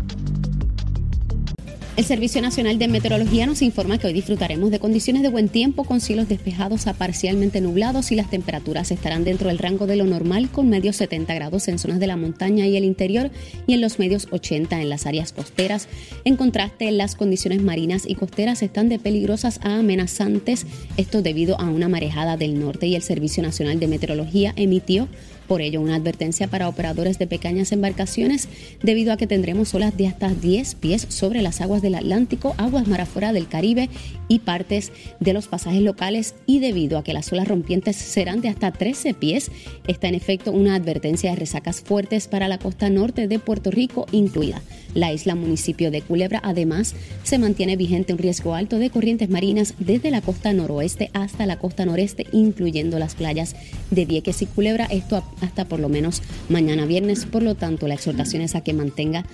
El 1.97 2.05
Servicio 2.05 2.43
Nacional 2.43 2.77
de 2.77 2.89
Meteorología 2.89 3.47
nos 3.47 3.63
informa 3.63 3.99
que 3.99 4.09
hoy 4.09 4.13
disfrutaremos 4.13 4.73
de 4.73 4.81
condiciones 4.81 5.23
de 5.23 5.29
buen 5.29 5.49
tiempo 5.49 5.85
con 5.85 6.01
cielos 6.01 6.29
despejados 6.29 6.89
a 6.89 6.95
parcialmente 6.95 7.61
nublados 7.61 8.11
y 8.11 8.17
las 8.17 8.29
temperaturas 8.29 8.91
estarán 8.91 9.23
dentro 9.23 9.47
del 9.47 9.59
rango 9.59 9.87
de 9.87 9.95
lo 9.95 10.05
normal 10.05 10.51
con 10.51 10.69
medios 10.69 10.97
70 10.97 11.33
grados 11.35 11.69
en 11.69 11.79
zonas 11.79 12.01
de 12.01 12.09
la 12.09 12.17
montaña 12.17 12.67
y 12.67 12.77
el 12.77 12.85
interior 12.85 13.31
y 13.69 13.75
en 13.75 13.81
los 13.81 14.01
medios 14.01 14.27
80 14.33 14.83
en 14.83 14.89
las 14.89 15.07
áreas 15.07 15.33
costeras. 15.33 15.87
En 16.25 16.35
contraste, 16.35 16.91
las 16.91 17.15
condiciones 17.15 17.63
marinas 17.63 18.07
y 18.09 18.17
costeras 18.17 18.63
están 18.63 18.89
de 18.89 18.99
peligrosas 18.99 19.61
a 19.63 19.79
amenazantes, 19.79 20.67
esto 20.97 21.23
debido 21.23 21.61
a 21.61 21.71
una 21.71 21.89
marejada 21.89 22.37
del 22.37 22.59
norte 22.59 22.89
y 22.89 22.97
el 22.97 23.03
Servicio 23.03 23.41
Nacional 23.45 23.79
de 23.79 23.87
Meteorología 23.87 24.53
emitió 24.57 25.07
por 25.47 25.61
ello, 25.61 25.81
una 25.81 25.97
advertencia 25.97 26.49
para 26.49 26.69
operadores 26.69 27.19
de 27.19 27.27
pequeñas 27.27 27.73
embarcaciones 27.73 28.49
debido 28.83 29.13
a 29.13 29.17
que 29.17 29.27
tendremos 29.27 29.75
olas 29.75 29.97
de 29.97 30.07
hasta 30.07 30.31
10 30.31 30.75
pies 30.77 31.07
sobre 31.09 31.43
las 31.43 31.61
aguas 31.61 31.83
del 31.83 31.95
Atlántico, 31.95 32.55
aguas 32.59 32.87
mar 32.87 33.01
afuera 33.01 33.33
del 33.33 33.49
Caribe 33.49 33.89
y 34.29 34.41
partes 34.41 34.93
de 35.21 35.33
los 35.33 35.49
pasajes 35.49 35.83
locales 35.83 36.35
y 36.47 36.61
debido 36.61 36.99
a 36.99 37.05
que 37.05 37.13
las 37.13 37.33
olas 37.33 37.49
rompientes 37.49 37.97
serán 37.97 38.41
de 38.41 38.49
hasta 38.49 38.73
13 38.73 39.15
pies, 39.15 39.51
está 39.87 40.09
en 40.09 40.15
efecto 40.15 40.53
una 40.53 40.75
advertencia 40.75 41.31
de 41.31 41.37
resacas 41.37 41.81
fuertes 41.81 42.29
para 42.29 42.49
la 42.49 42.59
costa 42.59 42.91
norte 42.91 43.29
de 43.29 43.39
Puerto 43.39 43.71
Rico, 43.71 44.07
incluida 44.13 44.63
la 44.95 45.13
isla 45.13 45.35
municipio 45.35 45.91
de 45.91 46.03
Culebra. 46.03 46.41
Además, 46.43 46.95
se 47.23 47.39
mantiene 47.39 47.77
vigente 47.77 48.13
un 48.13 48.19
riesgo 48.19 48.55
alto 48.55 48.79
de 48.79 48.91
corrientes 48.91 49.29
marinas 49.29 49.75
desde 49.79 50.11
la 50.11 50.21
costa 50.21 50.53
noroeste 50.53 51.11
hasta 51.13 51.47
la 51.47 51.59
costa 51.59 51.85
noreste, 51.85 52.27
incluyendo 52.33 52.99
las 52.99 53.15
playas 53.15 53.57
de 53.91 54.05
Vieques 54.05 54.43
y 54.43 54.47
Culebra. 54.47 54.87
Esto 54.87 55.23
hasta 55.41 55.65
por 55.67 55.81
lo 55.81 55.89
menos 55.89 56.23
mañana 56.49 56.87
viernes. 56.87 57.27
Por 57.27 57.43
lo 57.43 57.55
tanto, 57.55 57.89
la 57.89 57.95
exhortación 57.95 58.43
es 58.43 58.55
a 58.55 58.63
que 58.63 58.73
mantenga 58.73 59.25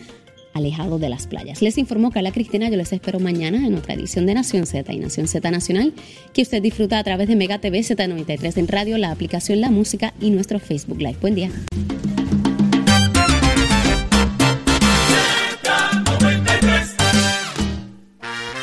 alejado 0.53 0.99
de 0.99 1.09
las 1.09 1.27
playas. 1.27 1.63
Les 1.63 1.79
informó 1.79 2.11
Carla 2.11 2.33
Cristina, 2.33 2.69
yo 2.69 2.77
les 2.77 2.93
espero 2.93 3.21
mañana 3.21 3.67
en 3.67 3.75
otra 3.75 3.95
edición 3.95 4.27
de 4.27 4.35
Nación 4.35 4.67
Z 4.67 4.93
y 4.93 4.99
Nación 4.99 5.29
Z 5.29 5.51
Nacional, 5.51 5.95
que 6.33 6.43
usted 6.43 6.63
disfruta 6.63 6.99
a 6.99 7.05
través 7.05 7.29
de 7.29 7.37
Mega 7.37 7.61
TV 7.61 7.81
Z93 7.81 8.57
en 8.57 8.69
radio, 8.69 8.99
la 8.99 9.11
aplicación 9.11 9.61
La 9.61 9.71
Música 9.71 10.15
y 10.21 10.31
nuestro 10.31 10.59
Facebook 10.59 10.99
Live. 10.99 11.19
Buen 11.21 11.35
día. 11.35 11.51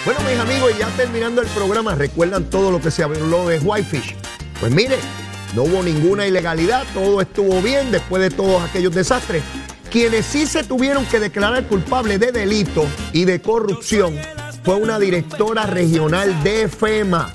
Bueno, 0.05 0.21
mis 0.29 0.39
amigos, 0.39 0.71
ya 0.79 0.87
terminando 0.95 1.41
el 1.41 1.47
programa, 1.49 1.93
¿recuerdan 1.93 2.49
todo 2.49 2.71
lo 2.71 2.79
que 2.79 2.91
se 2.91 3.03
habló 3.03 3.47
de 3.47 3.59
Whitefish? 3.59 4.15
Pues 4.61 4.73
mire, 4.73 4.95
no 5.55 5.63
hubo 5.63 5.81
ninguna 5.83 6.27
ilegalidad, 6.27 6.85
todo 6.93 7.21
estuvo 7.21 7.61
bien 7.61 7.91
después 7.91 8.21
de 8.21 8.29
todos 8.29 8.61
aquellos 8.61 8.93
desastres. 8.93 9.43
Quienes 9.89 10.25
sí 10.25 10.45
se 10.45 10.63
tuvieron 10.63 11.05
que 11.05 11.19
declarar 11.19 11.65
culpables 11.65 12.19
de 12.19 12.31
delito 12.31 12.85
y 13.13 13.25
de 13.25 13.41
corrupción 13.41 14.15
fue 14.63 14.75
una 14.75 14.99
directora 14.99 15.65
regional 15.65 16.43
de 16.43 16.67
FEMA, 16.67 17.31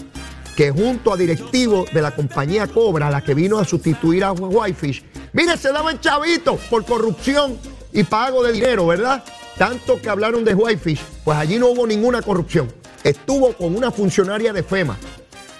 que 0.54 0.70
junto 0.70 1.12
a 1.12 1.16
directivos 1.16 1.90
de 1.92 2.02
la 2.02 2.10
compañía 2.14 2.66
Cobra, 2.66 3.10
la 3.10 3.22
que 3.22 3.34
vino 3.34 3.58
a 3.58 3.64
sustituir 3.64 4.22
a 4.22 4.32
Whitefish, 4.32 5.02
mire, 5.32 5.56
se 5.56 5.72
daban 5.72 5.98
chavitos 5.98 6.60
por 6.68 6.84
corrupción 6.84 7.56
y 7.92 8.04
pago 8.04 8.42
de 8.44 8.52
dinero, 8.52 8.86
¿verdad? 8.86 9.24
Tanto 9.56 10.00
que 10.00 10.10
hablaron 10.10 10.44
de 10.44 10.54
Whitefish, 10.54 11.00
pues 11.24 11.38
allí 11.38 11.58
no 11.58 11.68
hubo 11.68 11.86
ninguna 11.86 12.20
corrupción. 12.20 12.70
Estuvo 13.02 13.52
con 13.54 13.74
una 13.74 13.90
funcionaria 13.90 14.52
de 14.52 14.62
FEMA. 14.62 14.98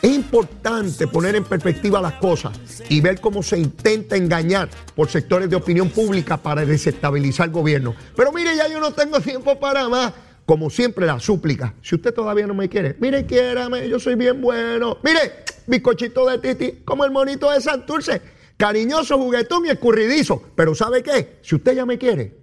Es 0.03 0.11
importante 0.11 1.07
poner 1.07 1.36
en 1.36 1.44
perspectiva 1.44 2.00
las 2.00 2.14
cosas 2.14 2.59
y 2.88 3.00
ver 3.00 3.20
cómo 3.20 3.40
se 3.40 3.57
intenta 3.57 4.16
engañar 4.16 4.68
por 4.96 5.09
sectores 5.09 5.48
de 5.48 5.55
opinión 5.55 5.90
pública 5.90 6.36
para 6.36 6.66
desestabilizar 6.66 7.46
el 7.46 7.53
gobierno. 7.53 7.94
Pero 8.16 8.32
mire, 8.32 8.57
ya 8.57 8.66
yo 8.66 8.80
no 8.80 8.92
tengo 8.92 9.20
tiempo 9.20 9.61
para 9.61 9.88
más. 9.88 10.12
Como 10.44 10.70
siempre, 10.70 11.07
la 11.07 11.20
súplica. 11.20 11.74
Si 11.82 11.94
usted 11.94 12.12
todavía 12.12 12.48
no 12.48 12.55
me 12.55 12.68
quiere, 12.68 12.96
mire, 12.98 13.24
quiérame, 13.26 13.88
yo 13.88 14.00
soy 14.00 14.16
bien 14.16 14.40
bueno. 14.42 14.98
Mire, 15.05 15.44
bizcochito 15.68 16.28
de 16.28 16.38
Titi, 16.38 16.82
como 16.84 17.05
el 17.05 17.12
monito 17.12 17.48
de 17.53 17.61
Santurce. 17.61 18.20
Cariñoso, 18.57 19.16
juguetón 19.18 19.66
y 19.66 19.68
escurridizo. 19.68 20.42
Pero 20.57 20.74
¿sabe 20.74 21.05
qué? 21.05 21.38
Si 21.42 21.55
usted 21.55 21.76
ya 21.76 21.86
me 21.86 21.96
quiere, 21.96 22.41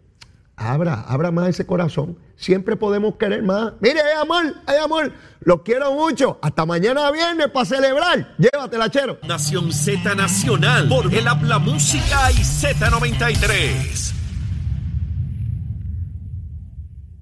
abra, 0.59 1.05
abra 1.07 1.31
más 1.31 1.49
ese 1.49 1.65
corazón. 1.65 2.17
Siempre 2.35 2.75
podemos 2.75 3.15
querer 3.15 3.43
más. 3.43 3.73
Mire, 3.79 4.01
hay 4.01 4.21
amor, 4.21 4.55
hay 4.65 4.77
amor. 4.77 5.11
Los 5.41 5.61
quiero 5.61 5.93
mucho. 5.93 6.37
Hasta 6.41 6.65
mañana 6.65 7.09
viernes 7.11 7.49
para 7.49 7.65
celebrar. 7.65 8.35
Llévatela, 8.37 8.89
chero. 8.89 9.17
Nación 9.27 9.71
Z 9.71 10.15
Nacional 10.15 10.87
por 10.87 11.13
el 11.13 11.27
Habla 11.27 11.59
Música 11.59 12.31
y 12.31 12.35
Z93. 12.35 14.18